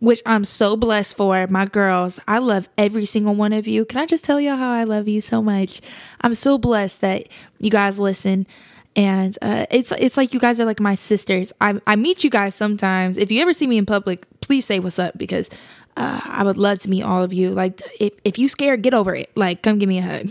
which 0.00 0.22
I'm 0.26 0.44
so 0.44 0.76
blessed 0.76 1.16
for. 1.16 1.46
My 1.48 1.66
girls, 1.66 2.20
I 2.28 2.38
love 2.38 2.68
every 2.78 3.04
single 3.04 3.34
one 3.34 3.52
of 3.52 3.66
you. 3.66 3.84
Can 3.84 3.98
I 3.98 4.06
just 4.06 4.24
tell 4.24 4.40
y'all 4.40 4.56
how 4.56 4.70
I 4.70 4.84
love 4.84 5.08
you 5.08 5.20
so 5.20 5.42
much? 5.42 5.80
I'm 6.20 6.34
so 6.34 6.58
blessed 6.58 7.00
that 7.00 7.28
you 7.58 7.70
guys 7.70 7.98
listen. 7.98 8.46
And 8.96 9.36
uh, 9.42 9.66
it's 9.70 9.92
it's 9.92 10.16
like 10.16 10.34
you 10.34 10.40
guys 10.40 10.58
are 10.60 10.64
like 10.64 10.80
my 10.80 10.94
sisters. 10.94 11.52
I, 11.60 11.80
I 11.86 11.94
meet 11.96 12.24
you 12.24 12.30
guys 12.30 12.54
sometimes. 12.54 13.16
If 13.16 13.30
you 13.30 13.40
ever 13.42 13.52
see 13.52 13.66
me 13.66 13.78
in 13.78 13.86
public, 13.86 14.26
please 14.40 14.64
say 14.64 14.80
what's 14.80 14.98
up 14.98 15.16
because 15.16 15.50
uh, 15.98 16.20
I 16.24 16.44
would 16.44 16.56
love 16.56 16.78
to 16.80 16.90
meet 16.90 17.02
all 17.02 17.22
of 17.24 17.32
you. 17.32 17.50
Like, 17.50 17.82
if, 17.98 18.12
if 18.24 18.38
you 18.38 18.48
scared, 18.48 18.82
get 18.82 18.94
over 18.94 19.14
it. 19.16 19.30
Like, 19.34 19.62
come 19.62 19.78
give 19.78 19.88
me 19.88 19.98
a 19.98 20.02
hug. 20.02 20.28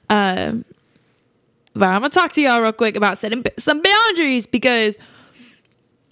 um, 0.10 0.64
but 1.74 1.90
I'm 1.90 2.00
gonna 2.00 2.08
talk 2.08 2.32
to 2.32 2.40
y'all 2.40 2.62
real 2.62 2.72
quick 2.72 2.96
about 2.96 3.18
setting 3.18 3.44
some 3.58 3.82
boundaries 3.82 4.46
because, 4.46 4.96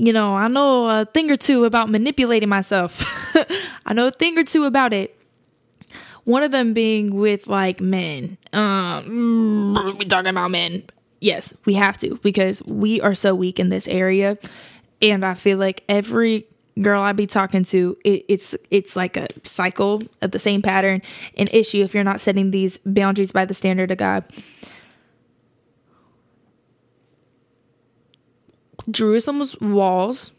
you 0.03 0.13
know, 0.13 0.35
I 0.35 0.49
know 0.49 0.89
a 0.89 1.05
thing 1.05 1.31
or 1.31 1.37
two 1.37 1.65
about 1.65 1.89
manipulating 1.89 2.49
myself. 2.49 3.05
I 3.87 3.95
know 3.95 4.09
a 4.09 4.11
thing 4.11 4.37
or 4.37 4.43
two 4.43 4.65
about 4.65 4.93
it. 4.93 5.17
One 6.25 6.43
of 6.43 6.51
them 6.51 6.75
being 6.75 7.15
with 7.15 7.47
like 7.47 7.81
men. 7.81 8.37
Um, 8.53 9.97
we 9.97 10.05
talking 10.05 10.31
about 10.31 10.51
men. 10.51 10.83
Yes, 11.21 11.57
we 11.67 11.75
have 11.75 11.97
to 11.99 12.19
because 12.25 12.65
we 12.65 13.01
are 13.01 13.15
so 13.15 13.37
weak 13.37 13.61
in 13.61 13.69
this 13.69 13.87
area, 13.87 14.39
and 15.01 15.25
I 15.25 15.35
feel 15.35 15.59
like 15.59 15.85
every 15.89 16.47
girl 16.81 17.01
I 17.01 17.13
be 17.13 17.27
talking 17.27 17.63
to, 17.65 17.97
it, 18.05 18.25
it's 18.29 18.57
it's 18.73 18.97
like 18.97 19.17
a 19.17 19.29
cycle 19.45 20.03
of 20.21 20.33
the 20.33 20.41
same 20.41 20.63
pattern, 20.63 21.03
an 21.37 21.47
issue 21.53 21.85
if 21.85 21.95
you're 21.95 22.03
not 22.03 22.21
setting 22.21 22.51
these 22.51 22.79
boundaries 22.79 23.31
by 23.31 23.45
the 23.45 23.55
standard 23.55 23.93
of 23.93 23.99
God. 23.99 24.25
Jerusalem's 28.91 29.61
walls 29.61 30.33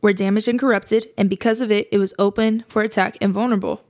were 0.00 0.12
damaged 0.12 0.48
and 0.48 0.58
corrupted, 0.58 1.06
and 1.16 1.30
because 1.30 1.60
of 1.60 1.70
it, 1.70 1.88
it 1.90 1.98
was 1.98 2.14
open 2.18 2.64
for 2.68 2.82
attack 2.82 3.16
and 3.20 3.32
vulnerable. 3.32 3.82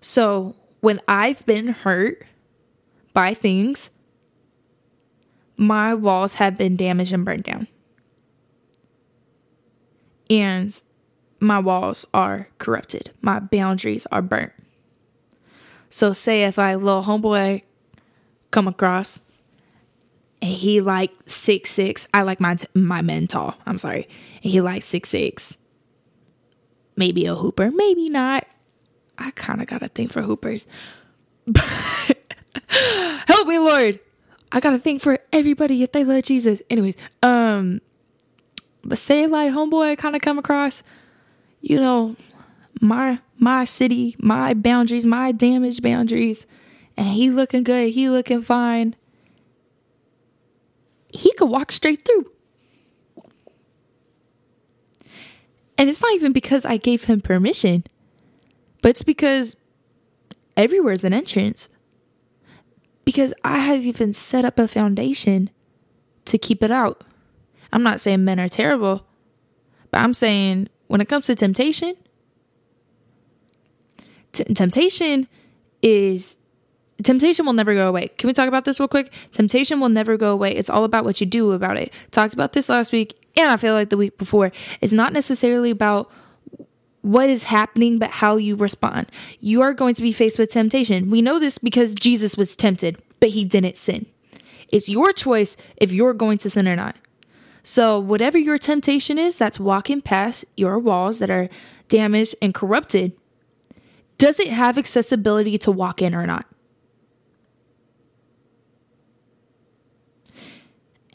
So 0.00 0.56
when 0.80 1.00
I've 1.06 1.44
been 1.46 1.68
hurt 1.68 2.26
by 3.12 3.34
things, 3.34 3.90
my 5.56 5.94
walls 5.94 6.34
have 6.34 6.56
been 6.56 6.76
damaged 6.76 7.12
and 7.12 7.24
burned 7.24 7.44
down 7.44 7.66
and 10.30 10.80
my 11.40 11.58
walls 11.58 12.06
are 12.14 12.48
corrupted. 12.58 13.10
My 13.20 13.40
boundaries 13.40 14.06
are 14.10 14.22
burnt. 14.22 14.52
So 15.88 16.12
say 16.12 16.44
if 16.44 16.58
I 16.58 16.74
little 16.74 17.02
homeboy 17.02 17.62
come 18.50 18.68
across 18.68 19.20
he 20.40 20.80
like 20.80 21.12
six 21.26 21.70
six, 21.70 22.08
I 22.12 22.22
like 22.22 22.40
my 22.40 22.56
my 22.74 23.02
men 23.02 23.26
tall. 23.26 23.54
I'm 23.66 23.78
sorry, 23.78 24.08
and 24.42 24.52
he 24.52 24.60
like 24.60 24.82
six 24.82 25.08
six. 25.08 25.56
Maybe 26.96 27.26
a 27.26 27.34
hooper, 27.34 27.70
maybe 27.70 28.08
not. 28.08 28.46
I 29.18 29.30
kind 29.32 29.60
of 29.60 29.66
got 29.66 29.82
a 29.82 29.88
thing 29.88 30.08
for 30.08 30.22
hoopers. 30.22 30.66
Help 33.26 33.48
me, 33.48 33.58
Lord. 33.58 34.00
I 34.52 34.60
got 34.60 34.74
a 34.74 34.78
thing 34.78 34.98
for 34.98 35.18
everybody 35.32 35.82
if 35.82 35.92
they 35.92 36.04
love 36.04 36.24
Jesus. 36.24 36.62
Anyways, 36.70 36.96
um, 37.22 37.80
but 38.84 38.98
say 38.98 39.26
like 39.26 39.52
homeboy 39.52 39.98
kind 39.98 40.16
of 40.16 40.22
come 40.22 40.38
across, 40.38 40.82
you 41.60 41.76
know, 41.76 42.16
my 42.80 43.18
my 43.38 43.64
city, 43.64 44.16
my 44.18 44.54
boundaries, 44.54 45.06
my 45.06 45.32
damaged 45.32 45.82
boundaries, 45.82 46.46
and 46.96 47.08
he 47.08 47.30
looking 47.30 47.64
good, 47.64 47.92
he 47.92 48.08
looking 48.08 48.40
fine. 48.40 48.94
He 51.16 51.32
could 51.32 51.48
walk 51.48 51.72
straight 51.72 52.02
through. 52.02 52.30
And 55.78 55.90
it's 55.90 56.02
not 56.02 56.14
even 56.14 56.32
because 56.32 56.64
I 56.64 56.76
gave 56.76 57.04
him 57.04 57.20
permission, 57.20 57.84
but 58.82 58.90
it's 58.90 59.02
because 59.02 59.56
everywhere's 60.56 61.04
an 61.04 61.12
entrance. 61.12 61.68
Because 63.04 63.32
I 63.44 63.58
have 63.58 63.84
even 63.84 64.12
set 64.12 64.44
up 64.44 64.58
a 64.58 64.66
foundation 64.66 65.50
to 66.24 66.38
keep 66.38 66.62
it 66.62 66.70
out. 66.70 67.04
I'm 67.72 67.82
not 67.82 68.00
saying 68.00 68.24
men 68.24 68.40
are 68.40 68.48
terrible, 68.48 69.06
but 69.90 70.00
I'm 70.00 70.14
saying 70.14 70.68
when 70.86 71.00
it 71.00 71.08
comes 71.08 71.26
to 71.26 71.34
temptation, 71.34 71.94
t- 74.32 74.44
temptation 74.44 75.28
is 75.82 76.36
temptation 77.02 77.46
will 77.46 77.52
never 77.52 77.74
go 77.74 77.88
away. 77.88 78.08
Can 78.08 78.26
we 78.26 78.32
talk 78.32 78.48
about 78.48 78.64
this 78.64 78.80
real 78.80 78.88
quick? 78.88 79.12
Temptation 79.30 79.80
will 79.80 79.88
never 79.88 80.16
go 80.16 80.32
away. 80.32 80.52
It's 80.52 80.70
all 80.70 80.84
about 80.84 81.04
what 81.04 81.20
you 81.20 81.26
do 81.26 81.52
about 81.52 81.76
it. 81.76 81.92
Talked 82.10 82.34
about 82.34 82.52
this 82.52 82.68
last 82.68 82.92
week, 82.92 83.14
and 83.36 83.50
I 83.50 83.56
feel 83.56 83.74
like 83.74 83.90
the 83.90 83.96
week 83.96 84.18
before. 84.18 84.52
It's 84.80 84.92
not 84.92 85.12
necessarily 85.12 85.70
about 85.70 86.10
what 87.02 87.30
is 87.30 87.44
happening, 87.44 87.98
but 87.98 88.10
how 88.10 88.36
you 88.36 88.56
respond. 88.56 89.06
You 89.40 89.62
are 89.62 89.72
going 89.72 89.94
to 89.94 90.02
be 90.02 90.12
faced 90.12 90.38
with 90.38 90.50
temptation. 90.50 91.08
We 91.10 91.22
know 91.22 91.38
this 91.38 91.58
because 91.58 91.94
Jesus 91.94 92.36
was 92.36 92.56
tempted, 92.56 93.00
but 93.20 93.28
he 93.30 93.44
didn't 93.44 93.76
sin. 93.76 94.06
It's 94.72 94.88
your 94.88 95.12
choice 95.12 95.56
if 95.76 95.92
you're 95.92 96.14
going 96.14 96.38
to 96.38 96.50
sin 96.50 96.66
or 96.66 96.74
not. 96.74 96.96
So, 97.62 97.98
whatever 97.98 98.38
your 98.38 98.58
temptation 98.58 99.18
is 99.18 99.36
that's 99.36 99.58
walking 99.58 100.00
past 100.00 100.44
your 100.56 100.78
walls 100.78 101.18
that 101.18 101.30
are 101.30 101.48
damaged 101.88 102.34
and 102.40 102.54
corrupted, 102.54 103.12
does 104.18 104.40
it 104.40 104.48
have 104.48 104.78
accessibility 104.78 105.58
to 105.58 105.70
walk 105.70 106.00
in 106.00 106.14
or 106.14 106.26
not? 106.26 106.46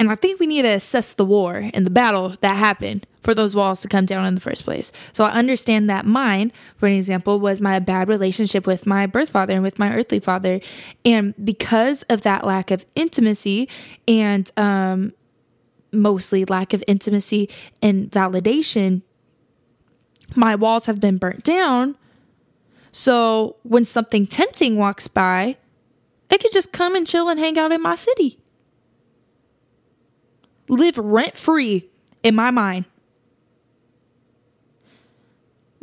And 0.01 0.11
I 0.11 0.15
think 0.15 0.39
we 0.39 0.47
need 0.47 0.63
to 0.63 0.69
assess 0.69 1.13
the 1.13 1.23
war 1.23 1.69
and 1.75 1.85
the 1.85 1.91
battle 1.91 2.35
that 2.41 2.55
happened 2.55 3.05
for 3.21 3.35
those 3.35 3.55
walls 3.55 3.81
to 3.81 3.87
come 3.87 4.07
down 4.07 4.25
in 4.25 4.33
the 4.33 4.41
first 4.41 4.63
place. 4.63 4.91
So 5.13 5.23
I 5.23 5.29
understand 5.33 5.91
that 5.91 6.07
mine, 6.07 6.51
for 6.77 6.87
an 6.87 6.93
example, 6.93 7.39
was 7.39 7.61
my 7.61 7.77
bad 7.77 8.09
relationship 8.09 8.65
with 8.65 8.87
my 8.87 9.05
birth 9.05 9.29
father 9.29 9.53
and 9.53 9.61
with 9.61 9.77
my 9.77 9.93
earthly 9.93 10.19
father. 10.19 10.59
And 11.05 11.35
because 11.45 12.01
of 12.09 12.23
that 12.23 12.47
lack 12.47 12.71
of 12.71 12.83
intimacy 12.95 13.69
and 14.07 14.49
um, 14.57 15.13
mostly 15.93 16.45
lack 16.45 16.73
of 16.73 16.83
intimacy 16.87 17.47
and 17.83 18.09
validation, 18.09 19.03
my 20.35 20.55
walls 20.55 20.87
have 20.87 20.99
been 20.99 21.17
burnt 21.17 21.43
down. 21.43 21.95
So 22.91 23.57
when 23.61 23.85
something 23.85 24.25
tempting 24.25 24.77
walks 24.77 25.07
by, 25.07 25.57
it 26.31 26.41
could 26.41 26.53
just 26.53 26.73
come 26.73 26.95
and 26.95 27.05
chill 27.05 27.29
and 27.29 27.39
hang 27.39 27.59
out 27.59 27.71
in 27.71 27.83
my 27.83 27.93
city. 27.93 28.39
Live 30.71 30.97
rent 30.97 31.35
free 31.35 31.89
in 32.23 32.33
my 32.33 32.49
mind. 32.49 32.85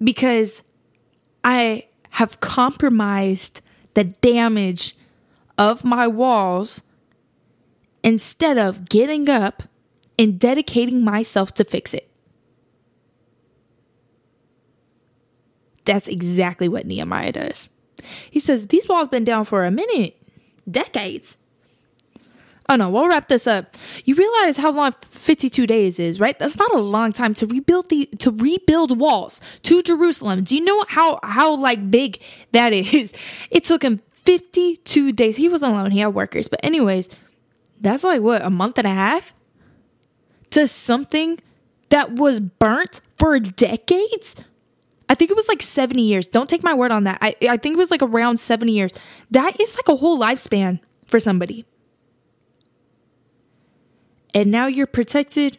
Because 0.02 0.64
I 1.44 1.88
have 2.10 2.40
compromised 2.40 3.60
the 3.92 4.04
damage 4.04 4.96
of 5.58 5.84
my 5.84 6.06
walls 6.06 6.82
instead 8.02 8.56
of 8.56 8.88
getting 8.88 9.28
up 9.28 9.62
and 10.18 10.40
dedicating 10.40 11.04
myself 11.04 11.52
to 11.54 11.64
fix 11.64 11.92
it. 11.92 12.10
That's 15.84 16.08
exactly 16.08 16.68
what 16.68 16.86
Nehemiah 16.86 17.32
does. 17.32 17.68
He 18.30 18.40
says, 18.40 18.68
These 18.68 18.88
walls 18.88 19.08
been 19.08 19.24
down 19.24 19.44
for 19.44 19.66
a 19.66 19.70
minute, 19.70 20.16
decades. 20.70 21.36
Oh 22.68 22.76
no, 22.76 22.90
we'll 22.90 23.08
wrap 23.08 23.28
this 23.28 23.46
up. 23.46 23.76
You 24.04 24.14
realize 24.14 24.58
how 24.58 24.70
long 24.70 24.92
52 25.02 25.66
days 25.66 25.98
is, 25.98 26.20
right? 26.20 26.38
That's 26.38 26.58
not 26.58 26.74
a 26.74 26.78
long 26.78 27.12
time 27.12 27.32
to 27.34 27.46
rebuild 27.46 27.88
the 27.88 28.06
to 28.18 28.30
rebuild 28.30 28.98
walls 28.98 29.40
to 29.62 29.82
Jerusalem. 29.82 30.44
Do 30.44 30.54
you 30.54 30.64
know 30.64 30.84
how 30.88 31.18
how 31.22 31.54
like 31.56 31.90
big 31.90 32.20
that 32.52 32.72
is? 32.72 33.14
It 33.50 33.64
took 33.64 33.82
him 33.82 34.02
52 34.12 35.12
days. 35.12 35.36
He 35.36 35.48
was 35.48 35.62
alone, 35.62 35.90
he 35.90 36.00
had 36.00 36.08
workers. 36.08 36.48
But 36.48 36.60
anyways, 36.62 37.08
that's 37.80 38.04
like 38.04 38.20
what, 38.20 38.44
a 38.44 38.50
month 38.50 38.76
and 38.78 38.86
a 38.86 38.92
half? 38.92 39.32
to 40.50 40.66
something 40.66 41.38
that 41.90 42.12
was 42.12 42.40
burnt 42.40 43.00
for 43.16 43.38
decades? 43.38 44.36
I 45.08 45.14
think 45.14 45.30
it 45.30 45.36
was 45.36 45.48
like 45.48 45.62
70 45.62 46.02
years. 46.02 46.28
Don't 46.28 46.50
take 46.50 46.62
my 46.62 46.74
word 46.74 46.90
on 46.90 47.04
that. 47.04 47.18
I, 47.22 47.34
I 47.48 47.56
think 47.56 47.74
it 47.74 47.78
was 47.78 47.90
like 47.90 48.02
around 48.02 48.36
70 48.38 48.72
years. 48.72 48.92
That 49.30 49.58
is 49.60 49.76
like 49.76 49.88
a 49.88 49.96
whole 49.96 50.18
lifespan 50.18 50.80
for 51.06 51.18
somebody. 51.18 51.64
And 54.38 54.52
now 54.52 54.68
you're 54.68 54.86
protected 54.86 55.58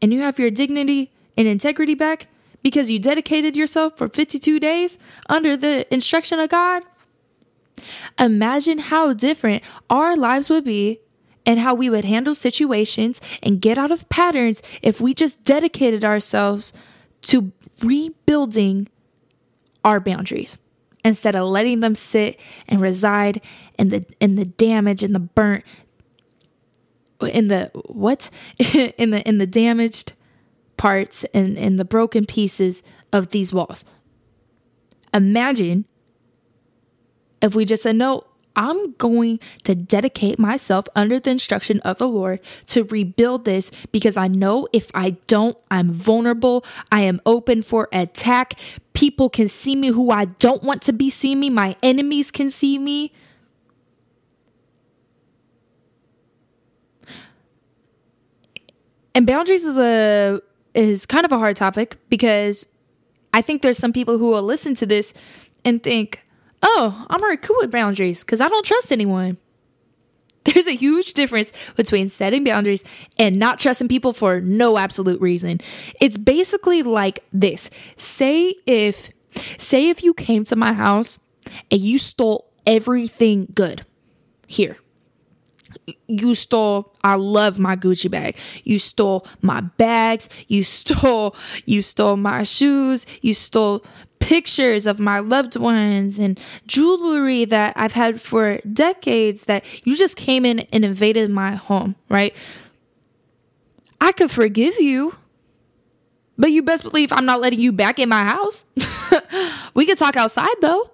and 0.00 0.12
you 0.14 0.20
have 0.20 0.38
your 0.38 0.52
dignity 0.52 1.10
and 1.36 1.48
integrity 1.48 1.96
back 1.96 2.28
because 2.62 2.88
you 2.88 3.00
dedicated 3.00 3.56
yourself 3.56 3.98
for 3.98 4.06
52 4.06 4.60
days 4.60 5.00
under 5.28 5.56
the 5.56 5.92
instruction 5.92 6.38
of 6.38 6.48
God. 6.48 6.84
Imagine 8.20 8.78
how 8.78 9.14
different 9.14 9.64
our 9.90 10.14
lives 10.16 10.48
would 10.48 10.62
be 10.62 11.00
and 11.44 11.58
how 11.58 11.74
we 11.74 11.90
would 11.90 12.04
handle 12.04 12.32
situations 12.32 13.20
and 13.42 13.60
get 13.60 13.78
out 13.78 13.90
of 13.90 14.08
patterns 14.08 14.62
if 14.80 15.00
we 15.00 15.12
just 15.12 15.42
dedicated 15.42 16.04
ourselves 16.04 16.72
to 17.22 17.50
rebuilding 17.82 18.88
our 19.84 19.98
boundaries 19.98 20.56
instead 21.04 21.34
of 21.34 21.48
letting 21.48 21.80
them 21.80 21.96
sit 21.96 22.38
and 22.68 22.80
reside 22.80 23.42
in 23.76 23.88
the 23.88 24.04
in 24.20 24.36
the 24.36 24.44
damage 24.44 25.02
and 25.02 25.16
the 25.16 25.18
burnt 25.18 25.64
in 27.22 27.48
the 27.48 27.70
what 27.86 28.30
in 28.98 29.10
the 29.10 29.26
in 29.26 29.38
the 29.38 29.46
damaged 29.46 30.12
parts 30.76 31.24
and 31.34 31.58
in 31.58 31.76
the 31.76 31.84
broken 31.84 32.24
pieces 32.24 32.82
of 33.12 33.28
these 33.28 33.52
walls 33.52 33.84
imagine 35.12 35.84
if 37.42 37.54
we 37.54 37.64
just 37.64 37.82
said 37.82 37.96
no 37.96 38.24
I'm 38.56 38.92
going 38.92 39.40
to 39.64 39.74
dedicate 39.74 40.38
myself 40.38 40.86
under 40.94 41.18
the 41.18 41.30
instruction 41.30 41.80
of 41.80 41.98
the 41.98 42.08
Lord 42.08 42.40
to 42.66 42.84
rebuild 42.84 43.44
this 43.44 43.70
because 43.92 44.16
I 44.16 44.28
know 44.28 44.68
if 44.72 44.90
I 44.94 45.10
don't, 45.28 45.56
I'm 45.70 45.92
vulnerable. 45.92 46.64
I 46.90 47.02
am 47.02 47.20
open 47.24 47.62
for 47.62 47.88
attack. 47.92 48.58
People 48.92 49.30
can 49.30 49.48
see 49.48 49.76
me 49.76 49.88
who 49.88 50.10
I 50.10 50.26
don't 50.26 50.62
want 50.62 50.82
to 50.82 50.92
be 50.92 51.10
seeing 51.10 51.40
me. 51.40 51.50
My 51.50 51.76
enemies 51.82 52.30
can 52.30 52.50
see 52.50 52.78
me. 52.78 53.12
And 59.14 59.26
boundaries 59.26 59.64
is 59.64 59.78
a 59.78 60.40
is 60.74 61.06
kind 61.06 61.24
of 61.24 61.32
a 61.32 61.38
hard 61.38 61.56
topic 61.56 61.96
because 62.08 62.66
I 63.32 63.42
think 63.42 63.62
there's 63.62 63.78
some 63.78 63.92
people 63.92 64.18
who 64.18 64.30
will 64.30 64.42
listen 64.42 64.74
to 64.76 64.86
this 64.86 65.14
and 65.64 65.82
think, 65.82 66.22
oh, 66.62 67.06
I'm 67.10 67.20
already 67.22 67.38
cool 67.38 67.56
with 67.60 67.70
boundaries 67.70 68.24
because 68.24 68.40
I 68.40 68.48
don't 68.48 68.64
trust 68.64 68.92
anyone. 68.92 69.36
There's 70.44 70.66
a 70.66 70.74
huge 70.74 71.12
difference 71.12 71.52
between 71.76 72.08
setting 72.08 72.44
boundaries 72.44 72.82
and 73.18 73.38
not 73.38 73.58
trusting 73.58 73.88
people 73.88 74.12
for 74.14 74.40
no 74.40 74.78
absolute 74.78 75.20
reason. 75.20 75.60
It's 76.00 76.16
basically 76.16 76.82
like 76.82 77.22
this. 77.32 77.70
Say 77.96 78.54
if 78.66 79.10
say 79.58 79.90
if 79.90 80.02
you 80.02 80.14
came 80.14 80.44
to 80.44 80.56
my 80.56 80.72
house 80.72 81.18
and 81.70 81.80
you 81.80 81.98
stole 81.98 82.50
everything 82.66 83.48
good 83.54 83.84
here 84.46 84.78
you 86.08 86.34
stole 86.34 86.92
i 87.04 87.14
love 87.14 87.58
my 87.58 87.76
gucci 87.76 88.10
bag. 88.10 88.36
You 88.64 88.78
stole 88.78 89.26
my 89.42 89.60
bags. 89.60 90.28
You 90.48 90.62
stole 90.62 91.34
you 91.64 91.82
stole 91.82 92.16
my 92.16 92.42
shoes. 92.42 93.06
You 93.22 93.34
stole 93.34 93.84
pictures 94.18 94.86
of 94.86 95.00
my 95.00 95.18
loved 95.18 95.56
ones 95.56 96.18
and 96.18 96.38
jewelry 96.66 97.46
that 97.46 97.72
i've 97.74 97.94
had 97.94 98.20
for 98.20 98.58
decades 98.70 99.44
that 99.44 99.64
you 99.86 99.96
just 99.96 100.14
came 100.16 100.44
in 100.44 100.60
and 100.72 100.84
invaded 100.84 101.30
my 101.30 101.54
home 101.54 101.96
right? 102.08 102.36
I 104.00 104.12
could 104.12 104.30
forgive 104.30 104.78
you 104.78 105.14
but 106.36 106.50
you 106.52 106.62
best 106.62 106.82
believe 106.82 107.12
i'm 107.12 107.24
not 107.24 107.40
letting 107.40 107.60
you 107.60 107.72
back 107.72 107.98
in 107.98 108.08
my 108.08 108.24
house. 108.24 108.64
We 109.74 109.86
could 109.86 109.98
talk 109.98 110.16
outside 110.16 110.54
though 110.60 110.90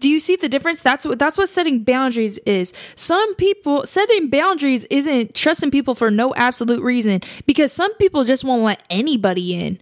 do 0.00 0.08
you 0.08 0.18
see 0.18 0.36
the 0.36 0.48
difference? 0.48 0.82
That's 0.82 1.04
what 1.04 1.18
that's 1.18 1.38
what 1.38 1.48
setting 1.48 1.82
boundaries 1.82 2.38
is. 2.38 2.72
Some 2.94 3.34
people 3.34 3.86
setting 3.86 4.28
boundaries 4.28 4.84
isn't 4.84 5.34
trusting 5.34 5.70
people 5.70 5.94
for 5.94 6.10
no 6.10 6.34
absolute 6.34 6.82
reason 6.82 7.20
because 7.46 7.72
some 7.72 7.94
people 7.94 8.24
just 8.24 8.44
won't 8.44 8.62
let 8.62 8.82
anybody 8.90 9.54
in. 9.54 9.80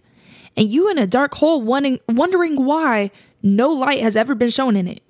And 0.57 0.71
you 0.71 0.89
in 0.89 0.97
a 0.97 1.07
dark 1.07 1.35
hole 1.35 1.61
wondering 1.61 1.99
wondering 2.07 2.65
why 2.65 3.11
no 3.43 3.69
light 3.71 4.01
has 4.01 4.15
ever 4.15 4.35
been 4.35 4.49
shown 4.49 4.75
in 4.75 4.87
it. 4.87 5.01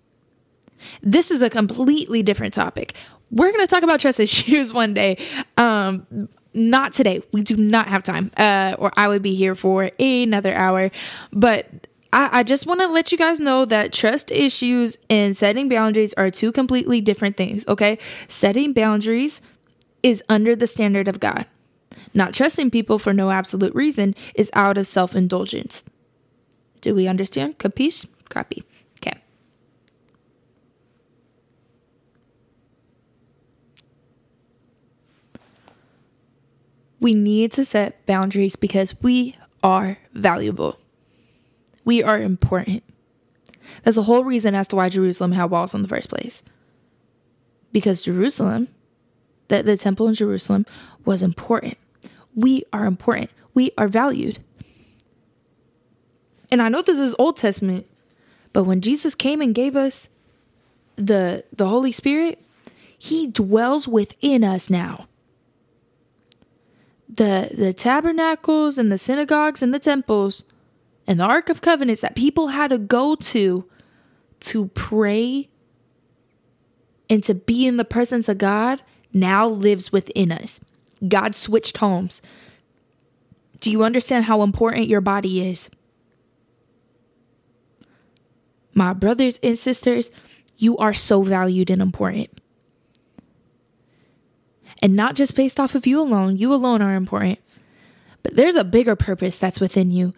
This 1.02 1.32
is 1.32 1.42
a 1.42 1.50
completely 1.50 2.22
different 2.24 2.54
topic. 2.54 2.96
We're 3.32 3.52
going 3.52 3.66
to 3.66 3.68
talk 3.68 3.84
about 3.84 4.00
trust 4.00 4.20
issues 4.20 4.74
one 4.74 4.94
day. 4.94 5.18
Um 5.58 6.30
not 6.54 6.94
today. 6.94 7.22
We 7.34 7.42
do 7.42 7.58
not 7.58 7.88
have 7.88 8.02
time. 8.04 8.32
Uh 8.38 8.76
or 8.80 8.92
I 8.98 9.08
would 9.08 9.22
be 9.22 9.36
here 9.36 9.56
for 9.56 9.92
another 10.00 10.54
hour. 10.54 10.90
But 11.32 11.88
I, 12.16 12.40
I 12.40 12.44
just 12.44 12.66
want 12.66 12.80
to 12.80 12.88
let 12.88 13.12
you 13.12 13.18
guys 13.18 13.42
know 13.42 13.66
that 13.66 13.92
trust 13.92 14.32
issues 14.32 14.98
and 15.10 15.36
setting 15.36 15.68
boundaries 15.68 16.14
are 16.14 16.32
two 16.32 16.54
completely 16.54 17.02
different 17.02 17.36
things, 17.36 17.68
okay? 17.68 17.98
Setting 18.30 18.72
boundaries 18.72 19.42
is 20.02 20.24
under 20.30 20.56
the 20.56 20.66
standard 20.66 21.10
of 21.10 21.20
God. 21.20 21.46
Not 22.14 22.34
trusting 22.34 22.72
people 22.72 23.00
for 23.00 23.12
no 23.12 23.32
absolute 23.32 23.76
reason 23.76 24.16
is 24.34 24.50
out 24.54 24.78
of 24.78 24.88
self 24.88 25.14
indulgence. 25.14 25.84
Do 26.80 26.96
we 26.96 27.06
understand? 27.06 27.60
Capiche? 27.60 28.08
Copy. 28.30 28.64
Okay. 28.98 29.20
We 37.02 37.14
need 37.14 37.52
to 37.54 37.66
set 37.66 38.06
boundaries 38.06 38.56
because 38.56 39.02
we 39.02 39.36
are 39.62 39.98
valuable. 40.14 40.80
We 41.86 42.04
are 42.04 42.20
important. 42.20 42.84
That's 43.84 43.96
the 43.96 44.04
whole 44.04 44.24
reason 44.24 44.56
as 44.56 44.68
to 44.70 44.76
why 44.76 44.90
Jerusalem 44.90 45.32
had 45.32 45.46
walls 45.46 45.74
in 45.74 45.82
the 45.82 45.88
first 45.88 46.10
place. 46.10 46.44
Because 47.72 48.02
Jerusalem, 48.02 48.68
the, 49.48 49.64
the 49.64 49.78
temple 49.78 50.08
in 50.08 50.14
Jerusalem, 50.16 50.66
was 51.06 51.24
important. 51.24 51.78
We 52.34 52.64
are 52.74 52.86
important. 52.86 53.30
We 53.54 53.72
are 53.78 53.88
valued. 53.88 54.40
And 56.52 56.62
I 56.62 56.70
know 56.70 56.82
this 56.82 57.00
is 57.00 57.16
Old 57.18 57.38
Testament, 57.38 57.86
but 58.54 58.64
when 58.64 58.82
Jesus 58.82 59.16
came 59.16 59.42
and 59.42 59.54
gave 59.54 59.76
us 59.76 60.10
the 60.96 61.44
the 61.52 61.68
Holy 61.68 61.92
Spirit, 61.92 62.42
he 62.98 63.28
dwells 63.28 63.88
within 63.88 64.44
us 64.44 64.70
now. 64.70 65.08
The 67.10 67.52
the 67.54 67.74
tabernacles 67.74 68.78
and 68.78 68.92
the 68.92 68.98
synagogues 68.98 69.62
and 69.62 69.74
the 69.74 69.80
temples 69.80 70.44
and 71.08 71.20
the 71.20 71.26
Ark 71.26 71.50
of 71.50 71.62
Covenants 71.62 72.02
that 72.02 72.16
people 72.16 72.48
had 72.48 72.70
to 72.70 72.78
go 72.78 73.16
to 73.16 73.70
to 74.42 74.68
pray 74.70 75.50
and 77.10 77.24
to 77.24 77.36
be 77.36 77.68
in 77.68 77.78
the 77.78 77.86
presence 77.86 78.28
of 78.28 78.38
God 78.38 78.82
now 79.14 79.48
lives 79.48 79.92
within 79.92 80.32
us. 80.32 80.60
God 81.08 81.36
switched 81.36 81.78
homes. 81.78 82.22
Do 83.60 83.72
you 83.72 83.84
understand 83.84 84.26
how 84.26 84.42
important 84.42 84.88
your 84.88 85.02
body 85.02 85.48
is? 85.48 85.70
My 88.74 88.94
brothers 88.94 89.40
and 89.42 89.58
sisters, 89.58 90.12
you 90.58 90.78
are 90.78 90.94
so 90.94 91.22
valued 91.22 91.70
and 91.70 91.82
important. 91.82 92.30
And 94.82 94.96
not 94.96 95.16
just 95.16 95.36
based 95.36 95.60
off 95.60 95.76
of 95.76 95.88
you 95.88 96.00
alone, 96.00 96.38
you 96.38 96.54
alone 96.54 96.82
are 96.82 96.96
important. 96.96 97.40
But 98.22 98.36
there's 98.36 98.56
a 98.56 98.64
bigger 98.64 98.96
purpose 98.96 99.38
that's 99.38 99.62
within 99.62 99.92
you, 99.92 100.14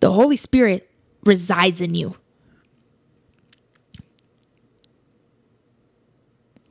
the 0.00 0.12
Holy 0.12 0.36
Spirit 0.36 0.90
resides 1.24 1.80
in 1.80 1.94
you. 1.94 2.14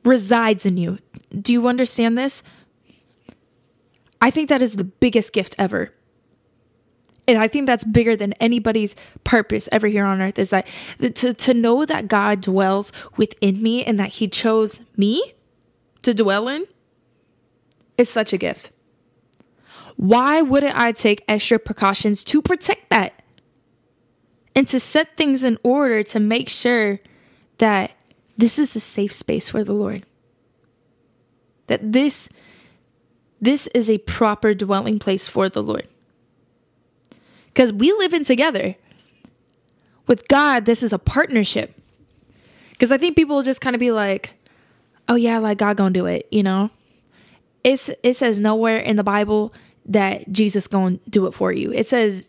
Resides 0.04 0.64
in 0.64 0.76
you. 0.76 0.98
Do 1.30 1.52
you 1.52 1.68
understand 1.68 2.16
this? 2.16 2.42
I 4.20 4.30
think 4.30 4.48
that 4.48 4.62
is 4.62 4.76
the 4.76 4.84
biggest 4.84 5.32
gift 5.32 5.54
ever. 5.58 5.92
And 7.26 7.36
I 7.36 7.46
think 7.46 7.66
that's 7.66 7.84
bigger 7.84 8.16
than 8.16 8.32
anybody's 8.34 8.96
purpose 9.22 9.68
ever 9.70 9.86
here 9.86 10.04
on 10.04 10.22
earth 10.22 10.38
is 10.38 10.48
that 10.50 10.66
to, 10.98 11.34
to 11.34 11.54
know 11.54 11.84
that 11.84 12.08
God 12.08 12.40
dwells 12.40 12.90
within 13.18 13.62
me 13.62 13.84
and 13.84 13.98
that 13.98 14.08
He 14.08 14.28
chose 14.28 14.82
me 14.96 15.34
to 16.02 16.14
dwell 16.14 16.48
in 16.48 16.64
is 17.98 18.08
such 18.08 18.32
a 18.32 18.38
gift. 18.38 18.70
Why 19.96 20.40
wouldn't 20.40 20.74
I 20.74 20.92
take 20.92 21.22
extra 21.28 21.58
precautions 21.58 22.24
to 22.24 22.40
protect 22.40 22.88
that? 22.88 23.17
And 24.58 24.66
to 24.66 24.80
set 24.80 25.16
things 25.16 25.44
in 25.44 25.56
order 25.62 26.02
to 26.02 26.18
make 26.18 26.48
sure 26.48 26.98
that 27.58 27.92
this 28.36 28.58
is 28.58 28.74
a 28.74 28.80
safe 28.80 29.12
space 29.12 29.48
for 29.48 29.62
the 29.62 29.72
Lord. 29.72 30.02
That 31.68 31.92
this 31.92 32.28
this 33.40 33.68
is 33.68 33.88
a 33.88 33.98
proper 33.98 34.54
dwelling 34.54 34.98
place 34.98 35.28
for 35.28 35.48
the 35.48 35.62
Lord. 35.62 35.86
Cuz 37.54 37.72
we 37.72 37.92
live 37.92 38.12
in 38.12 38.24
together. 38.24 38.74
With 40.08 40.26
God, 40.26 40.64
this 40.64 40.82
is 40.82 40.92
a 40.92 40.98
partnership. 40.98 41.80
Cuz 42.80 42.90
I 42.90 42.98
think 42.98 43.14
people 43.14 43.36
will 43.36 43.44
just 43.44 43.60
kind 43.60 43.76
of 43.76 43.80
be 43.80 43.92
like, 43.92 44.34
"Oh 45.08 45.14
yeah, 45.14 45.38
like 45.38 45.58
God 45.58 45.76
going 45.76 45.92
to 45.92 46.00
do 46.00 46.06
it," 46.06 46.26
you 46.32 46.42
know? 46.42 46.70
It's 47.62 47.90
it 48.02 48.14
says 48.14 48.40
nowhere 48.40 48.78
in 48.78 48.96
the 48.96 49.04
Bible 49.04 49.54
that 49.86 50.32
Jesus 50.32 50.66
going 50.66 50.98
to 50.98 51.10
do 51.10 51.26
it 51.26 51.32
for 51.32 51.52
you. 51.52 51.70
It 51.70 51.86
says 51.86 52.28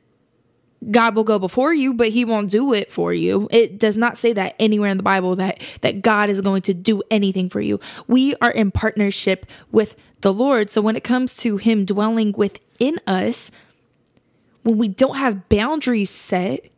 God 0.92 1.16
will 1.16 1.26
go 1.26 1.40
before 1.40 1.74
you, 1.74 1.94
but 1.94 2.10
he 2.10 2.24
won't 2.24 2.50
do 2.50 2.74
it 2.74 2.92
for 2.92 3.14
you. 3.14 3.50
It 3.52 3.80
does 3.80 3.98
not 3.98 4.18
say 4.18 4.32
that 4.34 4.56
anywhere 4.60 4.90
in 4.90 4.98
the 4.98 5.04
Bible 5.04 5.36
that 5.36 5.62
that 5.82 6.02
God 6.02 6.30
is 6.30 6.40
going 6.40 6.62
to 6.64 6.74
do 6.74 7.04
anything 7.12 7.50
for 7.50 7.60
you. 7.60 7.80
We 8.08 8.36
are 8.36 8.52
in 8.52 8.72
partnership 8.72 9.46
with 9.72 9.96
the 10.22 10.34
Lord. 10.34 10.70
So 10.70 10.82
when 10.82 10.96
it 10.96 11.04
comes 11.04 11.36
to 11.38 11.58
him 11.58 11.84
dwelling 11.86 12.32
within 12.32 13.00
us, 13.06 13.52
when 14.64 14.78
we 14.78 14.88
don't 14.88 15.18
have 15.18 15.50
boundaries 15.50 16.10
set 16.10 16.70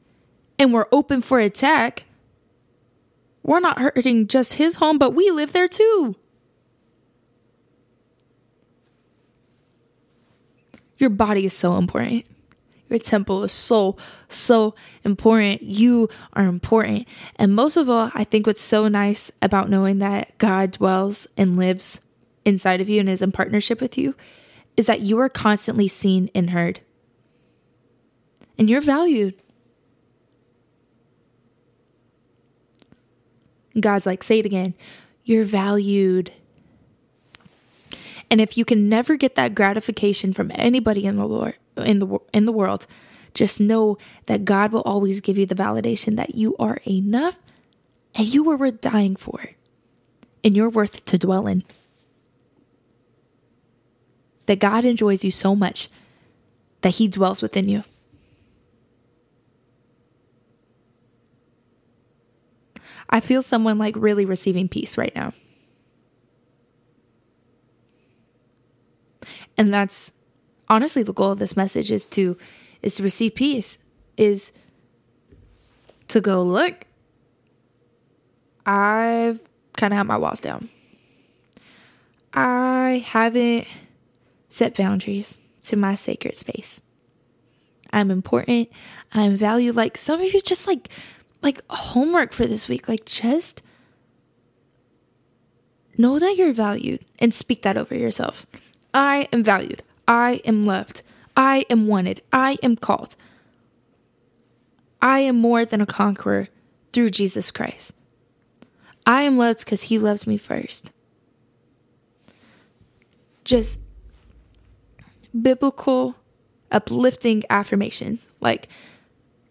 and 0.58 0.74
we're 0.74 0.88
open 0.91 1.22
for 1.22 1.39
attack, 1.39 2.06
we're 3.43 3.60
not 3.60 3.80
hurting 3.80 4.28
just 4.28 4.56
his 4.56 4.78
home, 4.78 4.97
but 4.97 5.14
we 5.14 5.30
live 5.32 5.54
there 5.54 5.68
too. 5.68 6.16
Your 10.97 11.10
body 11.10 11.45
is 11.45 11.54
so 11.54 11.78
important. 11.78 12.26
Your 12.91 12.99
temple 12.99 13.45
is 13.45 13.53
so, 13.53 13.95
so 14.27 14.75
important. 15.05 15.61
You 15.63 16.09
are 16.33 16.43
important. 16.43 17.07
And 17.37 17.55
most 17.55 17.77
of 17.77 17.89
all, 17.89 18.11
I 18.13 18.25
think 18.25 18.45
what's 18.45 18.61
so 18.61 18.89
nice 18.89 19.31
about 19.41 19.69
knowing 19.69 19.99
that 19.99 20.37
God 20.37 20.71
dwells 20.71 21.25
and 21.37 21.55
lives 21.55 22.01
inside 22.43 22.81
of 22.81 22.89
you 22.89 22.99
and 22.99 23.07
is 23.07 23.21
in 23.21 23.31
partnership 23.31 23.79
with 23.79 23.97
you 23.97 24.13
is 24.75 24.87
that 24.87 24.99
you 24.99 25.17
are 25.19 25.29
constantly 25.29 25.87
seen 25.87 26.29
and 26.35 26.49
heard. 26.49 26.81
And 28.59 28.69
you're 28.69 28.81
valued. 28.81 29.35
God's 33.79 34.05
like, 34.05 34.21
say 34.21 34.39
it 34.39 34.45
again. 34.45 34.73
You're 35.23 35.45
valued. 35.45 36.31
And 38.32 38.39
if 38.39 38.57
you 38.57 38.63
can 38.63 38.88
never 38.88 39.17
get 39.17 39.36
that 39.36 39.53
gratification 39.53 40.32
from 40.32 40.53
anybody 40.55 41.05
in 41.05 41.17
the 41.17 41.27
Lord, 41.27 41.55
in 41.75 41.99
the 41.99 42.17
in 42.32 42.45
the 42.45 42.53
world, 42.53 42.88
just 43.34 43.59
know 43.59 43.97
that 44.27 44.45
God 44.45 44.71
will 44.71 44.82
always 44.84 45.19
give 45.19 45.38
you 45.38 45.45
the 45.45 45.53
validation 45.53 46.15
that 46.15 46.34
you 46.34 46.55
are 46.57 46.79
enough 46.88 47.38
and 48.15 48.34
you 48.34 48.43
were 48.43 48.55
worth 48.55 48.79
dying 48.79 49.17
for. 49.17 49.51
And 50.45 50.55
you're 50.55 50.69
worth 50.69 51.03
to 51.05 51.17
dwell 51.17 51.45
in. 51.45 51.63
That 54.45 54.59
God 54.59 54.86
enjoys 54.86 55.23
you 55.23 55.29
so 55.29 55.53
much 55.53 55.89
that 56.82 56.95
he 56.95 57.07
dwells 57.07 57.41
within 57.41 57.67
you. 57.67 57.84
I 63.09 63.19
feel 63.19 63.43
someone 63.43 63.77
like 63.77 63.95
really 63.97 64.25
receiving 64.25 64.69
peace 64.69 64.97
right 64.97 65.13
now. 65.13 65.34
And 69.62 69.72
that's 69.72 70.12
honestly 70.70 71.03
the 71.03 71.14
goal 71.14 71.34
of 71.34 71.38
this 71.38 71.55
message 71.55 71.91
is 71.91 72.07
to 72.07 72.36
is 72.82 72.95
to 72.95 73.03
receive 73.03 73.36
peace 73.36 73.78
is 74.18 74.53
to 76.07 76.20
go 76.20 76.41
look 76.41 76.88
I've 78.66 79.39
kind 79.78 79.93
of 79.93 79.97
had 79.97 80.07
my 80.07 80.18
walls 80.18 80.39
down. 80.39 80.68
I 82.34 83.05
haven't 83.05 83.68
set 84.49 84.76
boundaries 84.76 85.38
to 85.66 85.78
my 85.78 85.93
sacred 85.93 86.34
space. 86.34 86.82
I'm 87.93 88.09
important. 88.09 88.68
I'm 89.14 89.38
valued. 89.38 89.76
Like 89.76 89.95
some 89.95 90.20
of 90.20 90.34
you 90.34 90.41
just 90.41 90.66
like 90.66 90.89
like 91.43 91.62
homework 91.70 92.34
for 92.34 92.47
this 92.47 92.68
week. 92.68 92.89
Like 92.89 93.05
just 93.05 93.62
know 95.99 96.18
that 96.18 96.36
you're 96.36 96.51
valued 96.51 97.05
and 97.20 97.32
speak 97.32 97.62
that 97.62 97.78
over 97.78 97.93
yourself. 97.93 98.47
I 98.93 99.27
am 99.31 99.43
valued. 99.43 99.83
I 100.07 100.41
am 100.45 100.65
loved. 100.65 101.01
I 101.35 101.65
am 101.69 101.87
wanted. 101.87 102.21
I 102.31 102.57
am 102.61 102.75
called. 102.75 103.15
I 105.01 105.19
am 105.19 105.37
more 105.37 105.65
than 105.65 105.81
a 105.81 105.85
conqueror 105.85 106.49
through 106.93 107.09
Jesus 107.11 107.51
Christ. 107.51 107.93
I 109.05 109.23
am 109.23 109.37
loved 109.37 109.65
because 109.65 109.83
he 109.83 109.97
loves 109.97 110.27
me 110.27 110.37
first. 110.37 110.91
Just 113.43 113.79
biblical, 115.39 116.15
uplifting 116.71 117.43
affirmations. 117.49 118.29
Like, 118.39 118.67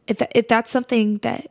if, 0.07 0.19
that, 0.19 0.33
if 0.35 0.49
that's 0.49 0.71
something 0.71 1.19
that 1.19 1.51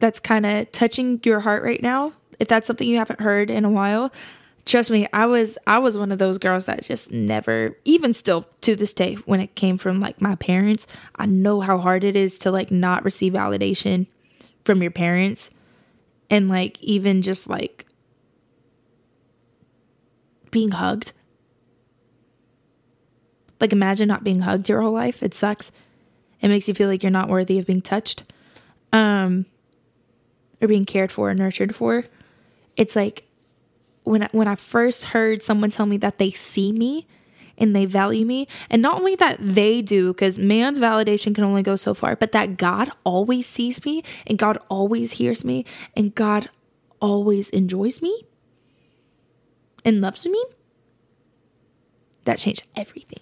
that's 0.00 0.20
kind 0.20 0.44
of 0.44 0.70
touching 0.72 1.20
your 1.24 1.40
heart 1.40 1.62
right 1.62 1.82
now, 1.82 2.12
if 2.38 2.48
that's 2.48 2.66
something 2.66 2.86
you 2.86 2.98
haven't 2.98 3.20
heard 3.20 3.50
in 3.50 3.64
a 3.64 3.70
while, 3.70 4.12
trust 4.64 4.90
me 4.90 5.06
i 5.12 5.26
was 5.26 5.58
i 5.66 5.78
was 5.78 5.98
one 5.98 6.10
of 6.10 6.18
those 6.18 6.38
girls 6.38 6.66
that 6.66 6.82
just 6.82 7.12
never 7.12 7.76
even 7.84 8.12
still 8.12 8.46
to 8.60 8.74
this 8.74 8.94
day 8.94 9.14
when 9.26 9.40
it 9.40 9.54
came 9.54 9.76
from 9.76 10.00
like 10.00 10.20
my 10.20 10.34
parents 10.36 10.86
i 11.16 11.26
know 11.26 11.60
how 11.60 11.78
hard 11.78 12.04
it 12.04 12.16
is 12.16 12.38
to 12.38 12.50
like 12.50 12.70
not 12.70 13.04
receive 13.04 13.32
validation 13.32 14.06
from 14.64 14.82
your 14.82 14.90
parents. 14.90 15.50
And 16.30 16.48
like 16.48 16.80
even 16.82 17.22
just 17.22 17.48
like 17.48 17.86
being 20.50 20.70
hugged. 20.70 21.12
Like 23.60 23.72
imagine 23.72 24.08
not 24.08 24.24
being 24.24 24.40
hugged 24.40 24.68
your 24.68 24.80
whole 24.80 24.92
life. 24.92 25.22
It 25.22 25.34
sucks. 25.34 25.70
It 26.40 26.48
makes 26.48 26.66
you 26.66 26.74
feel 26.74 26.88
like 26.88 27.02
you're 27.02 27.10
not 27.10 27.28
worthy 27.28 27.58
of 27.58 27.66
being 27.66 27.80
touched 27.80 28.24
um 28.92 29.44
or 30.60 30.68
being 30.68 30.84
cared 30.84 31.12
for 31.12 31.30
or 31.30 31.34
nurtured 31.34 31.74
for. 31.74 32.04
It's 32.76 32.96
like 32.96 33.24
when 34.04 34.22
I, 34.22 34.28
when 34.32 34.48
I 34.48 34.54
first 34.54 35.04
heard 35.04 35.42
someone 35.42 35.70
tell 35.70 35.86
me 35.86 35.96
that 35.98 36.18
they 36.18 36.30
see 36.30 36.72
me 36.72 37.06
and 37.56 37.74
they 37.74 37.86
value 37.86 38.26
me, 38.26 38.48
and 38.68 38.82
not 38.82 38.98
only 38.98 39.14
that 39.16 39.36
they 39.40 39.80
do, 39.80 40.12
because 40.12 40.38
man's 40.38 40.80
validation 40.80 41.34
can 41.34 41.44
only 41.44 41.62
go 41.62 41.76
so 41.76 41.94
far, 41.94 42.16
but 42.16 42.32
that 42.32 42.56
God 42.56 42.90
always 43.04 43.46
sees 43.46 43.84
me 43.84 44.02
and 44.26 44.38
God 44.38 44.58
always 44.68 45.12
hears 45.12 45.44
me 45.44 45.64
and 45.96 46.14
God 46.14 46.48
always 47.00 47.50
enjoys 47.50 48.02
me 48.02 48.22
and 49.84 50.00
loves 50.00 50.26
me, 50.26 50.42
that 52.24 52.38
changed 52.38 52.66
everything. 52.76 53.20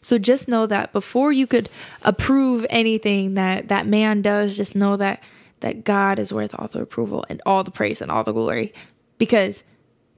So 0.00 0.18
just 0.18 0.48
know 0.48 0.66
that 0.66 0.92
before 0.92 1.32
you 1.32 1.46
could 1.46 1.68
approve 2.02 2.66
anything 2.70 3.34
that 3.34 3.68
that 3.68 3.86
man 3.86 4.22
does, 4.22 4.56
just 4.56 4.76
know 4.76 4.96
that 4.96 5.22
that 5.60 5.84
God 5.84 6.18
is 6.18 6.32
worth 6.32 6.54
all 6.58 6.68
the 6.68 6.82
approval 6.82 7.24
and 7.28 7.42
all 7.44 7.64
the 7.64 7.70
praise 7.70 8.00
and 8.00 8.10
all 8.10 8.24
the 8.24 8.32
glory 8.32 8.72
because 9.18 9.64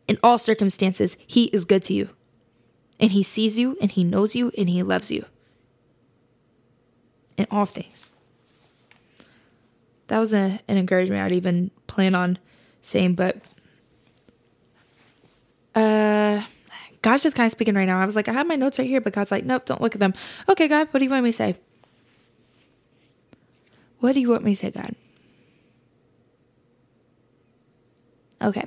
in 0.06 0.18
all 0.22 0.38
circumstances, 0.38 1.16
He 1.26 1.44
is 1.46 1.64
good 1.64 1.82
to 1.84 1.94
you. 1.94 2.10
And 2.98 3.12
He 3.12 3.22
sees 3.22 3.58
you, 3.58 3.76
and 3.80 3.90
He 3.90 4.04
knows 4.04 4.36
you, 4.36 4.52
and 4.56 4.68
He 4.68 4.82
loves 4.82 5.10
you. 5.10 5.24
In 7.36 7.46
all 7.50 7.64
things. 7.64 8.10
That 10.08 10.18
was 10.18 10.34
a, 10.34 10.60
an 10.68 10.76
encouragement 10.76 11.22
I'd 11.22 11.32
even 11.32 11.70
plan 11.86 12.14
on 12.14 12.38
saying, 12.80 13.14
but 13.14 13.36
uh, 15.74 16.42
God's 17.02 17.22
just 17.22 17.36
kind 17.36 17.46
of 17.46 17.52
speaking 17.52 17.74
right 17.74 17.86
now. 17.86 18.00
I 18.00 18.04
was 18.04 18.16
like, 18.16 18.28
I 18.28 18.32
have 18.32 18.46
my 18.46 18.56
notes 18.56 18.78
right 18.78 18.88
here, 18.88 19.00
but 19.00 19.12
God's 19.12 19.30
like, 19.30 19.44
nope, 19.44 19.64
don't 19.64 19.80
look 19.80 19.94
at 19.94 20.00
them. 20.00 20.12
Okay, 20.48 20.68
God, 20.68 20.88
what 20.90 20.98
do 20.98 21.04
you 21.04 21.10
want 21.10 21.24
me 21.24 21.30
to 21.30 21.36
say? 21.36 21.54
What 24.00 24.12
do 24.14 24.20
you 24.20 24.30
want 24.30 24.44
me 24.44 24.52
to 24.52 24.56
say, 24.56 24.70
God? 24.70 24.94
Okay. 28.42 28.64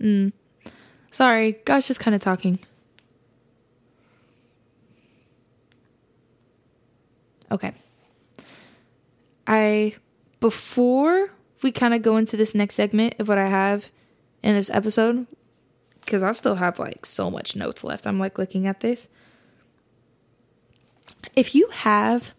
Mm. 0.00 0.32
Sorry, 1.10 1.52
God's 1.64 1.86
just 1.88 2.00
kind 2.00 2.14
of 2.14 2.20
talking. 2.20 2.58
Okay. 7.52 7.72
I, 9.46 9.94
before 10.38 11.30
we 11.62 11.72
kind 11.72 11.94
of 11.94 12.02
go 12.02 12.16
into 12.16 12.36
this 12.36 12.54
next 12.54 12.76
segment 12.76 13.14
of 13.18 13.28
what 13.28 13.38
I 13.38 13.48
have 13.48 13.90
in 14.42 14.54
this 14.54 14.70
episode, 14.70 15.26
because 16.00 16.22
I 16.22 16.32
still 16.32 16.54
have 16.54 16.78
like 16.78 17.04
so 17.04 17.30
much 17.30 17.56
notes 17.56 17.84
left. 17.84 18.06
I'm 18.06 18.18
like 18.18 18.38
looking 18.38 18.66
at 18.66 18.80
this. 18.80 19.08
If 21.36 21.54
you 21.54 21.68
have 21.72 22.32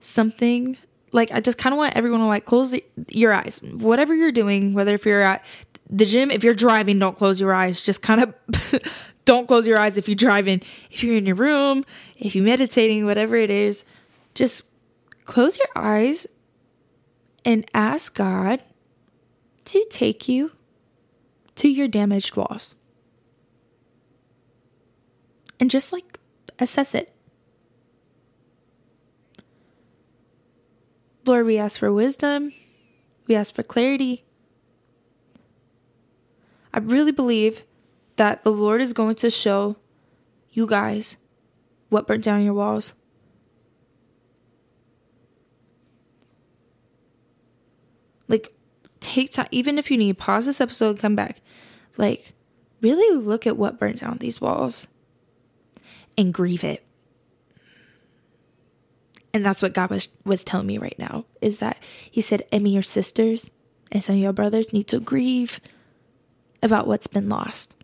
something 0.00 0.76
like 1.12 1.32
I 1.32 1.40
just 1.40 1.58
kind 1.58 1.72
of 1.72 1.78
want 1.78 1.96
everyone 1.96 2.20
to 2.20 2.26
like 2.26 2.44
close 2.44 2.74
your 3.08 3.32
eyes, 3.32 3.60
whatever 3.62 4.14
you're 4.14 4.32
doing, 4.32 4.74
whether 4.74 4.94
if 4.94 5.06
you're 5.06 5.22
at 5.22 5.44
the 5.90 6.04
gym, 6.06 6.30
if 6.30 6.42
you're 6.42 6.54
driving, 6.54 6.98
don't 6.98 7.16
close 7.16 7.40
your 7.40 7.52
eyes. 7.52 7.82
Just 7.82 8.02
kind 8.02 8.22
of 8.22 8.34
don't 9.24 9.46
close 9.46 9.66
your 9.66 9.78
eyes 9.78 9.96
if 9.96 10.08
you're 10.08 10.14
driving. 10.14 10.62
If 10.90 11.04
you're 11.04 11.16
in 11.16 11.26
your 11.26 11.36
room, 11.36 11.84
if 12.16 12.34
you're 12.34 12.44
meditating, 12.44 13.04
whatever 13.04 13.36
it 13.36 13.50
is, 13.50 13.84
just 14.34 14.64
close 15.24 15.58
your 15.58 15.68
eyes 15.76 16.26
and 17.44 17.66
ask 17.74 18.14
God 18.16 18.62
to 19.66 19.84
take 19.90 20.28
you 20.28 20.52
to 21.56 21.68
your 21.68 21.88
damaged 21.88 22.36
walls. 22.36 22.74
And 25.60 25.70
just 25.70 25.92
like 25.92 26.18
assess 26.58 26.94
it. 26.94 27.14
Lord, 31.26 31.46
we 31.46 31.58
ask 31.58 31.78
for 31.78 31.92
wisdom. 31.92 32.52
We 33.26 33.34
ask 33.34 33.54
for 33.54 33.62
clarity. 33.62 34.24
I 36.74 36.78
really 36.80 37.12
believe 37.12 37.62
that 38.16 38.42
the 38.42 38.50
Lord 38.50 38.80
is 38.80 38.92
going 38.92 39.14
to 39.16 39.30
show 39.30 39.76
You 40.50 40.66
guys, 40.66 41.16
what 41.88 42.08
burnt 42.08 42.24
down 42.24 42.42
your 42.42 42.54
walls? 42.54 42.94
Like, 48.26 48.52
take 48.98 49.30
time, 49.30 49.46
even 49.52 49.78
if 49.78 49.88
you 49.88 49.96
need, 49.96 50.18
pause 50.18 50.46
this 50.46 50.60
episode, 50.60 50.90
and 50.90 50.98
come 50.98 51.14
back. 51.14 51.40
Like, 51.96 52.32
really 52.80 53.20
look 53.20 53.46
at 53.46 53.56
what 53.56 53.78
burnt 53.78 54.00
down 54.00 54.18
these 54.18 54.40
walls 54.40 54.88
and 56.18 56.34
grieve 56.34 56.64
it. 56.64 56.84
And 59.32 59.44
that's 59.44 59.62
what 59.62 59.74
God 59.74 59.90
was, 59.90 60.08
was 60.24 60.42
telling 60.42 60.66
me 60.66 60.78
right 60.78 60.98
now 60.98 61.24
is 61.40 61.58
that 61.58 61.80
He 62.10 62.20
said, 62.20 62.42
Emmy, 62.50 62.70
your 62.70 62.82
sisters 62.82 63.52
and 63.92 64.02
some 64.02 64.16
of 64.16 64.22
your 64.22 64.32
brothers 64.32 64.72
need 64.72 64.88
to 64.88 64.98
grieve 64.98 65.60
about 66.64 66.86
what's 66.86 67.06
been 67.06 67.28
lost. 67.28 67.76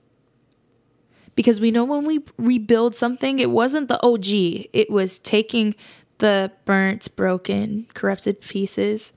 Because 1.37 1.61
we 1.61 1.70
know 1.70 1.85
when 1.85 2.07
we 2.07 2.20
rebuild 2.39 2.97
something, 2.97 3.39
it 3.39 3.51
wasn't 3.51 3.89
the 3.89 4.05
OG, 4.05 4.26
it 4.72 4.91
was 4.91 5.18
taking 5.18 5.74
the 6.18 6.51
burnt, 6.64 7.14
broken, 7.14 7.87
corrupted 7.95 8.41
pieces 8.41 9.12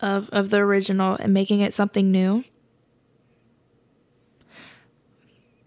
of, 0.00 0.28
of 0.30 0.50
the 0.50 0.58
original 0.58 1.16
and 1.16 1.34
making 1.34 1.60
it 1.60 1.72
something 1.72 2.10
new. 2.10 2.44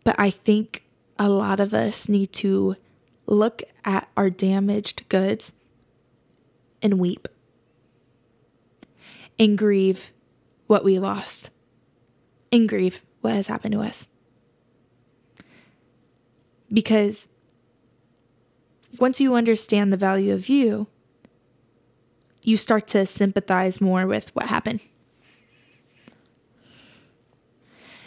But 0.04 0.16
I 0.20 0.30
think 0.30 0.84
a 1.18 1.30
lot 1.30 1.60
of 1.60 1.74
us 1.74 2.08
need 2.08 2.32
to 2.34 2.76
look 3.26 3.64
at 3.84 4.08
our 4.16 4.30
damaged 4.30 5.10
goods 5.10 5.54
and 6.82 7.00
weep 7.00 7.28
and 9.40 9.58
grieve 9.58 10.14
what 10.68 10.84
we 10.84 11.00
lost 11.00 11.50
and 12.62 12.70
grieve 12.70 13.02
what 13.22 13.34
has 13.34 13.48
happened 13.48 13.74
to 13.74 13.82
us. 13.82 14.08
Because 16.72 17.30
once 19.00 19.22
you 19.22 19.36
understand 19.36 19.92
the 19.92 19.98
value 19.98 20.34
of 20.34 20.50
you, 20.50 20.88
you 22.44 22.58
start 22.58 22.88
to 22.88 23.06
sympathize 23.06 23.82
more 23.82 24.06
with 24.06 24.34
what 24.36 24.48
happened. 24.48 24.82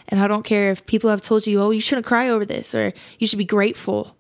And 0.09 0.20
I 0.20 0.26
don't 0.26 0.44
care 0.44 0.70
if 0.70 0.86
people 0.86 1.11
have 1.11 1.20
told 1.20 1.46
you, 1.46 1.61
oh, 1.61 1.70
you 1.70 1.80
shouldn't 1.80 2.07
cry 2.07 2.30
over 2.30 2.44
this, 2.44 2.74
or 2.74 2.92
you 3.18 3.26
should 3.26 3.38
be 3.38 3.44
grateful, 3.44 4.16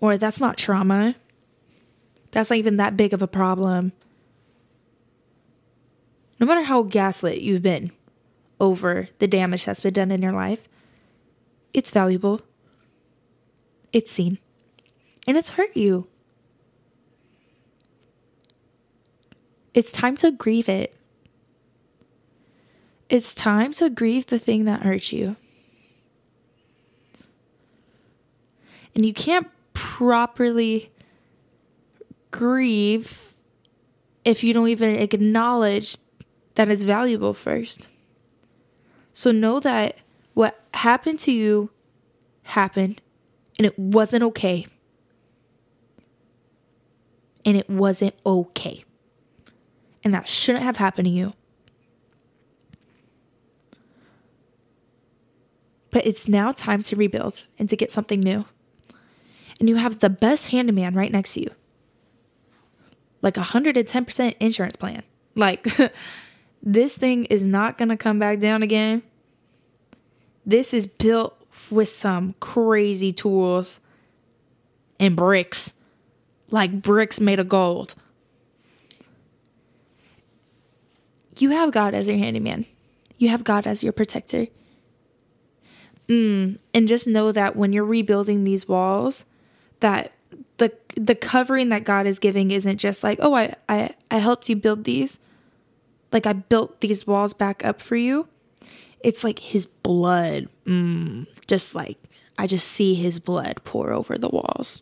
or 0.00 0.16
that's 0.16 0.40
not 0.40 0.56
trauma. 0.56 1.16
That's 2.30 2.50
not 2.50 2.58
even 2.58 2.76
that 2.76 2.96
big 2.96 3.12
of 3.12 3.22
a 3.22 3.26
problem. 3.26 3.92
No 6.38 6.46
matter 6.46 6.62
how 6.62 6.82
gaslit 6.82 7.40
you've 7.40 7.62
been 7.62 7.90
over 8.60 9.08
the 9.18 9.26
damage 9.26 9.64
that's 9.64 9.80
been 9.80 9.92
done 9.92 10.10
in 10.10 10.22
your 10.22 10.32
life, 10.32 10.68
it's 11.72 11.90
valuable. 11.90 12.40
It's 13.92 14.10
seen. 14.10 14.38
And 15.26 15.36
it's 15.36 15.50
hurt 15.50 15.76
you. 15.76 16.06
It's 19.72 19.90
time 19.90 20.16
to 20.18 20.30
grieve 20.30 20.68
it. 20.68 20.94
It's 23.08 23.34
time 23.34 23.72
to 23.74 23.90
grieve 23.90 24.26
the 24.26 24.38
thing 24.38 24.64
that 24.64 24.82
hurt 24.82 25.12
you. 25.12 25.36
And 28.94 29.04
you 29.04 29.12
can't 29.12 29.48
properly 29.72 30.92
grieve 32.30 33.32
if 34.24 34.42
you 34.44 34.54
don't 34.54 34.68
even 34.68 34.96
acknowledge 34.96 35.96
that 36.54 36.68
it's 36.68 36.84
valuable 36.84 37.34
first. 37.34 37.88
So 39.14 39.30
know 39.30 39.58
that 39.60 39.96
what 40.34 40.60
happened 40.74 41.18
to 41.20 41.32
you 41.32 41.70
happened 42.42 43.00
and 43.58 43.64
it 43.64 43.78
wasn't 43.78 44.22
okay. 44.24 44.66
And 47.46 47.56
it 47.56 47.70
wasn't 47.70 48.14
okay 48.26 48.84
and 50.04 50.12
that 50.12 50.28
shouldn't 50.28 50.64
have 50.64 50.76
happened 50.76 51.06
to 51.06 51.10
you. 51.10 51.32
But 55.90 56.06
it's 56.06 56.28
now 56.28 56.52
time 56.52 56.82
to 56.82 56.96
rebuild 56.96 57.44
and 57.58 57.68
to 57.68 57.76
get 57.76 57.90
something 57.90 58.20
new. 58.20 58.44
And 59.58 59.68
you 59.68 59.76
have 59.76 60.00
the 60.00 60.10
best 60.10 60.50
handyman 60.50 60.94
right 60.94 61.10
next 61.10 61.34
to 61.34 61.40
you. 61.40 61.50
Like 63.22 63.36
a 63.36 63.40
110% 63.40 64.34
insurance 64.40 64.76
plan. 64.76 65.02
Like, 65.34 65.66
this 66.64 66.96
thing 66.96 67.26
is 67.26 67.46
not 67.46 67.78
going 67.78 67.90
to 67.90 67.96
come 67.96 68.18
back 68.18 68.40
down 68.40 68.62
again. 68.62 69.02
This 70.44 70.74
is 70.74 70.86
built 70.86 71.40
with 71.70 71.88
some 71.88 72.34
crazy 72.40 73.12
tools 73.12 73.80
and 74.98 75.14
bricks, 75.14 75.74
like 76.50 76.82
bricks 76.82 77.20
made 77.20 77.38
of 77.38 77.48
gold. 77.48 77.94
you 81.40 81.50
have 81.50 81.72
God 81.72 81.94
as 81.94 82.08
your 82.08 82.16
handyman. 82.16 82.64
You 83.18 83.28
have 83.28 83.44
God 83.44 83.66
as 83.66 83.82
your 83.82 83.92
protector. 83.92 84.46
Mm, 86.08 86.58
and 86.72 86.88
just 86.88 87.08
know 87.08 87.32
that 87.32 87.56
when 87.56 87.72
you're 87.72 87.84
rebuilding 87.84 88.44
these 88.44 88.68
walls, 88.68 89.24
that 89.80 90.12
the 90.58 90.72
the 90.96 91.14
covering 91.14 91.70
that 91.70 91.84
God 91.84 92.06
is 92.06 92.18
giving 92.18 92.50
isn't 92.50 92.78
just 92.78 93.02
like, 93.02 93.18
oh, 93.22 93.34
I 93.34 93.54
I, 93.68 93.94
I 94.10 94.18
helped 94.18 94.48
you 94.48 94.56
build 94.56 94.84
these. 94.84 95.18
Like 96.14 96.26
I 96.26 96.32
built 96.32 96.80
these 96.80 97.06
walls 97.06 97.34
back 97.34 97.62
up 97.62 97.82
for 97.82 97.96
you. 97.96 98.26
It's 99.00 99.22
like 99.22 99.38
his 99.38 99.66
blood. 99.66 100.48
Mm, 100.64 101.26
just 101.46 101.74
like 101.74 101.98
I 102.38 102.46
just 102.46 102.66
see 102.66 102.94
his 102.94 103.18
blood 103.18 103.60
pour 103.64 103.92
over 103.92 104.16
the 104.16 104.30
walls. 104.30 104.80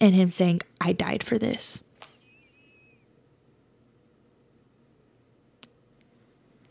And 0.00 0.14
him 0.14 0.30
saying, 0.30 0.62
I 0.80 0.92
died 0.92 1.22
for 1.22 1.36
this. 1.36 1.82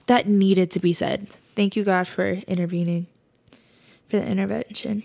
that 0.07 0.28
needed 0.28 0.72
to 0.72 0.80
be 0.80 0.93
said. 0.93 1.28
Thank 1.55 1.76
you, 1.76 1.84
God, 1.84 2.07
for 2.07 2.30
intervening, 2.47 3.07
for 4.09 4.18
the 4.18 4.28
intervention. 4.28 5.03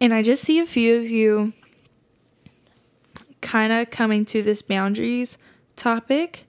And 0.00 0.14
I 0.14 0.22
just 0.22 0.44
see 0.44 0.60
a 0.60 0.66
few 0.66 0.98
of 0.98 1.10
you 1.10 1.52
kind 3.40 3.72
of 3.72 3.90
coming 3.90 4.24
to 4.26 4.42
this 4.42 4.62
boundaries 4.62 5.38
topic. 5.76 6.44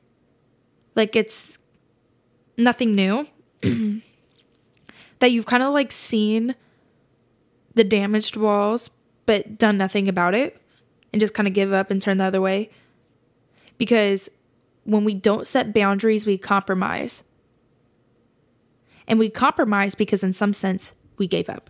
Like 0.96 1.16
it's 1.16 1.58
nothing 2.58 2.96
new. 2.96 3.28
that 5.20 5.32
you've 5.32 5.46
kind 5.46 5.64
of 5.64 5.74
like 5.74 5.92
seen 5.92 6.56
the 7.76 7.84
damaged 7.84 8.38
walls, 8.38 8.90
but 9.26 9.58
done 9.58 9.78
nothing 9.78 10.08
about 10.08 10.34
it 10.34 10.62
and 11.12 11.20
just 11.20 11.34
kind 11.34 11.48
of 11.48 11.54
give 11.54 11.74
up 11.74 11.92
and 11.92 12.02
turn 12.02 12.18
the 12.18 12.24
other 12.24 12.42
way 12.42 12.70
because 13.78 14.30
when 14.84 15.04
we 15.04 15.16
don't 15.16 15.48
set 15.48 15.74
boundaries, 15.74 16.26
we 16.26 16.38
compromise. 16.38 17.24
And 19.08 19.18
we 19.18 19.30
compromise 19.30 19.96
because, 19.96 20.24
in 20.24 20.34
some 20.34 20.54
sense, 20.54 20.96
we 21.18 21.26
gave 21.28 21.50
up. 21.50 21.70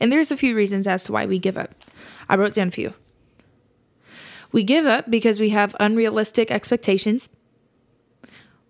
And 0.00 0.10
there's 0.10 0.32
a 0.32 0.36
few 0.36 0.56
reasons 0.56 0.88
as 0.88 1.04
to 1.04 1.12
why 1.12 1.26
we 1.26 1.38
give 1.38 1.56
up. 1.56 1.74
I 2.28 2.36
wrote 2.36 2.54
down 2.54 2.68
a 2.68 2.72
few. 2.72 2.94
We 4.54 4.62
give 4.62 4.86
up 4.86 5.10
because 5.10 5.40
we 5.40 5.48
have 5.48 5.74
unrealistic 5.80 6.48
expectations. 6.52 7.28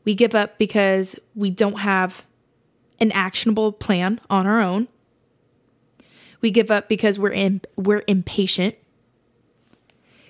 We 0.06 0.14
give 0.14 0.34
up 0.34 0.56
because 0.56 1.20
we 1.34 1.50
don't 1.50 1.80
have 1.80 2.24
an 3.02 3.12
actionable 3.12 3.70
plan 3.70 4.18
on 4.30 4.46
our 4.46 4.62
own. 4.62 4.88
We 6.40 6.50
give 6.50 6.70
up 6.70 6.88
because 6.88 7.18
we're 7.18 7.34
in, 7.34 7.60
we're 7.76 8.02
impatient. 8.08 8.76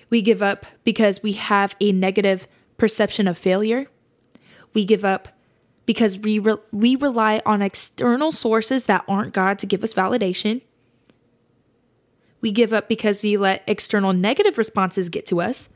We 0.09 0.21
give 0.21 0.43
up 0.43 0.65
because 0.83 1.23
we 1.23 1.31
have 1.33 1.73
a 1.79 1.93
negative 1.93 2.49
perception 2.75 3.25
of 3.25 3.37
failure. 3.37 3.87
We 4.73 4.83
give 4.83 5.05
up 5.05 5.29
because 5.85 6.19
we, 6.19 6.37
re- 6.37 6.57
we 6.73 6.97
rely 6.97 7.41
on 7.45 7.61
external 7.61 8.33
sources 8.33 8.87
that 8.87 9.05
aren't 9.07 9.33
God 9.33 9.57
to 9.59 9.65
give 9.65 9.85
us 9.85 9.93
validation. 9.93 10.63
We 12.45 12.51
give 12.51 12.73
up 12.73 12.87
because 12.87 13.23
we 13.23 13.37
let 13.37 13.63
external 13.65 14.13
negative 14.13 14.59
responses 14.59 15.09
get 15.09 15.25
to 15.25 15.41
us 15.41 15.69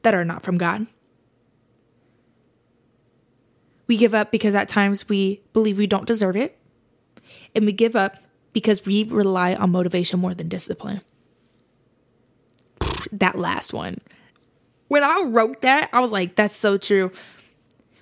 that 0.00 0.14
are 0.14 0.24
not 0.24 0.42
from 0.42 0.56
God. 0.56 0.86
We 3.86 3.98
give 3.98 4.14
up 4.14 4.32
because 4.32 4.54
at 4.54 4.66
times 4.66 5.10
we 5.10 5.42
believe 5.52 5.76
we 5.76 5.86
don't 5.86 6.06
deserve 6.06 6.36
it. 6.36 6.56
And 7.54 7.66
we 7.66 7.72
give 7.72 7.96
up 7.96 8.16
because 8.54 8.86
we 8.86 9.04
rely 9.04 9.54
on 9.54 9.72
motivation 9.72 10.20
more 10.20 10.32
than 10.32 10.48
discipline 10.48 11.02
that 13.12 13.36
last 13.36 13.74
one. 13.74 13.98
When 14.88 15.04
I 15.04 15.24
wrote 15.26 15.60
that, 15.60 15.90
I 15.92 16.00
was 16.00 16.12
like, 16.12 16.34
that's 16.34 16.56
so 16.56 16.78
true. 16.78 17.12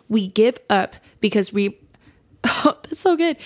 We 0.08 0.28
give 0.28 0.56
up 0.70 0.94
because 1.20 1.52
we, 1.52 1.80
oh, 2.44 2.78
that's 2.84 3.00
so 3.00 3.16
good. 3.16 3.38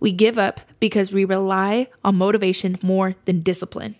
We 0.00 0.10
give 0.10 0.36
up 0.36 0.60
because 0.80 1.12
we 1.12 1.24
rely 1.24 1.86
on 2.02 2.16
motivation 2.16 2.76
more 2.82 3.14
than 3.26 3.38
discipline. 3.38 3.94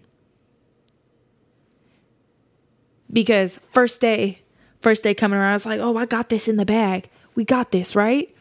Because 3.12 3.58
first 3.72 4.00
day, 4.00 4.42
first 4.80 5.02
day 5.02 5.14
coming 5.14 5.38
around, 5.38 5.50
I 5.50 5.54
was 5.54 5.66
like, 5.66 5.80
oh, 5.80 5.96
I 5.96 6.06
got 6.06 6.28
this 6.28 6.48
in 6.48 6.56
the 6.56 6.66
bag. 6.66 7.10
We 7.34 7.44
got 7.44 7.72
this, 7.72 7.96
right? 7.96 8.34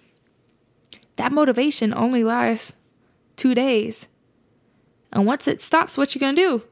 That 1.16 1.32
motivation 1.32 1.94
only 1.94 2.24
lasts 2.24 2.78
two 3.36 3.56
days. 3.56 4.08
And 5.12 5.26
once 5.26 5.48
it 5.48 5.62
stops, 5.62 5.98
what 5.98 6.14
you 6.14 6.22
gonna 6.22 6.36
do? 6.36 6.64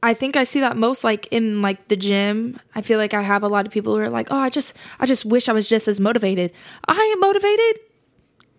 I 0.00 0.14
think 0.14 0.36
I 0.36 0.44
see 0.44 0.60
that 0.60 0.76
most 0.76 1.02
like 1.02 1.26
in 1.32 1.60
like 1.60 1.88
the 1.88 1.96
gym. 1.96 2.60
I 2.74 2.82
feel 2.82 2.98
like 2.98 3.14
I 3.14 3.22
have 3.22 3.42
a 3.42 3.48
lot 3.48 3.66
of 3.66 3.72
people 3.72 3.96
who 3.96 4.00
are 4.00 4.08
like, 4.08 4.28
"Oh, 4.30 4.36
I 4.36 4.48
just 4.48 4.76
I 5.00 5.06
just 5.06 5.24
wish 5.24 5.48
I 5.48 5.52
was 5.52 5.68
just 5.68 5.88
as 5.88 5.98
motivated." 5.98 6.52
I 6.86 6.94
ain't 6.94 7.20
motivated. 7.20 7.80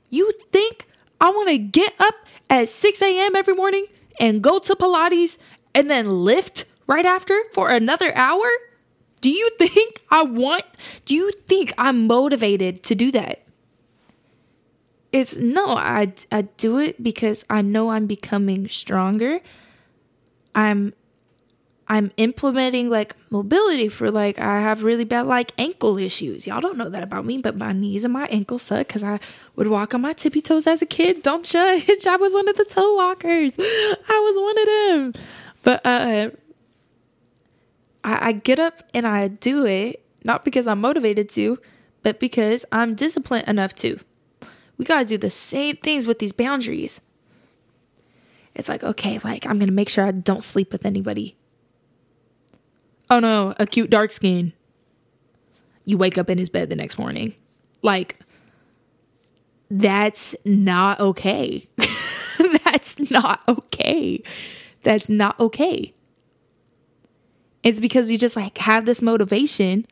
You 0.10 0.32
think 0.52 0.86
I 1.22 1.30
want 1.30 1.50
to 1.50 1.58
get 1.58 1.94
up 2.00 2.16
at 2.50 2.68
6 2.68 3.02
a.m. 3.02 3.36
every 3.36 3.54
morning 3.54 3.86
and 4.20 4.42
go 4.42 4.60
to 4.60 4.76
Pilates 4.76 5.40
and 5.74 5.90
then 5.90 6.10
lift 6.10 6.66
right 6.88 7.06
after 7.06 7.38
for 7.54 7.70
another 7.70 8.16
hour? 8.16 8.48
Do 9.22 9.30
you 9.30 9.50
think 9.60 10.02
I 10.10 10.24
want, 10.24 10.64
do 11.06 11.16
you 11.16 11.32
think 11.48 11.74
I'm 11.78 12.08
motivated 12.08 12.84
to 12.84 12.96
do 12.96 13.12
that? 13.12 13.44
It's 15.12 15.36
no, 15.36 15.70
I, 15.70 16.14
I 16.32 16.44
do 16.44 16.78
it 16.78 17.02
because 17.02 17.44
I 17.50 17.62
know 17.62 17.90
I'm 17.90 18.06
becoming 18.06 18.68
stronger. 18.68 19.40
I'm 20.54 20.94
I'm 21.92 22.12
implementing 22.18 22.88
like 22.92 23.16
mobility 23.32 23.90
for 23.90 24.12
like 24.12 24.38
I 24.38 24.60
have 24.60 24.84
really 24.84 25.06
bad 25.06 25.26
like 25.26 25.52
ankle 25.58 25.98
issues. 25.98 26.46
Y'all 26.46 26.62
don't 26.62 26.78
know 26.78 26.88
that 26.90 27.02
about 27.02 27.26
me, 27.26 27.40
but 27.40 27.58
my 27.58 27.74
knees 27.74 28.04
and 28.04 28.14
my 28.14 28.28
ankles 28.28 28.62
suck 28.62 28.88
because 28.88 29.04
I 29.04 29.20
would 29.56 29.68
walk 29.68 29.96
on 29.96 30.02
my 30.02 30.14
tippy 30.14 30.40
toes 30.40 30.68
as 30.68 30.84
a 30.84 30.86
kid. 30.86 31.24
Don't 31.24 31.44
judge. 31.44 32.06
I 32.08 32.18
was 32.18 32.36
one 32.36 32.48
of 32.48 32.56
the 32.58 32.66
toe 32.66 32.96
walkers. 32.96 33.58
I 33.60 34.20
was 34.24 34.38
one 34.38 34.60
of 34.60 35.14
them. 35.14 35.24
But 35.64 35.82
uh 35.84 36.30
I, 38.04 38.30
I 38.30 38.32
get 38.34 38.60
up 38.60 38.84
and 38.94 39.08
I 39.08 39.28
do 39.28 39.66
it, 39.66 40.06
not 40.24 40.46
because 40.46 40.68
I'm 40.68 40.82
motivated 40.82 41.28
to, 41.32 41.58
but 42.04 42.20
because 42.20 42.68
I'm 42.72 42.94
disciplined 42.94 43.48
enough 43.48 43.74
to. 43.78 44.00
We 44.78 44.86
gotta 44.86 45.06
do 45.06 45.18
the 45.18 45.32
same 45.32 45.78
things 45.78 46.06
with 46.06 46.20
these 46.20 46.34
boundaries. 46.34 47.02
It's 48.54 48.70
like, 48.70 48.84
okay, 48.84 49.18
like 49.24 49.48
I'm 49.48 49.58
gonna 49.58 49.72
make 49.72 49.90
sure 49.90 50.06
I 50.06 50.12
don't 50.12 50.44
sleep 50.44 50.72
with 50.72 50.86
anybody 50.86 51.36
oh 53.10 53.20
no, 53.20 53.53
acute 53.60 53.89
dark 53.89 54.12
skin. 54.12 54.53
You 55.86 55.97
wake 55.97 56.18
up 56.18 56.30
in 56.30 56.38
his 56.38 56.49
bed 56.49 56.70
the 56.70 56.76
next 56.76 56.99
morning. 56.99 57.34
Like, 57.82 58.20
that's 59.72 60.36
not 60.45 60.99
okay. 60.99 61.68
that's 62.64 63.12
not 63.12 63.41
okay. 63.47 64.22
That's 64.84 65.10
not 65.10 65.39
okay. 65.39 65.93
It's 67.64 67.80
because 67.80 68.07
we 68.07 68.18
just 68.18 68.36
like 68.36 68.57
have 68.60 68.86
this 68.86 69.01
motivation 69.01 69.86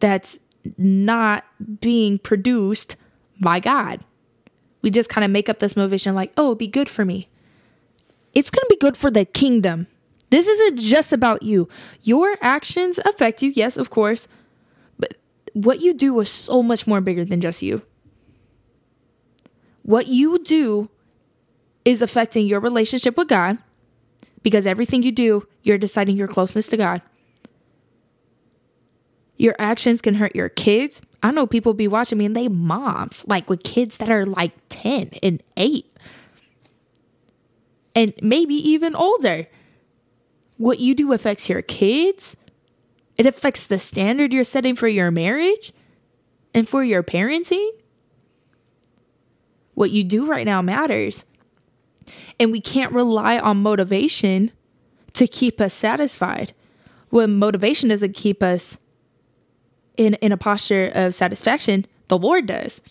that's 0.00 0.40
not 0.76 1.44
being 1.80 2.18
produced 2.18 2.96
by 3.40 3.60
God. 3.60 4.04
We 4.82 4.90
just 4.90 5.08
kind 5.08 5.24
of 5.24 5.30
make 5.30 5.48
up 5.48 5.60
this 5.60 5.76
motivation 5.76 6.14
like, 6.14 6.32
oh, 6.36 6.48
it'd 6.48 6.58
be 6.58 6.66
good 6.66 6.88
for 6.88 7.04
me. 7.04 7.28
It's 8.34 8.50
going 8.50 8.62
to 8.62 8.68
be 8.68 8.76
good 8.76 8.96
for 8.96 9.10
the 9.10 9.24
kingdom. 9.24 9.86
This 10.32 10.46
isn't 10.48 10.80
just 10.80 11.12
about 11.12 11.42
you. 11.42 11.68
Your 12.00 12.38
actions 12.40 12.98
affect 13.04 13.42
you, 13.42 13.50
yes, 13.50 13.76
of 13.76 13.90
course, 13.90 14.28
but 14.98 15.18
what 15.52 15.82
you 15.82 15.92
do 15.92 16.18
is 16.20 16.30
so 16.30 16.62
much 16.62 16.86
more 16.86 17.02
bigger 17.02 17.22
than 17.22 17.42
just 17.42 17.62
you. 17.62 17.82
What 19.82 20.06
you 20.06 20.42
do 20.42 20.88
is 21.84 22.00
affecting 22.00 22.46
your 22.46 22.60
relationship 22.60 23.14
with 23.18 23.28
God 23.28 23.58
because 24.42 24.66
everything 24.66 25.02
you 25.02 25.12
do, 25.12 25.46
you're 25.64 25.76
deciding 25.76 26.16
your 26.16 26.28
closeness 26.28 26.66
to 26.68 26.78
God. 26.78 27.02
Your 29.36 29.54
actions 29.58 30.00
can 30.00 30.14
hurt 30.14 30.34
your 30.34 30.48
kids. 30.48 31.02
I 31.22 31.30
know 31.30 31.46
people 31.46 31.74
be 31.74 31.88
watching 31.88 32.16
me 32.16 32.24
and 32.24 32.34
they 32.34 32.48
moms, 32.48 33.28
like 33.28 33.50
with 33.50 33.64
kids 33.64 33.98
that 33.98 34.08
are 34.08 34.24
like 34.24 34.52
10 34.70 35.10
and 35.22 35.42
8 35.58 35.86
and 37.94 38.14
maybe 38.22 38.54
even 38.54 38.94
older 38.94 39.46
what 40.62 40.78
you 40.78 40.94
do 40.94 41.12
affects 41.12 41.48
your 41.48 41.60
kids. 41.60 42.36
It 43.18 43.26
affects 43.26 43.66
the 43.66 43.80
standard 43.80 44.32
you're 44.32 44.44
setting 44.44 44.76
for 44.76 44.86
your 44.86 45.10
marriage 45.10 45.72
and 46.54 46.68
for 46.68 46.84
your 46.84 47.02
parenting. 47.02 47.68
What 49.74 49.90
you 49.90 50.04
do 50.04 50.24
right 50.24 50.46
now 50.46 50.62
matters. 50.62 51.24
And 52.38 52.52
we 52.52 52.60
can't 52.60 52.92
rely 52.92 53.40
on 53.40 53.56
motivation 53.56 54.52
to 55.14 55.26
keep 55.26 55.60
us 55.60 55.74
satisfied. 55.74 56.52
When 57.08 57.40
motivation 57.40 57.88
doesn't 57.88 58.14
keep 58.14 58.40
us 58.40 58.78
in, 59.96 60.14
in 60.14 60.30
a 60.30 60.36
posture 60.36 60.92
of 60.94 61.12
satisfaction, 61.12 61.86
the 62.06 62.18
Lord 62.18 62.46
does. 62.46 62.82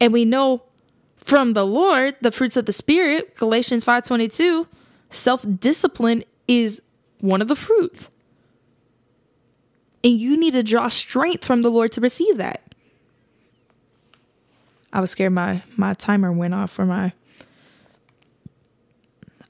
And 0.00 0.12
we 0.12 0.24
know 0.24 0.62
from 1.16 1.54
the 1.54 1.66
Lord 1.66 2.14
the 2.20 2.30
fruits 2.30 2.56
of 2.56 2.66
the 2.66 2.72
Spirit, 2.72 3.34
Galatians 3.34 3.84
5:22, 3.84 4.68
self-discipline 5.10 6.22
is 6.48 6.82
one 7.20 7.42
of 7.42 7.48
the 7.48 7.56
fruits. 7.56 8.10
And 10.04 10.20
you 10.20 10.38
need 10.38 10.52
to 10.52 10.62
draw 10.62 10.88
strength 10.88 11.44
from 11.44 11.62
the 11.62 11.70
Lord 11.70 11.92
to 11.92 12.00
receive 12.00 12.36
that. 12.36 12.62
I 14.92 15.00
was 15.00 15.10
scared 15.10 15.32
my 15.32 15.62
my 15.76 15.92
timer 15.92 16.32
went 16.32 16.54
off 16.54 16.70
for 16.70 16.86
my 16.86 17.12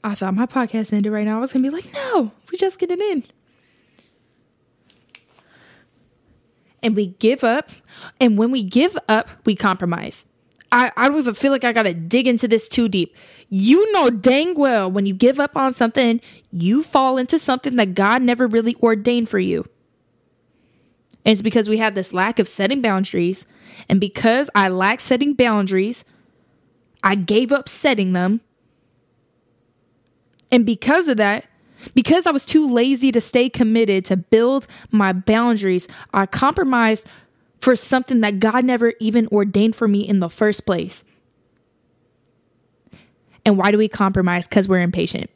I 0.03 0.15
thought 0.15 0.35
my 0.35 0.47
podcast 0.47 0.93
ended 0.93 1.13
right 1.13 1.25
now. 1.25 1.39
I 1.39 1.41
was 1.41 1.53
gonna 1.53 1.63
be 1.63 1.71
like, 1.71 1.93
no, 1.93 2.33
we 2.51 2.57
just 2.57 2.79
get 2.79 2.91
it 2.91 3.01
in. 3.01 3.25
And 6.83 6.95
we 6.95 7.07
give 7.07 7.43
up. 7.43 7.71
And 8.21 8.39
when 8.39 8.51
we 8.51 8.63
give 8.63 8.97
up, 9.09 9.31
we 9.45 9.57
compromise. 9.57 10.27
I, 10.73 10.91
I 10.97 11.09
don't 11.09 11.19
even 11.19 11.35
feel 11.35 11.53
like 11.53 11.65
I 11.65 11.73
gotta 11.73 11.95
dig 11.95 12.27
into 12.27 12.49
this 12.49 12.69
too 12.69 12.89
deep. 12.89 13.17
You 13.49 13.93
know 13.93 14.11
dang 14.11 14.55
well 14.55 14.91
when 14.91 15.07
you 15.07 15.15
give 15.15 15.39
up 15.39 15.57
on 15.57 15.73
something, 15.73 16.21
you 16.51 16.83
fall 16.83 17.19
into 17.19 17.39
something 17.39 17.77
that 17.77 17.95
God 17.95 18.23
never 18.23 18.47
really 18.47 18.77
ordained 18.83 19.29
for 19.29 19.39
you. 19.39 19.67
And 21.25 21.33
it's 21.33 21.43
because 21.43 21.69
we 21.69 21.79
have 21.79 21.95
this 21.97 22.13
lack 22.13 22.39
of 22.39 22.47
setting 22.47 22.81
boundaries. 22.81 23.47
And 23.89 24.01
because 24.01 24.49
I 24.55 24.69
lack 24.69 25.01
setting 25.01 25.35
boundaries, 25.35 26.05
I 27.03 27.17
gave 27.17 27.51
up 27.51 27.69
setting 27.69 28.13
them. 28.13 28.41
And 30.53 30.65
because 30.65 31.09
of 31.09 31.17
that, 31.17 31.45
because 31.95 32.27
I 32.27 32.31
was 32.31 32.47
too 32.47 32.69
lazy 32.73 33.13
to 33.13 33.21
stay 33.21 33.49
committed 33.49 34.05
to 34.07 34.17
build 34.17 34.67
my 34.91 35.13
boundaries, 35.13 35.89
I 36.15 36.27
compromised 36.27 37.07
for 37.67 37.75
something 37.75 38.21
that 38.21 38.39
God 38.39 38.65
never 38.65 38.93
even 39.01 39.27
ordained 39.33 39.75
for 39.75 39.89
me 39.89 40.09
in 40.09 40.21
the 40.21 40.31
first 40.31 40.67
place. 40.67 41.05
And 43.45 43.59
why 43.59 43.73
do 43.73 43.77
we 43.77 43.89
compromise? 43.89 44.47
Because 44.47 44.69
we're 44.69 44.83
impatient. 44.83 45.29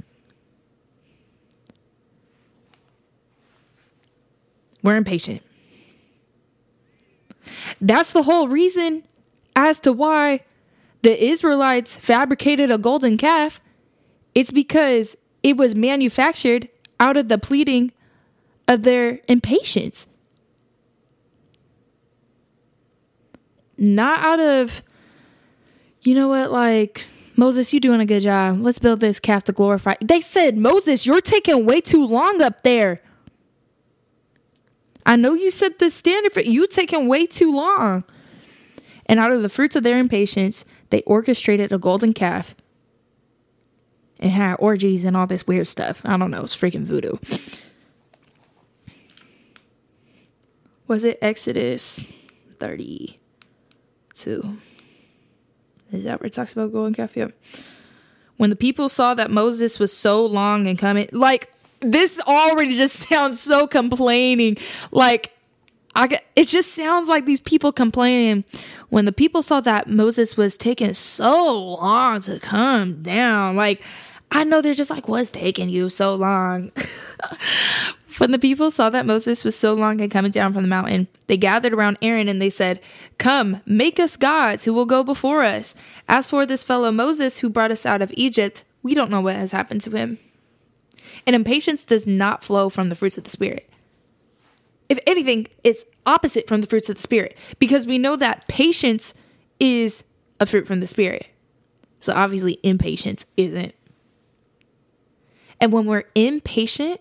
We're 4.80 4.94
impatient. 4.94 5.42
That's 7.80 8.12
the 8.12 8.22
whole 8.22 8.46
reason 8.46 9.02
as 9.56 9.80
to 9.80 9.92
why 9.92 10.38
the 11.02 11.20
Israelites 11.20 11.96
fabricated 11.96 12.70
a 12.70 12.78
golden 12.78 13.18
calf. 13.18 13.60
It's 14.36 14.52
because 14.52 15.16
it 15.42 15.56
was 15.56 15.74
manufactured 15.74 16.68
out 17.00 17.16
of 17.16 17.26
the 17.26 17.38
pleading 17.38 17.90
of 18.68 18.84
their 18.84 19.18
impatience. 19.26 20.06
Not 23.80 24.20
out 24.20 24.38
of, 24.38 24.84
you 26.02 26.14
know 26.14 26.28
what, 26.28 26.52
like, 26.52 27.06
Moses, 27.36 27.72
you 27.72 27.80
doing 27.80 28.00
a 28.00 28.06
good 28.06 28.20
job. 28.20 28.58
Let's 28.58 28.78
build 28.78 29.00
this 29.00 29.18
calf 29.18 29.44
to 29.44 29.52
glorify. 29.52 29.94
They 30.04 30.20
said, 30.20 30.56
Moses, 30.58 31.06
you're 31.06 31.22
taking 31.22 31.64
way 31.64 31.80
too 31.80 32.06
long 32.06 32.42
up 32.42 32.62
there. 32.62 33.00
I 35.06 35.16
know 35.16 35.32
you 35.32 35.50
set 35.50 35.78
the 35.78 35.88
standard 35.88 36.32
for 36.32 36.40
you 36.40 36.66
taking 36.66 37.08
way 37.08 37.26
too 37.26 37.52
long. 37.52 38.04
And 39.06 39.18
out 39.18 39.32
of 39.32 39.42
the 39.42 39.48
fruits 39.48 39.74
of 39.74 39.82
their 39.82 39.98
impatience, 39.98 40.64
they 40.90 41.02
orchestrated 41.02 41.72
a 41.72 41.78
golden 41.78 42.12
calf 42.12 42.54
and 44.18 44.30
had 44.30 44.56
orgies 44.56 45.06
and 45.06 45.16
all 45.16 45.26
this 45.26 45.46
weird 45.46 45.66
stuff. 45.66 46.02
I 46.04 46.18
don't 46.18 46.30
know, 46.30 46.42
it's 46.42 46.54
freaking 46.56 46.84
voodoo. 46.84 47.16
Was 50.86 51.04
it 51.04 51.18
Exodus 51.22 52.12
30? 52.56 53.19
To. 54.14 54.56
Is 55.92 56.04
that 56.04 56.20
where 56.20 56.26
it 56.26 56.32
talks 56.32 56.52
about 56.52 56.72
golden 56.72 56.94
calf? 56.94 57.16
When 58.36 58.50
the 58.50 58.56
people 58.56 58.88
saw 58.88 59.14
that 59.14 59.30
Moses 59.30 59.78
was 59.78 59.96
so 59.96 60.24
long 60.24 60.66
and 60.66 60.78
coming, 60.78 61.08
like 61.12 61.50
this 61.80 62.20
already 62.20 62.74
just 62.74 62.96
sounds 63.08 63.40
so 63.40 63.66
complaining. 63.66 64.56
Like 64.92 65.32
I, 65.94 66.20
it 66.36 66.48
just 66.48 66.74
sounds 66.74 67.08
like 67.08 67.26
these 67.26 67.40
people 67.40 67.72
complaining. 67.72 68.44
When 68.88 69.04
the 69.04 69.12
people 69.12 69.42
saw 69.42 69.60
that 69.60 69.88
Moses 69.88 70.36
was 70.36 70.56
taking 70.56 70.94
so 70.94 71.76
long 71.80 72.20
to 72.22 72.40
come 72.40 73.02
down, 73.02 73.56
like 73.56 73.82
I 74.32 74.44
know 74.44 74.60
they're 74.60 74.74
just 74.74 74.90
like, 74.90 75.08
what's 75.08 75.30
taking 75.30 75.68
you 75.68 75.88
so 75.88 76.14
long? 76.14 76.70
When 78.18 78.32
the 78.32 78.38
people 78.38 78.70
saw 78.70 78.90
that 78.90 79.06
Moses 79.06 79.44
was 79.44 79.56
so 79.56 79.72
long 79.72 80.00
in 80.00 80.10
coming 80.10 80.30
down 80.30 80.52
from 80.52 80.62
the 80.62 80.68
mountain, 80.68 81.08
they 81.26 81.36
gathered 81.36 81.72
around 81.72 81.98
Aaron 82.02 82.28
and 82.28 82.40
they 82.40 82.50
said, 82.50 82.80
Come, 83.18 83.60
make 83.64 84.00
us 84.00 84.16
gods 84.16 84.64
who 84.64 84.72
will 84.72 84.86
go 84.86 85.04
before 85.04 85.42
us. 85.42 85.74
As 86.08 86.26
for 86.26 86.44
this 86.44 86.64
fellow 86.64 86.90
Moses 86.90 87.38
who 87.38 87.48
brought 87.48 87.70
us 87.70 87.86
out 87.86 88.02
of 88.02 88.12
Egypt, 88.14 88.64
we 88.82 88.94
don't 88.94 89.10
know 89.10 89.20
what 89.20 89.36
has 89.36 89.52
happened 89.52 89.80
to 89.82 89.90
him. 89.90 90.18
And 91.26 91.36
impatience 91.36 91.84
does 91.84 92.06
not 92.06 92.42
flow 92.42 92.68
from 92.68 92.88
the 92.88 92.94
fruits 92.94 93.18
of 93.18 93.24
the 93.24 93.30
Spirit. 93.30 93.68
If 94.88 94.98
anything, 95.06 95.46
it's 95.62 95.84
opposite 96.04 96.48
from 96.48 96.60
the 96.60 96.66
fruits 96.66 96.88
of 96.88 96.96
the 96.96 97.02
Spirit 97.02 97.38
because 97.58 97.86
we 97.86 97.98
know 97.98 98.16
that 98.16 98.48
patience 98.48 99.14
is 99.60 100.04
a 100.40 100.46
fruit 100.46 100.66
from 100.66 100.80
the 100.80 100.86
Spirit. 100.86 101.26
So 102.00 102.12
obviously, 102.14 102.58
impatience 102.62 103.26
isn't. 103.36 103.74
And 105.60 105.72
when 105.72 105.84
we're 105.84 106.04
impatient, 106.14 107.00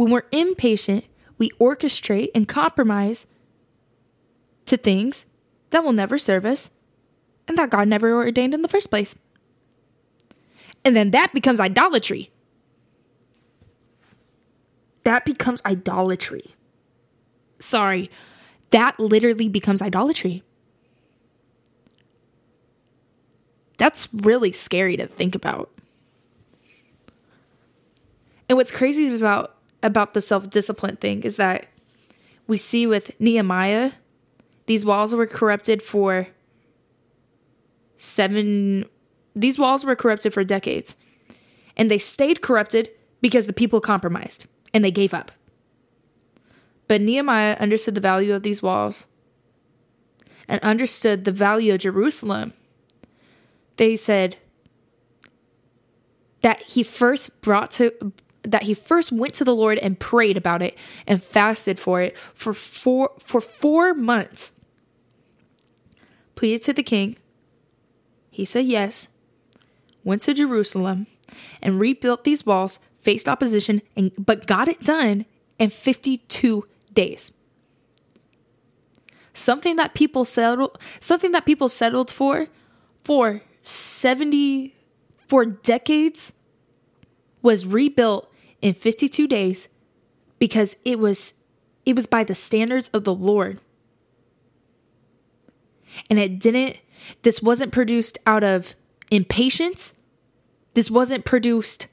when 0.00 0.10
we're 0.10 0.22
impatient, 0.32 1.04
we 1.36 1.50
orchestrate 1.60 2.30
and 2.34 2.48
compromise 2.48 3.26
to 4.64 4.78
things 4.78 5.26
that 5.70 5.84
will 5.84 5.92
never 5.92 6.16
serve 6.16 6.46
us 6.46 6.70
and 7.46 7.58
that 7.58 7.68
God 7.68 7.86
never 7.86 8.14
ordained 8.14 8.54
in 8.54 8.62
the 8.62 8.68
first 8.68 8.88
place. 8.88 9.18
And 10.86 10.96
then 10.96 11.10
that 11.10 11.34
becomes 11.34 11.60
idolatry. 11.60 12.30
That 15.04 15.26
becomes 15.26 15.60
idolatry. 15.66 16.54
Sorry, 17.58 18.10
that 18.70 18.98
literally 18.98 19.50
becomes 19.50 19.82
idolatry. 19.82 20.42
That's 23.76 24.08
really 24.14 24.52
scary 24.52 24.96
to 24.96 25.06
think 25.06 25.34
about. 25.34 25.70
And 28.48 28.56
what's 28.56 28.70
crazy 28.70 29.14
about 29.14 29.59
about 29.82 30.14
the 30.14 30.20
self-discipline 30.20 30.96
thing 30.96 31.22
is 31.22 31.36
that 31.36 31.66
we 32.46 32.56
see 32.56 32.86
with 32.86 33.18
Nehemiah, 33.20 33.92
these 34.66 34.84
walls 34.84 35.14
were 35.14 35.26
corrupted 35.26 35.82
for 35.82 36.28
seven 37.96 38.86
these 39.34 39.58
walls 39.58 39.84
were 39.84 39.96
corrupted 39.96 40.34
for 40.34 40.44
decades. 40.44 40.96
And 41.76 41.90
they 41.90 41.98
stayed 41.98 42.42
corrupted 42.42 42.90
because 43.20 43.46
the 43.46 43.52
people 43.52 43.80
compromised 43.80 44.46
and 44.74 44.84
they 44.84 44.90
gave 44.90 45.14
up. 45.14 45.30
But 46.88 47.00
Nehemiah 47.00 47.56
understood 47.60 47.94
the 47.94 48.00
value 48.00 48.34
of 48.34 48.42
these 48.42 48.62
walls 48.62 49.06
and 50.48 50.60
understood 50.62 51.24
the 51.24 51.32
value 51.32 51.72
of 51.72 51.80
Jerusalem. 51.80 52.52
They 53.76 53.94
said 53.94 54.36
that 56.42 56.60
he 56.62 56.82
first 56.82 57.40
brought 57.40 57.70
to 57.72 58.12
that 58.42 58.62
he 58.64 58.74
first 58.74 59.12
went 59.12 59.34
to 59.34 59.44
the 59.44 59.54
Lord 59.54 59.78
and 59.78 59.98
prayed 59.98 60.36
about 60.36 60.62
it 60.62 60.76
and 61.06 61.22
fasted 61.22 61.78
for 61.78 62.00
it 62.00 62.18
for 62.18 62.54
four 62.54 63.12
for 63.18 63.40
4 63.40 63.94
months. 63.94 64.52
Pleaded 66.34 66.62
to 66.62 66.72
the 66.72 66.82
king. 66.82 67.16
He 68.30 68.44
said 68.44 68.64
yes. 68.64 69.08
Went 70.04 70.22
to 70.22 70.32
Jerusalem 70.32 71.06
and 71.60 71.78
rebuilt 71.78 72.24
these 72.24 72.46
walls, 72.46 72.78
faced 72.98 73.28
opposition 73.28 73.82
and 73.94 74.12
but 74.18 74.46
got 74.46 74.68
it 74.68 74.80
done 74.80 75.26
in 75.58 75.68
52 75.68 76.66
days. 76.94 77.36
Something 79.34 79.76
that 79.76 79.94
people 79.94 80.24
settled 80.24 80.78
something 80.98 81.32
that 81.32 81.44
people 81.44 81.68
settled 81.68 82.10
for 82.10 82.46
for 83.04 83.42
70 83.64 84.74
for 85.26 85.44
decades 85.44 86.32
was 87.42 87.66
rebuilt 87.66 88.29
in 88.62 88.74
52 88.74 89.26
days 89.26 89.68
because 90.38 90.76
it 90.84 90.98
was 90.98 91.34
it 91.86 91.96
was 91.96 92.06
by 92.06 92.24
the 92.24 92.34
standards 92.34 92.88
of 92.88 93.04
the 93.04 93.14
Lord. 93.14 93.58
And 96.08 96.18
it 96.18 96.38
didn't 96.38 96.78
this 97.22 97.42
wasn't 97.42 97.72
produced 97.72 98.18
out 98.26 98.44
of 98.44 98.74
impatience. 99.10 99.94
This 100.74 100.90
wasn't 100.90 101.24
produced 101.24 101.88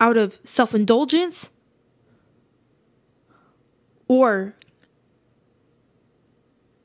out 0.00 0.16
of 0.16 0.38
self-indulgence 0.44 1.50
or 4.06 4.54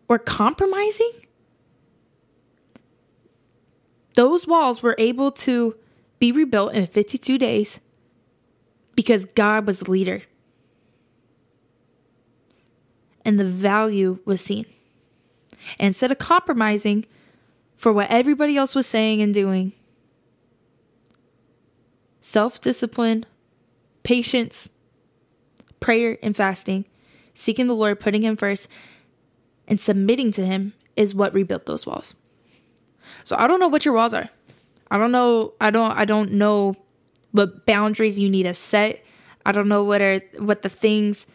or 0.08 0.20
compromising. 0.20 1.12
Those 4.16 4.46
walls 4.46 4.84
were 4.84 4.96
able 5.00 5.32
to 5.32 5.76
be 6.20 6.32
rebuilt 6.32 6.74
in 6.74 6.86
52 6.86 7.38
days 7.38 7.80
because 8.96 9.26
God 9.26 9.66
was 9.66 9.80
the 9.80 9.92
leader. 9.92 10.24
And 13.26 13.40
the 13.40 13.46
value 13.46 14.20
was 14.26 14.42
seen. 14.42 14.66
And 15.80 15.88
instead 15.88 16.12
of 16.12 16.18
compromising 16.18 17.06
for 17.76 17.94
what 17.94 18.10
everybody 18.10 18.58
else 18.58 18.76
was 18.76 18.86
saying 18.86 19.22
and 19.22 19.34
doing, 19.34 19.72
self 22.20 22.60
discipline, 22.60 23.26
patience, 24.04 24.70
prayer, 25.80 26.18
and 26.22 26.36
fasting, 26.36 26.86
seeking 27.34 27.68
the 27.68 27.76
Lord, 27.76 28.00
putting 28.00 28.24
Him 28.24 28.36
first, 28.36 28.70
and 29.68 29.80
submitting 29.80 30.32
to 30.32 30.46
Him 30.46 30.74
is 30.96 31.16
what 31.16 31.34
rebuilt 31.34 31.66
those 31.66 31.88
walls. 31.88 32.16
So 33.24 33.36
I 33.38 33.48
don't 33.48 33.60
know 33.60 33.70
what 33.70 33.86
your 33.86 33.94
walls 33.94 34.14
are. 34.14 34.30
I 34.92 34.98
don't 34.98 35.12
know. 35.12 35.54
I 35.62 35.70
don't. 35.72 35.92
I 35.92 36.06
don't 36.06 36.34
know 36.34 36.76
what 37.34 37.66
boundaries 37.66 38.18
you 38.18 38.30
need 38.30 38.44
to 38.44 38.54
set. 38.54 39.04
I 39.46 39.52
don't 39.52 39.68
know 39.68 39.84
what 39.84 40.02
are 40.02 40.22
what 40.40 40.62
the 40.62 40.70
things 40.70 41.28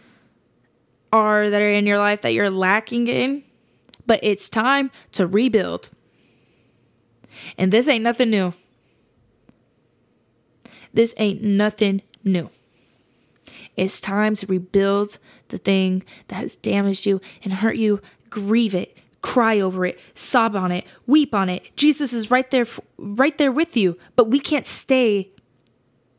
are 1.12 1.50
that 1.50 1.60
are 1.60 1.68
in 1.68 1.86
your 1.86 1.98
life 1.98 2.22
that 2.22 2.32
you're 2.32 2.50
lacking 2.50 3.06
in, 3.08 3.42
but 4.06 4.20
it's 4.22 4.48
time 4.48 4.90
to 5.12 5.26
rebuild. 5.26 5.90
And 7.58 7.70
this 7.70 7.88
ain't 7.88 8.02
nothing 8.02 8.30
new. 8.30 8.54
This 10.94 11.14
ain't 11.18 11.42
nothing 11.42 12.02
new. 12.24 12.48
It's 13.76 14.00
time 14.00 14.34
to 14.36 14.46
rebuild 14.46 15.18
the 15.48 15.58
thing 15.58 16.04
that 16.28 16.36
has 16.36 16.56
damaged 16.56 17.06
you 17.06 17.20
and 17.44 17.52
hurt 17.52 17.76
you. 17.76 18.00
Grieve 18.30 18.74
it, 18.74 18.98
cry 19.22 19.60
over 19.60 19.86
it, 19.86 20.00
sob 20.14 20.56
on 20.56 20.72
it, 20.72 20.86
weep 21.06 21.34
on 21.34 21.48
it. 21.48 21.76
Jesus 21.76 22.12
is 22.12 22.30
right 22.30 22.50
there 22.50 22.66
right 22.98 23.36
there 23.38 23.52
with 23.52 23.76
you, 23.76 23.98
but 24.16 24.28
we 24.28 24.38
can't 24.38 24.66
stay 24.66 25.30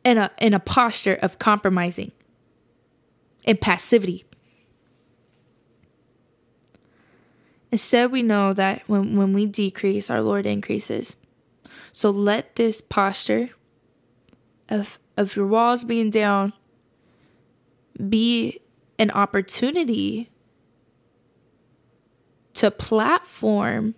in 0.04 0.18
a 0.18 0.32
in 0.40 0.54
a 0.54 0.60
posture 0.60 1.18
of 1.22 1.40
compromising 1.40 2.12
and 3.46 3.60
passivity. 3.60 4.26
Instead, 7.72 8.12
we 8.12 8.24
know 8.24 8.54
that 8.54 8.82
when, 8.88 9.16
when 9.16 9.32
we 9.32 9.46
decrease, 9.46 10.10
our 10.10 10.22
Lord 10.22 10.48
increases. 10.48 11.16
So 11.92 12.10
let 12.10 12.56
this 12.56 12.82
posture 12.82 13.50
of 14.70 15.00
of 15.18 15.36
your 15.36 15.48
walls 15.48 15.84
being 15.84 16.10
down 16.10 16.54
be 18.08 18.60
an 18.98 19.12
opportunity 19.12 20.30
to 22.54 22.72
platform 22.72 23.96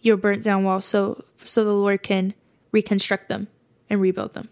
your 0.00 0.16
burnt 0.16 0.42
down 0.42 0.64
walls 0.64 0.84
so 0.84 1.24
so 1.44 1.64
the 1.64 1.72
Lord 1.72 2.02
can 2.02 2.34
reconstruct 2.72 3.28
them 3.28 3.48
and 3.92 4.00
rebuild 4.00 4.32
them. 4.32 4.48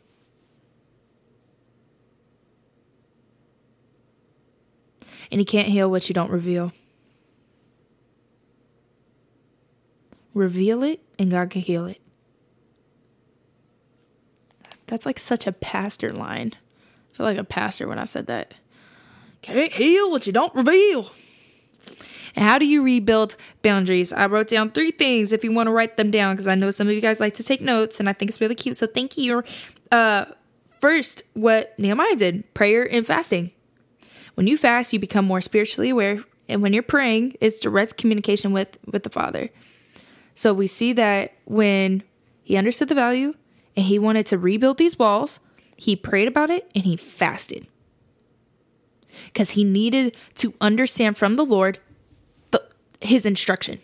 And 5.32 5.40
you 5.40 5.46
can't 5.46 5.68
heal 5.68 5.90
what 5.90 6.10
you 6.10 6.14
don't 6.14 6.30
reveal. 6.30 6.72
Reveal 10.34 10.82
it, 10.82 11.00
and 11.18 11.30
God 11.30 11.48
can 11.48 11.62
heal 11.62 11.86
it. 11.86 12.02
That's 14.86 15.06
like 15.06 15.18
such 15.18 15.46
a 15.46 15.52
pastor 15.52 16.12
line. 16.12 16.52
I 17.14 17.16
feel 17.16 17.24
like 17.24 17.38
a 17.38 17.44
pastor 17.44 17.88
when 17.88 17.98
I 17.98 18.04
said 18.04 18.26
that. 18.26 18.52
Can't 19.40 19.72
heal 19.72 20.10
what 20.10 20.26
you 20.26 20.34
don't 20.34 20.54
reveal. 20.54 21.10
And 22.36 22.44
how 22.44 22.58
do 22.58 22.66
you 22.66 22.82
rebuild 22.82 23.36
boundaries? 23.62 24.12
I 24.12 24.26
wrote 24.26 24.48
down 24.48 24.70
three 24.70 24.90
things 24.90 25.32
if 25.32 25.44
you 25.44 25.52
want 25.52 25.66
to 25.66 25.72
write 25.72 25.96
them 25.96 26.10
down 26.10 26.34
because 26.34 26.46
I 26.46 26.54
know 26.54 26.70
some 26.70 26.88
of 26.88 26.94
you 26.94 27.00
guys 27.00 27.20
like 27.20 27.34
to 27.34 27.44
take 27.44 27.60
notes 27.60 28.00
and 28.00 28.08
I 28.08 28.12
think 28.12 28.30
it's 28.30 28.40
really 28.40 28.54
cute. 28.54 28.76
So 28.76 28.86
thank 28.86 29.18
you. 29.18 29.42
Uh, 29.90 30.26
first, 30.80 31.22
what 31.34 31.78
Nehemiah 31.78 32.16
did 32.16 32.52
prayer 32.54 32.88
and 32.90 33.06
fasting. 33.06 33.52
When 34.34 34.46
you 34.46 34.56
fast, 34.56 34.92
you 34.92 34.98
become 34.98 35.24
more 35.24 35.40
spiritually 35.40 35.90
aware. 35.90 36.22
And 36.48 36.62
when 36.62 36.72
you're 36.72 36.82
praying, 36.82 37.36
it's 37.40 37.60
direct 37.60 37.96
communication 37.96 38.52
with, 38.52 38.78
with 38.86 39.02
the 39.02 39.10
Father. 39.10 39.50
So 40.34 40.54
we 40.54 40.66
see 40.66 40.92
that 40.94 41.34
when 41.44 42.02
he 42.42 42.56
understood 42.56 42.88
the 42.88 42.94
value 42.94 43.34
and 43.76 43.84
he 43.84 43.98
wanted 43.98 44.26
to 44.26 44.38
rebuild 44.38 44.78
these 44.78 44.98
walls, 44.98 45.40
he 45.76 45.96
prayed 45.96 46.28
about 46.28 46.50
it 46.50 46.70
and 46.74 46.84
he 46.84 46.96
fasted 46.96 47.66
because 49.26 49.50
he 49.50 49.64
needed 49.64 50.16
to 50.36 50.54
understand 50.60 51.16
from 51.16 51.36
the 51.36 51.44
Lord 51.44 51.78
his 53.00 53.26
instruction. 53.26 53.78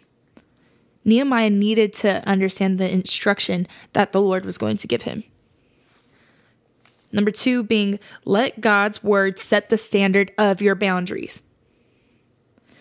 Nehemiah 1.05 1.51
needed 1.51 1.93
to 1.95 2.29
understand 2.29 2.79
the 2.79 2.93
instruction 2.93 3.67
that 3.93 4.13
the 4.13 4.21
Lord 4.21 4.45
was 4.45 4.59
going 4.59 4.77
to 4.79 4.89
give 4.89 5.03
him. 5.03 5.23
Number 7.13 7.31
two 7.31 7.63
being 7.63 7.99
let 8.25 8.61
God's 8.61 9.03
word 9.03 9.39
set 9.39 9.69
the 9.69 9.79
standard 9.79 10.33
of 10.37 10.61
your 10.61 10.75
boundaries. 10.75 11.43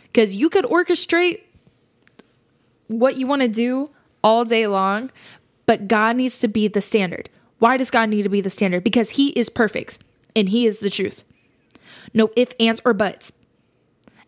Because 0.03 0.35
you 0.35 0.49
could 0.49 0.65
orchestrate 0.65 1.41
what 2.87 3.17
you 3.17 3.27
want 3.27 3.43
to 3.43 3.47
do 3.47 3.91
all 4.23 4.43
day 4.43 4.65
long, 4.65 5.11
but 5.65 5.87
God 5.87 6.15
needs 6.15 6.39
to 6.39 6.47
be 6.47 6.67
the 6.67 6.81
standard. 6.81 7.29
Why 7.59 7.77
does 7.77 7.91
God 7.91 8.09
need 8.09 8.23
to 8.23 8.29
be 8.29 8.41
the 8.41 8.49
standard? 8.49 8.83
Because 8.83 9.11
He 9.11 9.29
is 9.29 9.49
perfect 9.49 10.03
and 10.35 10.49
He 10.49 10.65
is 10.65 10.79
the 10.79 10.89
truth. 10.89 11.23
No 12.13 12.31
ifs, 12.35 12.55
ands, 12.59 12.81
or 12.85 12.93
buts. 12.93 13.33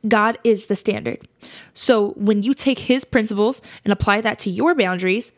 God 0.08 0.38
is 0.43 0.68
the 0.68 0.76
standard. 0.76 1.28
So 1.74 2.10
when 2.12 2.41
you 2.41 2.53
take 2.53 2.80
His 2.80 3.05
principles 3.05 3.62
and 3.84 3.91
apply 3.91 4.22
that 4.22 4.39
to 4.39 4.49
your 4.49 4.76
boundaries, 4.76 5.34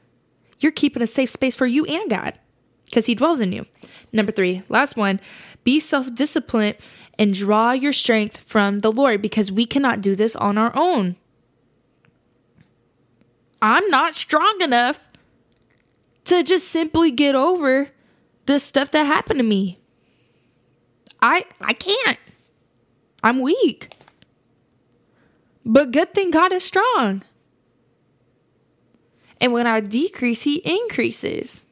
you're 0.60 0.72
keeping 0.72 1.02
a 1.02 1.08
safe 1.08 1.30
space 1.30 1.56
for 1.56 1.66
you 1.66 1.86
and 1.86 2.10
God 2.10 2.38
because 2.86 3.06
He 3.06 3.16
dwells 3.16 3.40
in 3.40 3.52
you. 3.52 3.66
Number 4.12 4.32
three, 4.32 4.64
last 4.70 4.98
one, 4.98 5.20
be 5.64 5.80
self 5.80 6.14
disciplined 6.14 6.76
and 7.18 7.34
draw 7.34 7.72
your 7.72 7.94
strength 7.94 8.38
from 8.38 8.80
the 8.80 8.92
Lord 8.92 9.22
because 9.22 9.52
we 9.52 9.66
cannot 9.66 10.02
do 10.02 10.16
this 10.16 10.36
on 10.36 10.58
our 10.58 10.72
own. 10.76 11.16
I'm 13.62 13.88
not 13.90 14.16
strong 14.16 14.62
enough 14.62 15.06
to 16.26 16.44
just 16.44 16.70
simply 16.70 17.12
get 17.12 17.36
over 17.36 17.90
the 18.46 18.60
stuff 18.60 18.92
that 18.92 19.04
happened 19.04 19.40
to 19.40 19.46
me. 19.46 19.80
I 21.22 21.46
I 21.60 21.74
can't. 21.74 22.20
I'm 23.22 23.42
weak. 23.42 23.90
But 25.70 25.92
good 25.92 26.16
thing 26.16 26.32
God 26.32 26.52
is 26.52 26.64
strong. 26.64 27.22
And 29.40 29.54
when 29.54 29.68
I 29.68 29.82
decrease, 29.82 30.42
he 30.42 30.56
increases. 30.66 31.64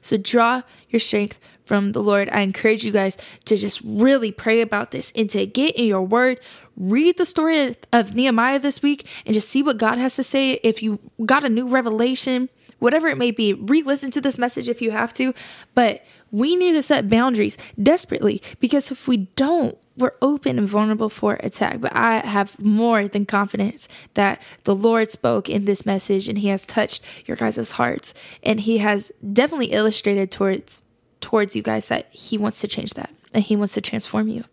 So 0.00 0.16
draw 0.16 0.62
your 0.88 0.98
strength 0.98 1.38
from 1.64 1.92
the 1.92 2.02
Lord. 2.02 2.28
I 2.30 2.40
encourage 2.40 2.82
you 2.82 2.90
guys 2.90 3.16
to 3.44 3.56
just 3.56 3.80
really 3.84 4.32
pray 4.32 4.62
about 4.62 4.90
this 4.90 5.12
and 5.14 5.30
to 5.30 5.46
get 5.46 5.76
in 5.76 5.84
your 5.86 6.02
word. 6.02 6.40
Read 6.76 7.18
the 7.18 7.24
story 7.24 7.76
of 7.92 8.16
Nehemiah 8.16 8.58
this 8.58 8.82
week 8.82 9.06
and 9.24 9.32
just 9.32 9.48
see 9.48 9.62
what 9.62 9.78
God 9.78 9.96
has 9.96 10.16
to 10.16 10.24
say. 10.24 10.54
If 10.64 10.82
you 10.82 10.98
got 11.24 11.44
a 11.44 11.48
new 11.48 11.68
revelation, 11.68 12.48
whatever 12.80 13.06
it 13.06 13.16
may 13.16 13.30
be, 13.30 13.52
re 13.52 13.82
listen 13.82 14.10
to 14.10 14.20
this 14.20 14.38
message 14.38 14.68
if 14.68 14.82
you 14.82 14.90
have 14.90 15.14
to. 15.14 15.34
But 15.76 16.04
we 16.32 16.56
need 16.56 16.72
to 16.72 16.82
set 16.82 17.08
boundaries 17.08 17.56
desperately 17.80 18.42
because 18.58 18.90
if 18.90 19.06
we 19.06 19.18
don't, 19.36 19.78
we're 19.96 20.14
open 20.22 20.58
and 20.58 20.68
vulnerable 20.68 21.08
for 21.08 21.34
attack. 21.40 21.80
But 21.80 21.94
I 21.94 22.18
have 22.18 22.58
more 22.58 23.08
than 23.08 23.26
confidence 23.26 23.88
that 24.14 24.40
the 24.64 24.74
Lord 24.74 25.10
spoke 25.10 25.48
in 25.48 25.64
this 25.64 25.84
message 25.84 26.28
and 26.28 26.38
He 26.38 26.48
has 26.48 26.64
touched 26.64 27.04
your 27.26 27.36
guys' 27.36 27.72
hearts. 27.72 28.14
And 28.42 28.60
He 28.60 28.78
has 28.78 29.12
definitely 29.32 29.72
illustrated 29.72 30.30
towards 30.30 30.82
towards 31.20 31.54
you 31.54 31.62
guys 31.62 31.88
that 31.88 32.08
He 32.12 32.38
wants 32.38 32.60
to 32.60 32.68
change 32.68 32.94
that 32.94 33.10
and 33.34 33.44
He 33.44 33.56
wants 33.56 33.74
to 33.74 33.80
transform 33.80 34.28
you. 34.28 34.44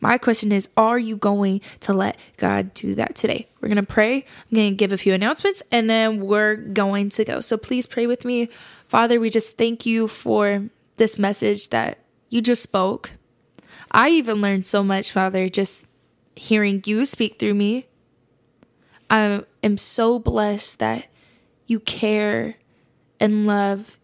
My 0.00 0.18
question 0.18 0.52
is 0.52 0.70
Are 0.76 0.98
you 0.98 1.16
going 1.16 1.60
to 1.80 1.92
let 1.92 2.16
God 2.36 2.72
do 2.74 2.94
that 2.94 3.14
today? 3.14 3.48
We're 3.60 3.68
going 3.68 3.76
to 3.76 3.82
pray. 3.82 4.16
I'm 4.16 4.54
going 4.54 4.70
to 4.70 4.76
give 4.76 4.92
a 4.92 4.98
few 4.98 5.14
announcements 5.14 5.62
and 5.70 5.88
then 5.88 6.20
we're 6.20 6.56
going 6.56 7.10
to 7.10 7.24
go. 7.24 7.40
So 7.40 7.56
please 7.56 7.86
pray 7.86 8.06
with 8.06 8.24
me. 8.24 8.48
Father, 8.88 9.18
we 9.20 9.30
just 9.30 9.58
thank 9.58 9.84
you 9.84 10.08
for 10.08 10.68
this 10.96 11.18
message 11.18 11.68
that 11.70 11.98
you 12.30 12.40
just 12.40 12.62
spoke. 12.62 13.12
I 13.90 14.10
even 14.10 14.40
learned 14.40 14.66
so 14.66 14.82
much, 14.82 15.12
Father, 15.12 15.48
just 15.48 15.86
hearing 16.34 16.82
you 16.84 17.04
speak 17.04 17.38
through 17.38 17.54
me. 17.54 17.86
I 19.08 19.44
am 19.62 19.78
so 19.78 20.18
blessed 20.18 20.78
that 20.80 21.06
you 21.66 21.80
care 21.80 22.56
and 23.20 23.46
love 23.46 23.98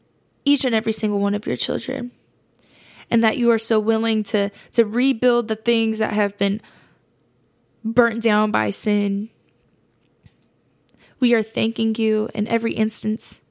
each 0.44 0.64
and 0.64 0.74
every 0.74 0.92
single 0.92 1.20
one 1.20 1.34
of 1.34 1.46
your 1.46 1.56
children. 1.56 2.10
And 3.10 3.22
that 3.22 3.36
you 3.36 3.50
are 3.50 3.58
so 3.58 3.78
willing 3.78 4.22
to, 4.24 4.50
to 4.72 4.86
rebuild 4.86 5.48
the 5.48 5.56
things 5.56 5.98
that 5.98 6.14
have 6.14 6.38
been 6.38 6.62
burnt 7.84 8.22
down 8.22 8.50
by 8.50 8.70
sin. 8.70 9.28
We 11.20 11.34
are 11.34 11.42
thanking 11.42 11.94
you 11.96 12.30
in 12.34 12.48
every 12.48 12.72
instance. 12.72 13.42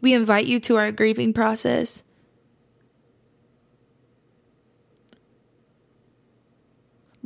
We 0.00 0.14
invite 0.14 0.46
you 0.46 0.60
to 0.60 0.76
our 0.76 0.92
grieving 0.92 1.32
process. 1.32 2.04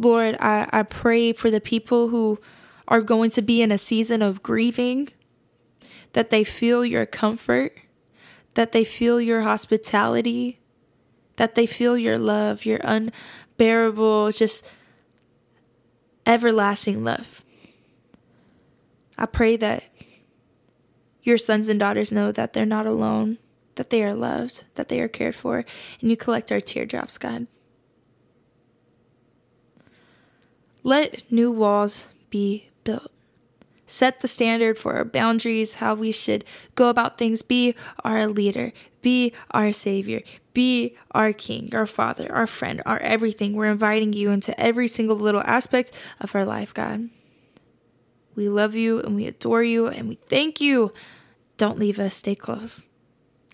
Lord, 0.00 0.38
I, 0.40 0.66
I 0.72 0.82
pray 0.82 1.34
for 1.34 1.50
the 1.50 1.60
people 1.60 2.08
who 2.08 2.40
are 2.88 3.02
going 3.02 3.28
to 3.32 3.42
be 3.42 3.60
in 3.60 3.70
a 3.70 3.76
season 3.76 4.22
of 4.22 4.42
grieving, 4.42 5.10
that 6.14 6.30
they 6.30 6.42
feel 6.42 6.86
your 6.86 7.04
comfort, 7.04 7.74
that 8.54 8.72
they 8.72 8.82
feel 8.82 9.20
your 9.20 9.42
hospitality, 9.42 10.58
that 11.36 11.54
they 11.54 11.66
feel 11.66 11.98
your 11.98 12.18
love, 12.18 12.64
your 12.64 12.80
unbearable, 12.82 14.32
just 14.32 14.68
everlasting 16.24 17.04
love. 17.04 17.44
I 19.18 19.26
pray 19.26 19.58
that 19.58 19.84
your 21.22 21.36
sons 21.36 21.68
and 21.68 21.78
daughters 21.78 22.10
know 22.10 22.32
that 22.32 22.54
they're 22.54 22.64
not 22.64 22.86
alone, 22.86 23.36
that 23.74 23.90
they 23.90 24.02
are 24.02 24.14
loved, 24.14 24.64
that 24.76 24.88
they 24.88 24.98
are 25.00 25.08
cared 25.08 25.34
for, 25.34 25.66
and 26.00 26.10
you 26.10 26.16
collect 26.16 26.50
our 26.50 26.60
teardrops, 26.62 27.18
God. 27.18 27.46
Let 30.82 31.30
new 31.30 31.50
walls 31.50 32.12
be 32.30 32.68
built. 32.84 33.10
Set 33.86 34.20
the 34.20 34.28
standard 34.28 34.78
for 34.78 34.94
our 34.94 35.04
boundaries, 35.04 35.74
how 35.74 35.94
we 35.94 36.12
should 36.12 36.44
go 36.74 36.88
about 36.88 37.18
things. 37.18 37.42
Be 37.42 37.74
our 38.04 38.26
leader, 38.26 38.72
be 39.02 39.32
our 39.50 39.72
savior, 39.72 40.20
be 40.54 40.96
our 41.10 41.32
king, 41.32 41.70
our 41.74 41.86
father, 41.86 42.32
our 42.32 42.46
friend, 42.46 42.82
our 42.86 42.98
everything. 43.00 43.54
We're 43.54 43.70
inviting 43.70 44.12
you 44.12 44.30
into 44.30 44.58
every 44.60 44.86
single 44.86 45.16
little 45.16 45.42
aspect 45.42 45.92
of 46.20 46.34
our 46.34 46.44
life, 46.44 46.72
God. 46.72 47.10
We 48.36 48.48
love 48.48 48.74
you 48.74 49.00
and 49.00 49.16
we 49.16 49.26
adore 49.26 49.64
you 49.64 49.88
and 49.88 50.08
we 50.08 50.14
thank 50.14 50.60
you. 50.60 50.92
Don't 51.56 51.78
leave 51.78 51.98
us, 51.98 52.14
stay 52.14 52.34
close. 52.34 52.86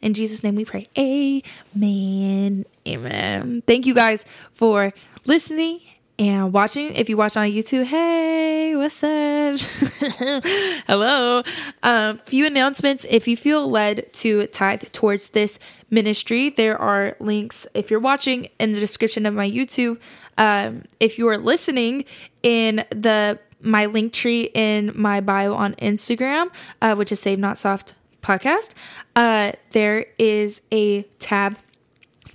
In 0.03 0.15
Jesus' 0.15 0.45
name 0.45 0.55
we 0.55 0.65
pray. 0.65 0.87
Amen. 0.99 2.67
Amen. 2.87 3.63
Thank 3.67 3.87
you 3.87 3.95
guys 3.95 4.27
for 4.53 4.93
listening 5.25 5.81
and 6.19 6.53
watching. 6.53 6.95
If 6.95 7.09
you 7.09 7.17
watch 7.17 7.37
on 7.37 7.49
YouTube, 7.49 7.85
hey, 7.85 8.75
what's 8.77 9.03
up? 9.03 9.61
Hello. 10.87 11.43
A 11.83 11.89
um, 11.89 12.19
few 12.19 12.47
announcements. 12.47 13.05
If 13.09 13.29
you 13.29 13.37
feel 13.37 13.69
led 13.69 14.13
to 14.15 14.47
tithe 14.49 14.85
towards 14.93 15.31
this 15.31 15.59
ministry, 15.91 16.51
there 16.51 16.79
are 16.79 17.17
links 17.21 17.67
if 17.75 17.91
you're 17.91 18.01
watching 18.01 18.49
in 18.59 18.73
the 18.73 18.81
description 18.81 19.27
of 19.27 19.35
my 19.35 19.49
YouTube. 19.49 20.01
Um, 20.39 20.85
if 21.01 21.19
you 21.19 21.29
are 21.29 21.39
listening 21.39 22.05
in 22.43 22.85
the 22.91 23.39
my 23.61 23.87
link 23.87 24.13
tree 24.13 24.51
in 24.55 24.93
my 24.95 25.21
bio 25.21 25.55
on 25.55 25.75
Instagram, 25.75 26.53
uh, 26.83 26.95
which 26.95 27.11
is 27.11 27.21
Save 27.21 27.39
Not 27.39 27.59
Soft 27.59 27.95
podcast, 28.23 28.75
uh, 29.15 29.53
there 29.73 30.07
is 30.19 30.63
a 30.73 31.03
tab 31.19 31.57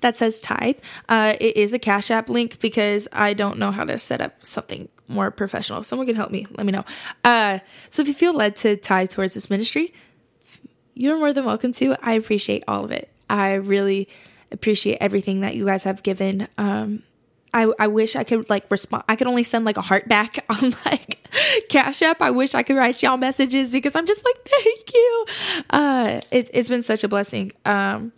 that 0.02 0.16
says 0.16 0.40
tithe. 0.40 0.78
Uh, 1.08 1.36
it 1.40 1.58
is 1.58 1.74
a 1.74 1.80
Cash 1.80 2.12
App 2.12 2.30
link 2.30 2.60
because 2.60 3.08
I 3.14 3.34
don't 3.34 3.58
know 3.58 3.72
how 3.72 3.84
to 3.84 3.98
set 3.98 4.22
up 4.22 4.46
something 4.46 4.90
more 5.08 5.32
professional. 5.32 5.80
If 5.80 5.86
someone 5.86 6.08
can 6.08 6.16
help 6.16 6.32
me, 6.32 6.46
let 6.58 6.66
me 6.66 6.72
know. 6.72 6.86
Uh, 7.24 7.60
so 7.90 8.02
if 8.02 8.08
you 8.08 8.14
feel 8.14 8.34
led 8.34 8.56
to 8.58 8.78
tithe 8.78 9.10
towards 9.10 9.34
this 9.34 9.50
ministry, 9.50 9.94
you're 10.94 11.18
more 11.18 11.34
than 11.34 11.46
welcome 11.46 11.72
to. 11.74 11.96
I 12.02 12.14
appreciate 12.14 12.64
all 12.68 12.84
of 12.84 12.92
it. 12.92 13.10
I 13.30 13.54
really 13.54 14.10
appreciate 14.52 14.98
everything 15.00 15.42
that 15.42 15.56
you 15.56 15.66
guys 15.66 15.86
have 15.86 16.04
given. 16.04 16.48
Um, 16.58 17.04
I, 17.54 17.72
I 17.80 17.88
wish 17.88 18.16
I 18.16 18.24
could 18.24 18.50
like 18.50 18.70
respond. 18.70 19.04
I 19.08 19.16
could 19.16 19.28
only 19.28 19.44
send 19.44 19.66
like 19.66 19.78
a 19.78 19.82
heart 19.82 20.08
back 20.08 20.44
on 20.50 20.72
like 20.86 21.21
Cash 21.70 22.02
App. 22.02 22.22
I 22.22 22.32
wish 22.32 22.56
I 22.56 22.64
could 22.64 22.76
write 22.76 23.02
y'all 23.02 23.18
messages 23.18 23.72
because 23.72 23.96
I'm 23.96 24.06
just 24.06 24.24
like, 24.26 24.36
thank 24.46 24.94
you. 24.94 25.26
Uh, 25.70 26.22
it, 26.32 26.50
it's 26.54 26.70
been 26.70 26.84
such 26.84 27.04
a 27.04 27.08
blessing. 27.08 27.52
Um, 27.66 28.12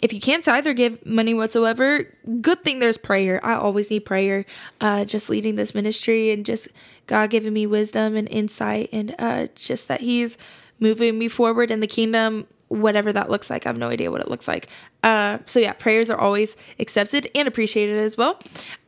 if 0.00 0.12
you 0.12 0.20
can't 0.20 0.46
either 0.48 0.72
give 0.72 1.04
money 1.04 1.34
whatsoever, 1.34 2.04
good 2.40 2.62
thing 2.62 2.78
there's 2.78 2.98
prayer. 2.98 3.44
I 3.44 3.54
always 3.54 3.90
need 3.90 4.00
prayer. 4.00 4.44
Uh, 4.80 5.04
just 5.04 5.28
leading 5.28 5.56
this 5.56 5.74
ministry 5.74 6.30
and 6.30 6.44
just 6.46 6.68
God 7.06 7.30
giving 7.30 7.52
me 7.52 7.66
wisdom 7.66 8.16
and 8.16 8.28
insight 8.28 8.88
and 8.92 9.14
uh, 9.18 9.48
just 9.54 9.88
that 9.88 10.00
He's 10.00 10.38
moving 10.78 11.18
me 11.18 11.28
forward 11.28 11.70
in 11.70 11.80
the 11.80 11.86
kingdom 11.86 12.46
whatever 12.70 13.12
that 13.12 13.28
looks 13.28 13.50
like. 13.50 13.66
I 13.66 13.68
have 13.68 13.76
no 13.76 13.88
idea 13.88 14.12
what 14.12 14.20
it 14.20 14.28
looks 14.28 14.46
like. 14.46 14.68
Uh, 15.02 15.38
so 15.44 15.58
yeah, 15.58 15.72
prayers 15.72 16.08
are 16.08 16.18
always 16.18 16.56
accepted 16.78 17.28
and 17.34 17.48
appreciated 17.48 17.98
as 17.98 18.16
well. 18.16 18.38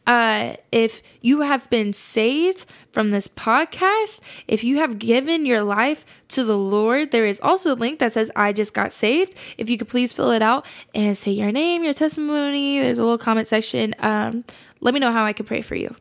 Uh, 0.06 0.54
if 0.72 1.02
you 1.20 1.42
have 1.42 1.70
been 1.70 1.92
saved 1.92 2.66
from 2.92 3.10
this 3.10 3.28
podcast, 3.28 4.20
if 4.48 4.64
you 4.64 4.78
have 4.78 4.98
given 4.98 5.46
your 5.46 5.62
life 5.62 6.04
to 6.28 6.44
the 6.44 6.58
Lord, 6.58 7.10
there 7.12 7.24
is 7.24 7.40
also 7.40 7.74
a 7.74 7.76
link 7.76 8.00
that 8.00 8.12
says, 8.12 8.30
I 8.34 8.52
just 8.52 8.74
got 8.74 8.92
saved. 8.92 9.36
If 9.58 9.70
you 9.70 9.78
could 9.78 9.88
please 9.88 10.12
fill 10.12 10.32
it 10.32 10.42
out 10.42 10.66
and 10.94 11.16
say 11.16 11.30
your 11.30 11.52
name, 11.52 11.84
your 11.84 11.92
testimony, 11.92 12.80
there's 12.80 12.98
a 12.98 13.02
little 13.02 13.18
comment 13.18 13.46
section. 13.46 13.94
Um, 14.00 14.44
let 14.80 14.92
me 14.92 15.00
know 15.00 15.12
how 15.12 15.24
I 15.24 15.32
can 15.32 15.46
pray 15.46 15.62
for 15.62 15.76
you. 15.76 15.94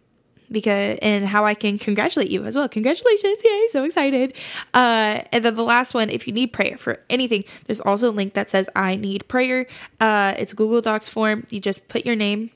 because 0.52 1.00
and 1.02 1.26
how 1.26 1.46
I 1.46 1.54
can 1.54 1.78
congratulate 1.78 2.30
you 2.30 2.44
as 2.44 2.56
well. 2.56 2.68
Congratulations! 2.68 3.42
Yay! 3.44 3.68
So 3.70 3.84
excited. 3.86 4.34
Uh, 4.74 5.22
and 5.32 5.46
then 5.46 5.56
the 5.56 5.64
last 5.64 5.94
one, 5.94 6.10
if 6.10 6.28
you 6.28 6.34
need 6.34 6.52
prayer 6.52 6.78
for 6.78 7.00
anything, 7.10 7.46
there's 7.66 7.80
also 7.82 8.10
a 8.10 8.12
link 8.12 8.34
that 8.34 8.50
says 8.50 8.70
I 8.76 8.96
need 8.96 9.28
prayer. 9.28 9.68
Uh, 10.00 10.34
it's 10.38 10.54
Google 10.54 10.82
Docs 10.82 11.08
form. 11.08 11.46
You 11.50 11.60
just 11.62 11.88
put 11.88 12.06
your 12.06 12.16
name 12.18 12.52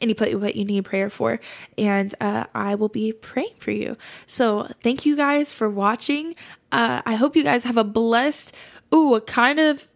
and 0.00 0.10
you 0.10 0.14
put 0.14 0.38
what 0.40 0.56
you 0.56 0.64
need 0.64 0.84
prayer 0.84 1.10
for, 1.10 1.40
and 1.78 2.14
uh, 2.20 2.44
I 2.54 2.74
will 2.74 2.88
be 2.88 3.12
praying 3.12 3.54
for 3.58 3.70
you. 3.70 3.96
So 4.26 4.68
thank 4.82 5.06
you 5.06 5.16
guys 5.16 5.52
for 5.52 5.68
watching. 5.68 6.34
Uh, 6.72 7.02
I 7.06 7.14
hope 7.14 7.36
you 7.36 7.44
guys 7.44 7.64
have 7.64 7.76
a 7.76 7.84
blessed, 7.84 8.56
ooh, 8.94 9.14
a 9.14 9.20
kind 9.20 9.58
of 9.58 9.88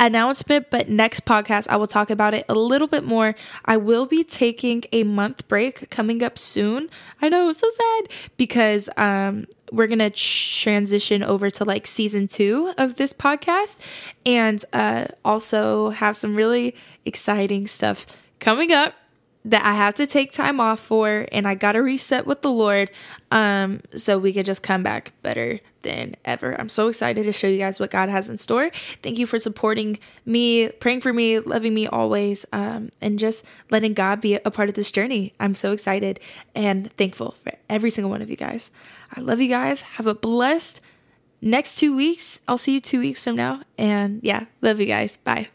announcement, 0.00 0.70
but 0.70 0.88
next 0.88 1.24
podcast 1.24 1.68
I 1.68 1.76
will 1.76 1.86
talk 1.86 2.10
about 2.10 2.34
it 2.34 2.44
a 2.48 2.54
little 2.54 2.86
bit 2.86 3.04
more. 3.04 3.34
I 3.64 3.76
will 3.76 4.06
be 4.06 4.22
taking 4.24 4.84
a 4.92 5.02
month 5.02 5.48
break 5.48 5.90
coming 5.90 6.22
up 6.22 6.38
soon. 6.38 6.88
I 7.20 7.28
know, 7.28 7.50
so 7.52 7.68
sad 7.68 8.08
because 8.36 8.88
um 8.96 9.46
we're 9.72 9.88
gonna 9.88 10.10
transition 10.10 11.22
over 11.22 11.50
to 11.50 11.64
like 11.64 11.86
season 11.86 12.28
two 12.28 12.72
of 12.78 12.94
this 12.96 13.12
podcast 13.12 13.78
and 14.24 14.64
uh 14.72 15.06
also 15.24 15.90
have 15.90 16.16
some 16.16 16.34
really 16.34 16.74
exciting 17.04 17.66
stuff 17.66 18.06
coming 18.38 18.72
up 18.72 18.94
that 19.44 19.64
I 19.64 19.72
have 19.74 19.94
to 19.94 20.06
take 20.06 20.32
time 20.32 20.60
off 20.60 20.80
for 20.80 21.26
and 21.32 21.46
I 21.46 21.54
got 21.54 21.72
to 21.72 21.82
reset 21.82 22.26
with 22.26 22.42
the 22.42 22.50
Lord 22.50 22.90
um 23.30 23.80
so 23.94 24.18
we 24.18 24.32
could 24.32 24.46
just 24.46 24.62
come 24.62 24.82
back 24.82 25.12
better 25.22 25.60
than 25.82 26.16
ever. 26.24 26.58
I'm 26.60 26.68
so 26.68 26.88
excited 26.88 27.24
to 27.24 27.32
show 27.32 27.46
you 27.46 27.58
guys 27.58 27.78
what 27.78 27.90
God 27.90 28.08
has 28.08 28.28
in 28.28 28.36
store. 28.36 28.70
Thank 29.02 29.18
you 29.18 29.26
for 29.26 29.38
supporting 29.38 29.98
me, 30.26 30.68
praying 30.68 31.02
for 31.02 31.12
me, 31.12 31.38
loving 31.38 31.74
me 31.74 31.86
always 31.86 32.46
um 32.52 32.90
and 33.00 33.18
just 33.18 33.46
letting 33.70 33.94
God 33.94 34.20
be 34.20 34.34
a 34.34 34.50
part 34.50 34.68
of 34.68 34.74
this 34.74 34.90
journey. 34.90 35.32
I'm 35.38 35.54
so 35.54 35.72
excited 35.72 36.20
and 36.54 36.92
thankful 36.92 37.32
for 37.42 37.52
every 37.70 37.90
single 37.90 38.10
one 38.10 38.22
of 38.22 38.30
you 38.30 38.36
guys. 38.36 38.70
I 39.14 39.20
love 39.20 39.40
you 39.40 39.48
guys. 39.48 39.82
Have 39.82 40.06
a 40.06 40.14
blessed 40.14 40.80
next 41.40 41.76
2 41.76 41.94
weeks. 41.94 42.40
I'll 42.48 42.58
see 42.58 42.74
you 42.74 42.80
2 42.80 43.00
weeks 43.00 43.24
from 43.24 43.36
now 43.36 43.62
and 43.78 44.20
yeah, 44.22 44.46
love 44.60 44.80
you 44.80 44.86
guys. 44.86 45.16
Bye. 45.16 45.48